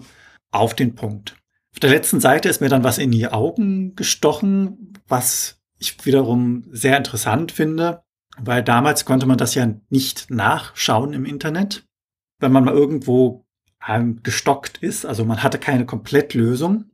auf 0.50 0.74
den 0.74 0.96
Punkt. 0.96 1.36
Auf 1.74 1.80
der 1.82 1.90
letzten 1.90 2.22
Seite 2.22 2.48
ist 2.48 2.62
mir 2.62 2.70
dann 2.70 2.86
was 2.86 2.98
in 2.98 3.12
die 3.12 3.28
Augen 3.28 3.96
gestochen, 3.96 4.94
was 5.08 5.60
ich 5.78 6.06
wiederum 6.06 6.64
sehr 6.72 6.98
interessant 6.98 7.52
finde, 7.52 8.02
weil 8.38 8.64
damals 8.64 9.04
konnte 9.04 9.26
man 9.26 9.38
das 9.38 9.56
ja 9.56 9.68
nicht 9.90 10.32
nachschauen 10.32 11.12
im 11.12 11.26
Internet. 11.26 11.86
Wenn 12.40 12.54
man 12.54 12.64
mal 12.64 12.74
irgendwo 12.74 13.46
ähm, 13.86 14.24
gestockt 14.24 14.78
ist, 14.78 15.06
also 15.06 15.26
man 15.26 15.44
hatte 15.44 15.60
keine 15.60 15.86
Komplettlösung. 15.86 16.86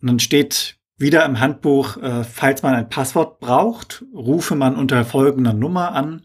Und 0.00 0.08
dann 0.08 0.20
steht 0.20 0.78
wieder 0.96 1.26
im 1.26 1.38
Handbuch, 1.38 1.98
äh, 1.98 2.24
falls 2.24 2.62
man 2.62 2.74
ein 2.74 2.88
Passwort 2.88 3.40
braucht, 3.40 4.06
rufe 4.14 4.54
man 4.54 4.74
unter 4.74 5.04
folgender 5.04 5.52
Nummer 5.52 5.92
an. 5.92 6.22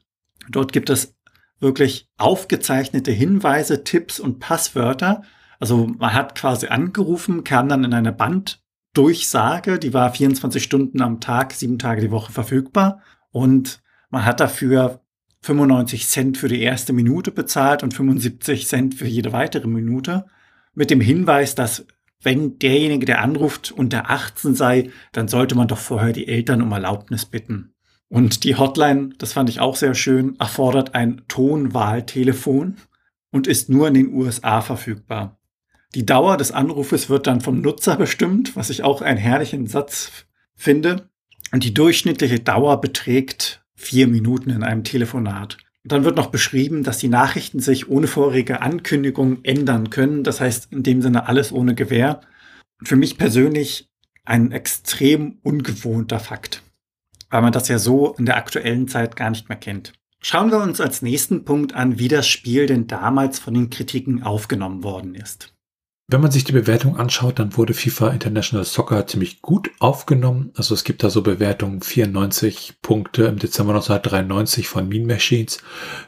Dort 0.49 0.71
gibt 0.71 0.89
es 0.89 1.15
wirklich 1.59 2.09
aufgezeichnete 2.17 3.11
Hinweise, 3.11 3.83
Tipps 3.83 4.19
und 4.19 4.39
Passwörter. 4.39 5.23
Also 5.59 5.87
man 5.87 6.13
hat 6.13 6.35
quasi 6.35 6.67
angerufen, 6.67 7.43
kam 7.43 7.69
dann 7.69 7.83
in 7.83 7.93
eine 7.93 8.11
Banddurchsage, 8.11 9.79
die 9.79 9.93
war 9.93 10.13
24 10.13 10.63
Stunden 10.63 11.01
am 11.01 11.21
Tag, 11.21 11.53
sieben 11.53 11.79
Tage 11.79 12.01
die 12.01 12.11
Woche 12.11 12.31
verfügbar. 12.31 13.01
Und 13.31 13.81
man 14.09 14.25
hat 14.25 14.39
dafür 14.39 15.01
95 15.41 16.07
Cent 16.07 16.37
für 16.37 16.47
die 16.47 16.61
erste 16.61 16.91
Minute 16.91 17.31
bezahlt 17.31 17.83
und 17.83 17.93
75 17.93 18.67
Cent 18.67 18.95
für 18.95 19.07
jede 19.07 19.31
weitere 19.31 19.67
Minute. 19.67 20.25
Mit 20.73 20.89
dem 20.89 21.01
Hinweis, 21.01 21.55
dass 21.55 21.85
wenn 22.21 22.57
derjenige, 22.57 23.05
der 23.05 23.21
anruft, 23.21 23.71
unter 23.71 24.09
18 24.09 24.55
sei, 24.55 24.89
dann 25.11 25.27
sollte 25.27 25.53
man 25.53 25.67
doch 25.67 25.77
vorher 25.77 26.11
die 26.11 26.27
Eltern 26.27 26.63
um 26.63 26.71
Erlaubnis 26.71 27.25
bitten. 27.25 27.74
Und 28.09 28.43
die 28.43 28.55
Hotline, 28.55 29.09
das 29.17 29.33
fand 29.33 29.49
ich 29.49 29.59
auch 29.59 29.75
sehr 29.75 29.95
schön, 29.95 30.35
erfordert 30.39 30.93
ein 30.95 31.23
Tonwahltelefon 31.27 32.77
und 33.31 33.47
ist 33.47 33.69
nur 33.69 33.87
in 33.87 33.93
den 33.95 34.13
USA 34.13 34.61
verfügbar. 34.61 35.39
Die 35.95 36.05
Dauer 36.05 36.37
des 36.37 36.51
Anrufes 36.51 37.09
wird 37.09 37.25
dann 37.25 37.41
vom 37.41 37.61
Nutzer 37.61 37.95
bestimmt, 37.95 38.55
was 38.55 38.69
ich 38.69 38.83
auch 38.83 39.01
einen 39.01 39.17
herrlichen 39.17 39.67
Satz 39.67 40.25
finde. 40.55 41.09
Und 41.51 41.63
die 41.63 41.73
durchschnittliche 41.73 42.39
Dauer 42.39 42.81
beträgt 42.81 43.63
vier 43.75 44.07
Minuten 44.07 44.49
in 44.49 44.63
einem 44.63 44.83
Telefonat. 44.83 45.57
Und 45.83 45.91
dann 45.91 46.03
wird 46.03 46.17
noch 46.17 46.31
beschrieben, 46.31 46.83
dass 46.83 46.97
die 46.97 47.07
Nachrichten 47.07 47.59
sich 47.59 47.89
ohne 47.89 48.07
vorherige 48.07 48.61
Ankündigung 48.61 49.43
ändern 49.43 49.89
können. 49.89 50.23
Das 50.23 50.41
heißt, 50.41 50.71
in 50.71 50.83
dem 50.83 51.01
Sinne 51.01 51.27
alles 51.27 51.51
ohne 51.51 51.75
Gewähr. 51.75 52.21
Für 52.83 52.95
mich 52.95 53.17
persönlich 53.17 53.89
ein 54.25 54.51
extrem 54.51 55.37
ungewohnter 55.43 56.19
Fakt 56.19 56.64
weil 57.35 57.41
man 57.41 57.51
das 57.51 57.67
ja 57.67 57.79
so 57.79 58.15
in 58.17 58.25
der 58.25 58.37
aktuellen 58.37 58.87
Zeit 58.87 59.17
gar 59.17 59.29
nicht 59.29 59.49
mehr 59.49 59.57
kennt. 59.57 59.91
Schauen 60.21 60.51
wir 60.51 60.59
uns 60.59 60.79
als 60.79 61.01
nächsten 61.01 61.43
Punkt 61.43 61.75
an, 61.75 61.99
wie 61.99 62.07
das 62.07 62.29
Spiel 62.29 62.65
denn 62.65 62.87
damals 62.87 63.39
von 63.39 63.53
den 63.53 63.69
Kritiken 63.69 64.23
aufgenommen 64.23 64.83
worden 64.83 65.15
ist. 65.15 65.53
Wenn 66.07 66.21
man 66.21 66.31
sich 66.31 66.45
die 66.45 66.53
Bewertung 66.53 66.95
anschaut, 66.95 67.37
dann 67.37 67.57
wurde 67.57 67.73
FIFA 67.73 68.11
International 68.11 68.63
Soccer 68.63 69.05
ziemlich 69.05 69.41
gut 69.41 69.69
aufgenommen. 69.79 70.53
Also 70.55 70.73
es 70.73 70.85
gibt 70.85 71.03
da 71.03 71.09
so 71.09 71.23
Bewertungen 71.23 71.81
94 71.81 72.75
Punkte 72.81 73.25
im 73.25 73.37
Dezember 73.37 73.73
1993 73.73 74.69
von 74.69 74.87
Mean 74.87 75.05
Machines 75.05 75.57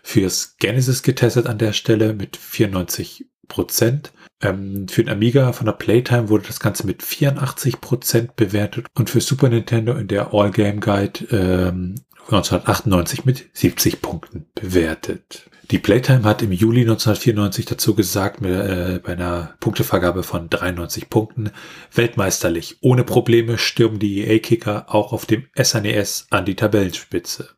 fürs 0.03 0.55
Genesis 0.59 1.03
getestet 1.03 1.47
an 1.47 1.57
der 1.57 1.73
Stelle 1.73 2.13
mit 2.13 2.38
94 2.38 3.25
Prozent. 3.49 4.13
Ähm, 4.41 4.88
für 4.88 5.03
den 5.03 5.11
Amiga 5.11 5.51
von 5.51 5.65
der 5.65 5.73
Playtime 5.73 6.29
wurde 6.29 6.47
das 6.47 6.59
Ganze 6.59 6.85
mit 6.85 7.01
84% 7.01 8.29
bewertet 8.35 8.85
und 8.93 9.09
für 9.09 9.21
Super 9.21 9.49
Nintendo 9.49 9.93
in 9.93 10.07
der 10.07 10.33
All 10.33 10.51
Game 10.51 10.79
Guide 10.79 11.25
ähm, 11.31 11.95
1998 12.28 13.25
mit 13.25 13.49
70 13.53 14.01
Punkten 14.01 14.45
bewertet. 14.55 15.49
Die 15.71 15.80
Playtime 15.80 16.23
hat 16.23 16.41
im 16.41 16.53
Juli 16.53 16.82
1994 16.82 17.65
dazu 17.65 17.93
gesagt, 17.93 18.39
mit, 18.39 18.51
äh, 18.51 19.01
bei 19.03 19.13
einer 19.13 19.55
Punktevergabe 19.59 20.23
von 20.23 20.49
93 20.49 21.09
Punkten, 21.09 21.51
weltmeisterlich, 21.93 22.78
ohne 22.80 23.03
Probleme 23.03 23.57
stürmen 23.57 23.99
die 23.99 24.21
EA-Kicker 24.21 24.86
auch 24.88 25.11
auf 25.11 25.25
dem 25.25 25.45
SNES 25.61 26.28
e 26.32 26.36
an 26.36 26.45
die 26.45 26.55
Tabellenspitze. 26.55 27.49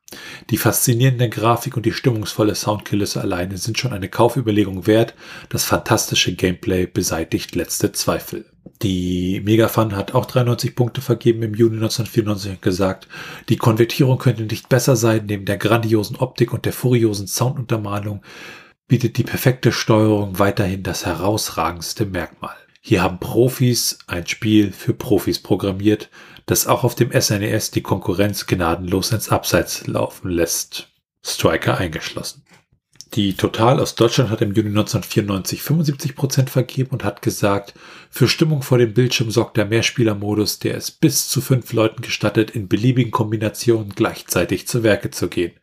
Die 0.50 0.58
faszinierende 0.58 1.30
Grafik 1.30 1.78
und 1.78 1.86
die 1.86 1.94
stimmungsvolle 1.94 2.56
Soundkulisse 2.56 3.22
alleine 3.22 3.58
sind 3.58 3.78
schon 3.78 3.94
eine 3.94 4.10
Kaufüberlegung 4.10 4.88
wert, 4.88 5.14
das 5.50 5.64
fantastische 5.64 6.34
Gameplay 6.34 6.88
beseitigt 6.88 7.54
letzte 7.54 7.92
Zweifel. 7.92 8.46
Die 8.82 9.42
Megafun 9.44 9.96
hat 9.96 10.14
auch 10.14 10.26
93 10.26 10.74
Punkte 10.74 11.02
vergeben 11.02 11.44
im 11.44 11.54
Juni 11.54 11.76
1994 11.76 12.52
und 12.52 12.62
gesagt, 12.62 13.08
die 13.50 13.58
Konvertierung 13.58 14.18
könnte 14.18 14.44
nicht 14.44 14.70
besser 14.70 14.96
sein, 14.96 15.26
neben 15.26 15.46
der 15.46 15.58
grandiosen 15.58 16.16
Optik 16.16 16.54
und 16.54 16.66
der 16.66 16.72
furiosen 16.72 17.28
Sounduntermalung 17.28 18.22
bietet 18.88 19.18
die 19.18 19.24
perfekte 19.24 19.74
Steuerung 19.74 20.40
weiterhin 20.40 20.84
das 20.84 21.06
herausragendste 21.06 22.06
Merkmal. 22.06 22.56
Hier 22.82 23.04
haben 23.04 23.20
Profis 23.20 24.00
ein 24.08 24.26
Spiel 24.26 24.72
für 24.72 24.94
Profis 24.94 25.40
programmiert, 25.40 26.10
das 26.46 26.66
auch 26.66 26.86
auf 26.86 26.96
dem 26.96 27.12
SNES 27.12 27.70
e 27.70 27.72
die 27.76 27.82
Konkurrenz 27.82 28.48
gnadenlos 28.48 29.12
ins 29.12 29.30
Abseits 29.30 29.88
laufen 29.88 30.30
lässt. 30.30 30.90
Striker 31.24 31.78
eingeschlossen. 31.78 32.44
Die 33.16 33.34
Total 33.34 33.80
aus 33.80 33.96
Deutschland 33.96 34.30
hat 34.30 34.42
im 34.42 34.54
Juni 34.54 34.70
1994 34.70 35.64
75 35.64 36.16
Prozent 36.16 36.52
vergeben 36.52 36.92
und 36.92 37.04
hat 37.04 37.24
gesagt, 37.24 37.74
für 38.12 38.28
Stimmung 38.28 38.62
vor 38.62 38.78
dem 38.78 38.94
Bildschirm 38.94 39.32
sorgt 39.32 39.58
der 39.58 39.66
Mehrspielermodus, 39.66 40.60
der 40.60 40.76
es 40.76 40.92
bis 40.92 41.28
zu 41.28 41.42
fünf 41.42 41.74
Leuten 41.74 42.04
gestattet, 42.04 42.52
in 42.52 42.68
beliebigen 42.68 43.10
Kombinationen 43.10 43.94
gleichzeitig 43.96 44.68
zu 44.68 44.84
Werke 44.84 45.10
zu 45.10 45.28
gehen. 45.28 45.54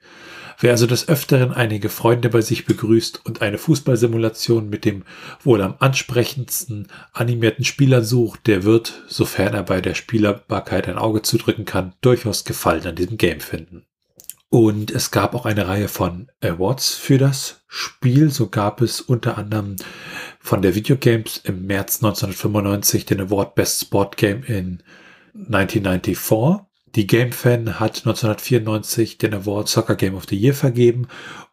Wer 0.58 0.72
also 0.72 0.88
des 0.88 1.08
Öfteren 1.08 1.52
einige 1.52 1.88
Freunde 1.88 2.30
bei 2.30 2.40
sich 2.40 2.66
begrüßt 2.66 3.24
und 3.24 3.42
eine 3.42 3.58
Fußballsimulation 3.58 4.68
mit 4.68 4.84
dem 4.84 5.04
wohl 5.44 5.62
am 5.62 5.76
ansprechendsten 5.78 6.88
animierten 7.12 7.64
Spieler 7.64 8.02
sucht, 8.02 8.48
der 8.48 8.64
wird, 8.64 9.04
sofern 9.06 9.54
er 9.54 9.62
bei 9.62 9.80
der 9.80 9.94
Spielerbarkeit 9.94 10.88
ein 10.88 10.98
Auge 10.98 11.22
zudrücken 11.22 11.64
kann, 11.64 11.92
durchaus 12.00 12.44
Gefallen 12.44 12.86
an 12.86 12.96
diesem 12.96 13.18
Game 13.18 13.40
finden. 13.40 13.85
Und 14.56 14.90
es 14.90 15.10
gab 15.10 15.34
auch 15.34 15.44
eine 15.44 15.68
Reihe 15.68 15.86
von 15.86 16.30
Awards 16.40 16.94
für 16.94 17.18
das 17.18 17.60
Spiel. 17.68 18.30
So 18.30 18.48
gab 18.48 18.80
es 18.80 19.02
unter 19.02 19.36
anderem 19.36 19.76
von 20.40 20.62
der 20.62 20.74
Videogames 20.74 21.36
im 21.44 21.66
März 21.66 21.96
1995 22.02 23.04
den 23.04 23.20
Award 23.20 23.54
Best 23.54 23.82
Sport 23.82 24.16
Game 24.16 24.44
in 24.44 24.82
1994. 25.34 26.64
Die 26.94 27.06
GameFan 27.06 27.78
hat 27.78 27.98
1994 27.98 29.18
den 29.18 29.34
Award 29.34 29.68
Soccer 29.68 29.94
Game 29.94 30.14
of 30.14 30.24
the 30.26 30.38
Year 30.38 30.54
vergeben 30.54 31.06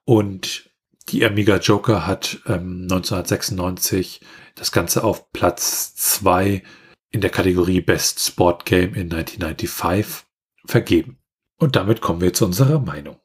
und 0.06 0.70
die 1.10 1.26
Amiga 1.26 1.58
Joker 1.58 2.08
hat 2.08 2.40
ähm, 2.46 2.84
1996 2.84 4.22
das 4.56 4.72
Ganze 4.72 5.04
auf 5.04 5.30
Platz 5.34 5.94
2 5.96 6.64
in 7.12 7.20
der 7.20 7.32
Kategorie 7.32 7.82
Best 7.82 8.26
Sport 8.26 8.64
Game 8.64 8.94
in 8.94 9.12
1995 9.12 10.24
vergeben. 10.66 11.18
Und 11.64 11.78
damit 11.78 12.02
kommen 12.02 12.20
wir 12.20 12.34
zu 12.34 12.46
unserer 12.46 12.80
Meinung. 12.80 13.16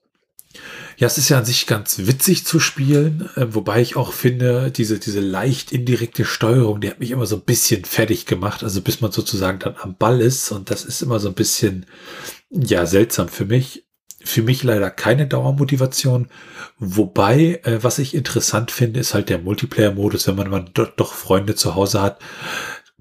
Ja, 0.97 1.07
es 1.07 1.19
ist 1.19 1.29
ja 1.29 1.39
an 1.39 1.45
sich 1.45 1.67
ganz 1.67 1.99
witzig 2.07 2.45
zu 2.47 2.61
spielen, 2.61 3.29
äh, 3.35 3.47
wobei 3.51 3.81
ich 3.81 3.97
auch 3.97 4.13
finde, 4.13 4.71
diese, 4.71 4.99
diese 5.01 5.21
leicht 5.21 5.73
indirekte 5.73 6.25
Steuerung, 6.25 6.81
die 6.81 6.89
hat 6.89 7.01
mich 7.01 7.11
immer 7.11 7.27
so 7.27 7.37
ein 7.37 7.43
bisschen 7.43 7.85
fertig 7.85 8.27
gemacht, 8.27 8.63
also 8.63 8.81
bis 8.81 9.01
man 9.01 9.11
sozusagen 9.11 9.59
dann 9.59 9.75
am 9.81 9.97
Ball 9.97 10.21
ist 10.21 10.51
und 10.53 10.71
das 10.71 10.85
ist 10.85 11.03
immer 11.03 11.19
so 11.19 11.29
ein 11.29 11.35
bisschen, 11.35 11.87
ja, 12.51 12.87
seltsam 12.87 13.29
für 13.29 13.45
mich. 13.45 13.85
Für 14.25 14.43
mich 14.43 14.65
leider 14.65 14.91
keine 14.91 15.29
Dauermotivation, 15.29 16.27
wobei, 16.79 17.61
äh, 17.63 17.83
was 17.83 18.01
ich 18.01 18.15
interessant 18.17 18.73
finde, 18.73 18.99
ist 18.99 19.15
halt 19.15 19.29
der 19.29 19.39
Multiplayer-Modus, 19.39 20.27
wenn 20.27 20.35
man, 20.35 20.51
man 20.51 20.71
doch, 20.75 20.89
doch 20.97 21.15
Freunde 21.15 21.55
zu 21.55 21.77
Hause 21.77 22.03
hat, 22.03 22.19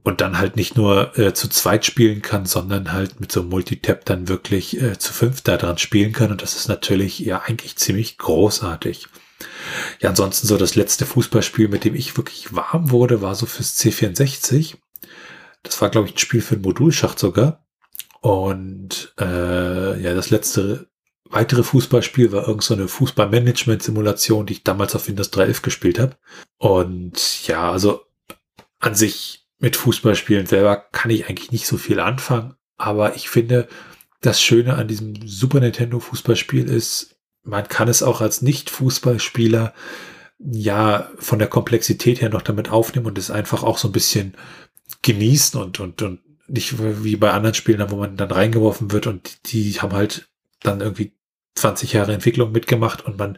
und 0.07 0.21
dann 0.21 0.37
halt 0.37 0.55
nicht 0.55 0.77
nur 0.77 1.19
äh, 1.19 1.33
zu 1.33 1.49
zweit 1.49 1.85
spielen 1.85 2.21
kann, 2.21 2.45
sondern 2.45 2.93
halt 2.93 3.19
mit 3.19 3.29
so 3.29 3.41
einem 3.41 3.49
Multitap 3.49 4.05
dann 4.05 4.29
wirklich 4.29 4.81
äh, 4.81 4.97
zu 4.97 5.11
fünf 5.11 5.41
da 5.41 5.57
dran 5.57 5.77
spielen 5.77 6.13
kann. 6.13 6.31
Und 6.31 6.41
das 6.41 6.55
ist 6.55 6.69
natürlich 6.69 7.19
ja 7.19 7.41
eigentlich 7.41 7.75
ziemlich 7.75 8.17
großartig. 8.17 9.09
Ja, 9.99 10.07
ansonsten 10.07 10.47
so 10.47 10.55
das 10.55 10.75
letzte 10.75 11.05
Fußballspiel, 11.05 11.67
mit 11.67 11.83
dem 11.83 11.93
ich 11.93 12.15
wirklich 12.15 12.55
warm 12.55 12.91
wurde, 12.91 13.21
war 13.21 13.35
so 13.35 13.45
fürs 13.45 13.77
C64. 13.79 14.77
Das 15.63 15.81
war, 15.81 15.89
glaube 15.89 16.07
ich, 16.07 16.15
ein 16.15 16.19
Spiel 16.19 16.39
für 16.39 16.55
den 16.55 16.63
Modulschacht 16.63 17.19
sogar. 17.19 17.65
Und 18.21 19.13
äh, 19.19 20.01
ja, 20.01 20.13
das 20.13 20.29
letzte 20.29 20.87
weitere 21.25 21.63
Fußballspiel 21.63 22.31
war 22.31 22.47
irgend 22.47 22.63
so 22.63 22.75
eine 22.75 22.87
Fußballmanagement-Simulation, 22.87 24.45
die 24.45 24.53
ich 24.53 24.63
damals 24.63 24.95
auf 24.95 25.09
Windows 25.09 25.33
3.11 25.33 25.63
gespielt 25.63 25.99
habe. 25.99 26.15
Und 26.59 27.45
ja, 27.45 27.69
also 27.69 28.05
an 28.79 28.95
sich 28.95 29.46
mit 29.59 29.75
Fußballspielen 29.75 30.45
selber 30.45 30.77
kann 30.91 31.11
ich 31.11 31.27
eigentlich 31.27 31.51
nicht 31.51 31.67
so 31.67 31.77
viel 31.77 31.99
anfangen, 31.99 32.55
aber 32.77 33.15
ich 33.15 33.29
finde, 33.29 33.67
das 34.21 34.41
Schöne 34.41 34.75
an 34.75 34.87
diesem 34.87 35.15
Super 35.27 35.59
Nintendo 35.59 35.99
Fußballspiel 35.99 36.69
ist, 36.69 37.17
man 37.43 37.67
kann 37.67 37.87
es 37.87 38.03
auch 38.03 38.21
als 38.21 38.41
Nicht-Fußballspieler 38.41 39.73
ja 40.39 41.09
von 41.17 41.39
der 41.39 41.47
Komplexität 41.47 42.21
her 42.21 42.29
noch 42.29 42.41
damit 42.41 42.69
aufnehmen 42.69 43.07
und 43.07 43.17
es 43.17 43.31
einfach 43.31 43.63
auch 43.63 43.77
so 43.77 43.87
ein 43.87 43.93
bisschen 43.93 44.35
genießen 45.01 45.59
und, 45.59 45.79
und, 45.79 46.01
und 46.01 46.19
nicht 46.47 46.75
wie 47.03 47.15
bei 47.15 47.31
anderen 47.31 47.55
Spielen, 47.55 47.83
wo 47.89 47.97
man 47.97 48.17
dann 48.17 48.31
reingeworfen 48.31 48.91
wird 48.91 49.07
und 49.07 49.51
die 49.51 49.73
haben 49.73 49.93
halt 49.93 50.29
dann 50.61 50.81
irgendwie 50.81 51.13
20 51.55 51.93
Jahre 51.93 52.13
Entwicklung 52.13 52.51
mitgemacht 52.51 53.05
und 53.05 53.17
man 53.17 53.37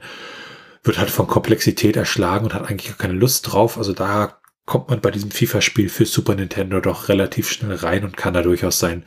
wird 0.84 0.97
halt 0.97 1.09
von 1.09 1.28
Komplexität 1.28 1.95
erschlagen 1.95 2.45
und 2.45 2.53
hat 2.53 2.70
eigentlich 2.70 2.97
keine 2.97 3.13
Lust 3.13 3.51
drauf. 3.51 3.78
Also 3.78 3.93
da 3.93 4.39
kommt 4.66 4.89
man 4.89 5.01
bei 5.01 5.12
diesem 5.12 5.32
FIFA-Spiel 5.32 5.89
für 5.89 6.05
Super 6.05 6.36
Nintendo 6.36 6.80
doch 6.80 7.10
relativ 7.10 7.49
schnell 7.49 7.76
rein 7.76 8.03
und 8.03 8.18
kann 8.18 8.34
da 8.34 8.41
durchaus 8.41 8.80
seinen 8.80 9.03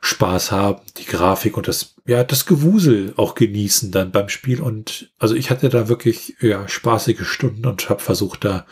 Spaß 0.00 0.52
haben, 0.52 0.82
die 0.98 1.04
Grafik 1.04 1.56
und 1.56 1.68
das, 1.68 1.96
ja, 2.06 2.22
das 2.22 2.46
Gewusel 2.46 3.12
auch 3.16 3.34
genießen 3.34 3.90
dann 3.90 4.12
beim 4.12 4.28
Spiel. 4.28 4.60
Und 4.60 5.12
also 5.18 5.34
ich 5.34 5.50
hatte 5.50 5.68
da 5.68 5.88
wirklich, 5.88 6.36
ja, 6.40 6.68
spaßige 6.68 7.26
Stunden 7.26 7.66
und 7.66 7.88
habe 7.90 8.00
versucht, 8.00 8.44
da 8.44 8.66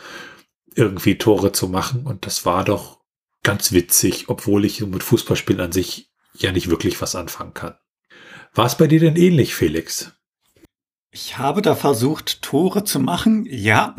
irgendwie 0.75 1.17
Tore 1.17 1.51
zu 1.51 1.67
machen. 1.67 2.05
Und 2.05 2.25
das 2.25 2.45
war 2.45 2.63
doch 2.63 3.01
ganz 3.43 3.71
witzig, 3.71 4.25
obwohl 4.27 4.65
ich 4.65 4.81
mit 4.81 5.03
Fußballspielen 5.03 5.61
an 5.61 5.71
sich 5.71 6.09
ja 6.33 6.51
nicht 6.51 6.69
wirklich 6.69 7.01
was 7.01 7.15
anfangen 7.15 7.53
kann. 7.53 7.75
War 8.53 8.65
es 8.65 8.77
bei 8.77 8.87
dir 8.87 8.99
denn 8.99 9.15
ähnlich, 9.15 9.55
Felix? 9.55 10.11
Ich 11.11 11.37
habe 11.37 11.61
da 11.61 11.75
versucht, 11.75 12.41
Tore 12.41 12.83
zu 12.83 12.99
machen. 12.99 13.45
Ja, 13.49 13.95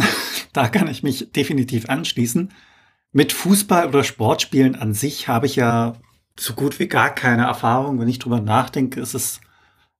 da 0.57 0.68
kann 0.68 0.88
ich 0.88 1.02
mich 1.02 1.32
definitiv 1.32 1.88
anschließen. 1.88 2.52
Mit 3.12 3.32
Fußball 3.32 3.86
oder 3.88 4.04
Sportspielen 4.04 4.74
an 4.74 4.94
sich 4.94 5.28
habe 5.28 5.46
ich 5.46 5.57
ja 5.57 5.94
so 6.38 6.54
gut 6.54 6.78
wie 6.78 6.88
gar 6.88 7.14
keine 7.14 7.44
Erfahrung. 7.44 7.98
Wenn 7.98 8.09
ich 8.09 8.18
drüber 8.18 8.40
nachdenke, 8.40 9.00
ist 9.00 9.14
es 9.14 9.40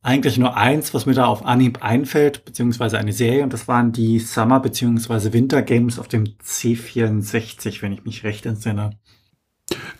eigentlich 0.02 0.38
nur 0.38 0.57
eins, 0.57 0.94
was 0.94 1.07
mir 1.07 1.14
da 1.14 1.26
auf 1.26 1.44
Anhieb 1.44 1.82
einfällt, 1.82 2.44
beziehungsweise 2.44 2.98
eine 2.98 3.12
Serie, 3.12 3.42
und 3.42 3.52
das 3.52 3.66
waren 3.66 3.92
die 3.92 4.20
Summer- 4.20 4.61
beziehungsweise 4.61 5.32
Winter 5.32 5.62
Games 5.62 5.98
auf 5.98 6.09
dem 6.09 6.24
C64, 6.44 7.82
wenn 7.82 7.92
ich 7.92 8.04
mich 8.04 8.22
recht 8.22 8.46
entsinne. 8.46 8.90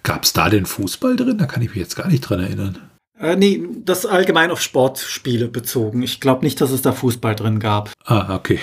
Gab 0.05 0.23
es 0.23 0.33
da 0.33 0.49
den 0.49 0.67
Fußball 0.67 1.17
drin? 1.17 1.39
Da 1.39 1.47
kann 1.47 1.63
ich 1.63 1.71
mich 1.71 1.79
jetzt 1.79 1.97
gar 1.97 2.07
nicht 2.07 2.21
dran 2.21 2.41
erinnern. 2.41 2.79
Äh, 3.19 3.37
nee, 3.37 3.67
das 3.85 4.07
allgemein 4.07 4.51
auf 4.51 4.61
Sportspiele 4.61 5.49
bezogen. 5.49 6.03
Ich 6.03 6.21
glaube 6.21 6.45
nicht, 6.45 6.61
dass 6.61 6.71
es 6.71 6.83
da 6.83 6.93
Fußball 6.93 7.35
drin 7.35 7.59
gab. 7.59 7.91
Ah, 8.05 8.37
okay. 8.37 8.61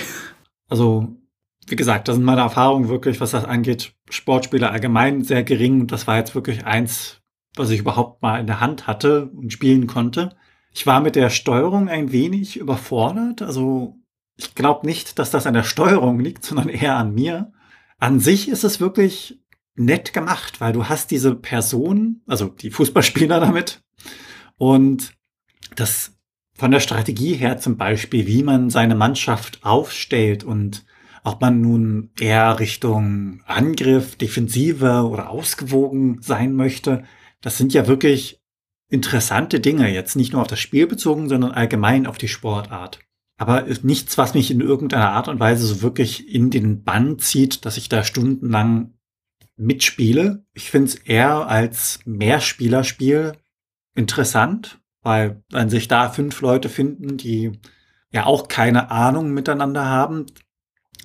Also, 0.70 1.16
wie 1.68 1.76
gesagt, 1.76 2.08
das 2.08 2.16
sind 2.16 2.26
meine 2.26 2.42
Erfahrungen 2.42 2.90
wirklich, 2.90 3.22
was 3.22 3.32
das 3.32 3.46
angeht. 3.46 3.94
Sportspiele 4.10 4.70
allgemein 4.70 5.24
sehr 5.24 5.44
gering. 5.44 5.88
Das 5.88 6.08
war 6.08 6.18
jetzt 6.18 6.36
wirklich 6.36 6.66
eins, 6.66 7.22
was 7.56 7.70
ich 7.70 7.80
überhaupt 7.80 8.22
mal 8.22 8.40
in 8.40 8.48
der 8.48 8.60
Hand 8.60 8.88
hatte 8.88 9.28
und 9.28 9.54
spielen 9.54 9.88
konnte. 9.88 10.36
Ich 10.74 10.88
war 10.88 11.02
mit 11.02 11.16
der 11.16 11.30
Steuerung 11.30 11.88
ein 11.88 12.12
wenig 12.12 12.58
überfordert. 12.58 13.42
Also, 13.42 14.00
ich 14.36 14.56
glaube 14.56 14.86
nicht, 14.88 15.20
dass 15.20 15.32
das 15.32 15.46
an 15.46 15.54
der 15.54 15.64
Steuerung 15.64 16.20
liegt, 16.20 16.44
sondern 16.44 16.70
eher 16.70 16.96
an 16.96 17.14
mir. 17.14 17.52
An 18.00 18.20
sich 18.20 18.50
ist 18.50 18.64
es 18.64 18.80
wirklich 18.80 19.40
nett 19.76 20.14
gemacht, 20.14 20.60
weil 20.60 20.74
du 20.74 20.90
hast 20.90 21.12
diese 21.12 21.36
Person, 21.36 22.22
also 22.28 22.48
die 22.48 22.72
Fußballspieler 22.72 23.40
damit, 23.40 23.82
und 24.58 25.14
das 25.76 26.14
von 26.56 26.72
der 26.72 26.80
Strategie 26.80 27.34
her 27.34 27.58
zum 27.58 27.78
Beispiel, 27.78 28.28
wie 28.28 28.44
man 28.44 28.70
seine 28.70 28.96
Mannschaft 28.96 29.64
aufstellt 29.64 30.44
und 30.44 30.86
ob 31.24 31.42
man 31.42 31.62
nun 31.62 32.12
eher 32.20 32.60
Richtung 32.60 33.42
Angriff, 33.46 34.16
Defensive 34.16 35.08
oder 35.08 35.30
ausgewogen 35.30 36.22
sein 36.22 36.54
möchte, 36.54 37.04
das 37.42 37.58
sind 37.58 37.74
ja 37.74 37.88
wirklich 37.88 38.42
interessante 38.90 39.60
Dinge, 39.60 39.92
jetzt 39.92 40.16
nicht 40.16 40.34
nur 40.34 40.42
auf 40.42 40.48
das 40.48 40.60
Spiel 40.60 40.86
bezogen, 40.86 41.30
sondern 41.30 41.52
allgemein 41.52 42.06
auf 42.06 42.18
die 42.18 42.28
Sportart. 42.28 43.00
Aber 43.38 43.66
nichts, 43.82 44.18
was 44.18 44.34
mich 44.34 44.52
in 44.52 44.62
irgendeiner 44.62 45.12
Art 45.12 45.28
und 45.28 45.40
Weise 45.40 45.66
so 45.66 45.82
wirklich 45.82 46.30
in 46.34 46.52
den 46.52 46.84
Bann 46.84 47.18
zieht, 47.18 47.66
dass 47.66 47.78
ich 47.78 47.90
da 47.90 48.04
stundenlang 48.04 48.94
mitspiele. 49.56 50.46
Ich 50.54 50.70
finde 50.70 50.90
es 50.90 50.96
eher 50.96 51.48
als 51.48 52.00
Mehrspielerspiel 52.06 53.34
interessant, 53.96 54.80
weil 55.02 55.44
wenn 55.50 55.70
sich 55.70 55.88
da 55.88 56.10
fünf 56.10 56.42
Leute 56.42 56.70
finden, 56.70 57.18
die 57.18 57.60
ja 58.12 58.26
auch 58.26 58.48
keine 58.48 58.92
Ahnung 58.92 59.34
miteinander 59.34 59.86
haben, 59.86 60.28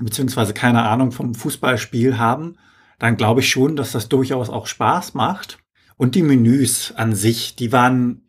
beziehungsweise 0.01 0.55
keine 0.55 0.83
Ahnung 0.83 1.13
vom 1.13 1.35
Fußballspiel 1.35 2.19
haben, 2.19 2.57
dann 2.99 3.17
glaube 3.17 3.41
ich 3.41 3.49
schon, 3.49 3.77
dass 3.77 3.93
das 3.93 4.09
durchaus 4.09 4.49
auch 4.49 4.67
Spaß 4.67 5.15
macht. 5.15 5.59
Und 5.97 6.15
die 6.15 6.23
Menüs 6.23 6.93
an 6.93 7.15
sich, 7.15 7.57
die 7.57 7.73
waren 7.73 8.29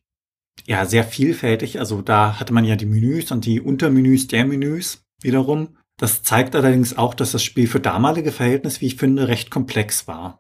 ja 0.65 0.85
sehr 0.85 1.03
vielfältig. 1.03 1.79
Also 1.79 2.01
da 2.01 2.39
hatte 2.39 2.53
man 2.53 2.65
ja 2.65 2.75
die 2.75 2.85
Menüs 2.85 3.31
und 3.31 3.45
die 3.45 3.61
Untermenüs 3.61 4.27
der 4.27 4.45
Menüs 4.45 5.03
wiederum. 5.21 5.77
Das 5.97 6.23
zeigt 6.23 6.55
allerdings 6.55 6.97
auch, 6.97 7.13
dass 7.13 7.31
das 7.31 7.43
Spiel 7.43 7.67
für 7.67 7.79
damalige 7.79 8.31
Verhältnisse, 8.31 8.81
wie 8.81 8.87
ich 8.87 8.95
finde, 8.95 9.27
recht 9.27 9.51
komplex 9.51 10.07
war. 10.07 10.39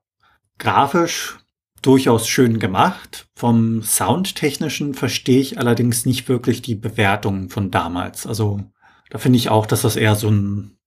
Grafisch 0.57 1.37
durchaus 1.81 2.27
schön 2.27 2.59
gemacht. 2.59 3.27
Vom 3.35 3.83
Soundtechnischen 3.83 4.93
verstehe 4.93 5.41
ich 5.41 5.57
allerdings 5.59 6.05
nicht 6.05 6.29
wirklich 6.29 6.61
die 6.61 6.75
Bewertung 6.75 7.49
von 7.49 7.71
damals. 7.71 8.25
Also 8.25 8.61
da 9.09 9.17
finde 9.17 9.37
ich 9.37 9.49
auch, 9.49 9.65
dass 9.65 9.81
das 9.81 9.95
eher 9.95 10.15
so 10.15 10.29
ein 10.29 10.78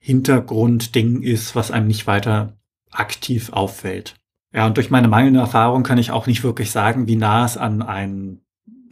Hintergrundding 0.00 1.22
ist, 1.22 1.54
was 1.54 1.70
einem 1.70 1.86
nicht 1.86 2.06
weiter 2.06 2.56
aktiv 2.90 3.52
auffällt. 3.52 4.16
Ja, 4.52 4.66
und 4.66 4.76
durch 4.76 4.90
meine 4.90 5.08
mangelnde 5.08 5.40
Erfahrung 5.40 5.82
kann 5.82 5.98
ich 5.98 6.10
auch 6.10 6.26
nicht 6.26 6.42
wirklich 6.42 6.70
sagen, 6.72 7.06
wie 7.06 7.16
nah 7.16 7.44
es 7.44 7.56
an 7.56 7.82
ein 7.82 8.40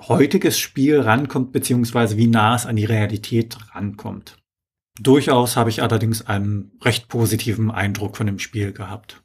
heutiges 0.06 0.58
Spiel 0.58 1.00
rankommt, 1.00 1.50
beziehungsweise 1.50 2.16
wie 2.16 2.28
nah 2.28 2.54
es 2.54 2.66
an 2.66 2.76
die 2.76 2.84
Realität 2.84 3.56
rankommt. 3.74 4.36
Durchaus 5.00 5.56
habe 5.56 5.70
ich 5.70 5.82
allerdings 5.82 6.26
einen 6.26 6.72
recht 6.82 7.08
positiven 7.08 7.70
Eindruck 7.70 8.16
von 8.16 8.26
dem 8.26 8.38
Spiel 8.38 8.72
gehabt. 8.72 9.22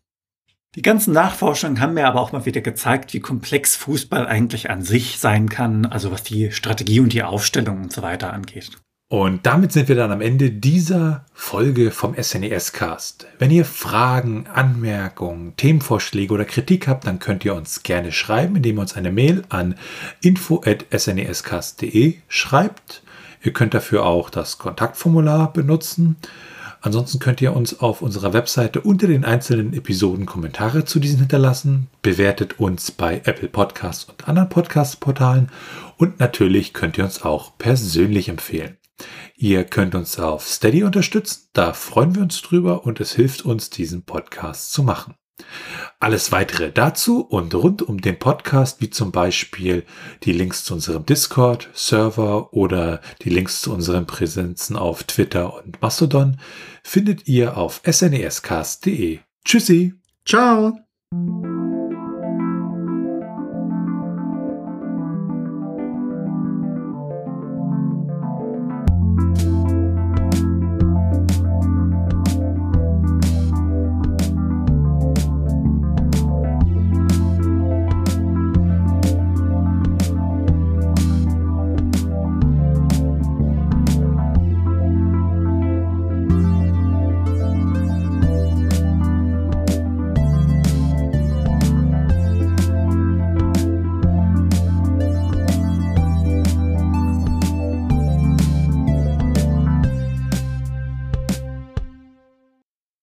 Die 0.76 0.82
ganzen 0.82 1.14
Nachforschungen 1.14 1.80
haben 1.80 1.94
mir 1.94 2.08
aber 2.08 2.20
auch 2.20 2.32
mal 2.32 2.48
wieder 2.48 2.62
gezeigt, 2.62 3.14
wie 3.14 3.20
komplex 3.20 3.76
Fußball 3.76 4.26
eigentlich 4.26 4.72
an 4.72 4.82
sich 4.82 5.20
sein 5.20 5.50
kann, 5.50 5.86
also 5.86 6.12
was 6.12 6.24
die 6.24 6.52
Strategie 6.52 7.00
und 7.00 7.14
die 7.14 7.22
Aufstellung 7.22 7.84
und 7.84 7.94
so 7.94 8.02
weiter 8.02 8.34
angeht. 8.34 8.72
Und 9.14 9.46
damit 9.46 9.72
sind 9.72 9.90
wir 9.90 9.96
dann 9.96 10.12
am 10.12 10.22
Ende 10.22 10.50
dieser 10.50 11.24
Folge 11.36 11.92
vom 11.92 12.16
SNES 12.20 12.74
Cast. 12.74 13.28
Wenn 13.38 13.52
ihr 13.52 13.64
Fragen, 13.64 14.48
Anmerkungen, 14.52 15.56
Themenvorschläge 15.56 16.34
oder 16.34 16.46
Kritik 16.46 16.88
habt, 16.88 17.06
dann 17.06 17.20
könnt 17.20 17.46
ihr 17.46 17.54
uns 17.54 17.84
gerne 17.84 18.12
schreiben, 18.12 18.56
indem 18.56 18.78
ihr 18.78 18.82
uns 18.82 18.96
eine 18.96 19.12
Mail 19.12 19.44
an 19.50 19.76
info@snescast.de 20.22 22.16
schreibt. 22.28 23.04
Ihr 23.44 23.54
könnt 23.54 23.76
dafür 23.76 24.04
auch 24.04 24.32
das 24.32 24.58
Kontaktformular 24.58 25.54
benutzen. 25.54 26.16
Ansonsten 26.82 27.20
könnt 27.20 27.40
ihr 27.40 27.56
uns 27.56 27.82
auf 27.82 28.02
unserer 28.02 28.34
Webseite 28.34 28.82
unter 28.82 29.06
den 29.06 29.26
einzelnen 29.26 29.74
Episoden 29.74 30.26
Kommentare 30.26 30.86
zu 30.86 31.00
diesen 31.00 31.20
hinterlassen. 31.20 31.88
Bewertet 32.02 32.60
uns 32.60 32.90
bei 32.90 33.22
Apple 33.26 33.50
Podcasts 33.50 34.06
und 34.06 34.28
anderen 34.28 34.50
Podcast-Portalen. 34.50 35.52
Und 35.98 36.20
natürlich 36.20 36.74
könnt 36.74 36.98
ihr 36.98 37.04
uns 37.04 37.22
auch 37.22 37.56
persönlich 37.60 38.28
empfehlen. 38.28 38.76
Ihr 39.36 39.64
könnt 39.64 39.96
uns 39.96 40.20
auf 40.20 40.48
Steady 40.48 40.84
unterstützen. 40.84 41.50
Da 41.54 41.74
freuen 41.74 42.16
wir 42.16 42.22
uns 42.22 42.42
drüber 42.42 42.86
und 42.86 43.00
es 43.00 43.14
hilft 43.14 43.44
uns, 43.46 43.70
diesen 43.70 44.04
Podcast 44.04 44.72
zu 44.72 44.84
machen. 44.84 45.16
Alles 46.00 46.32
weitere 46.32 46.72
dazu 46.72 47.22
und 47.22 47.56
rund 47.56 47.82
um 47.82 48.02
den 48.02 48.20
Podcast, 48.20 48.82
wie 48.82 48.90
zum 48.90 49.12
Beispiel 49.12 49.86
die 50.24 50.34
Links 50.34 50.64
zu 50.64 50.74
unserem 50.74 51.06
Discord-Server 51.06 52.54
oder 52.54 53.02
die 53.22 53.30
Links 53.30 53.62
zu 53.62 53.74
unseren 53.74 54.06
Präsenzen 54.06 54.76
auf 54.76 55.04
Twitter 55.04 55.56
und 55.64 55.82
Mastodon, 55.82 56.40
findet 56.84 57.28
ihr 57.28 57.58
auf 57.58 57.82
snescast.de. 57.90 59.20
Tschüssi. 59.46 59.94
Ciao. 60.26 60.78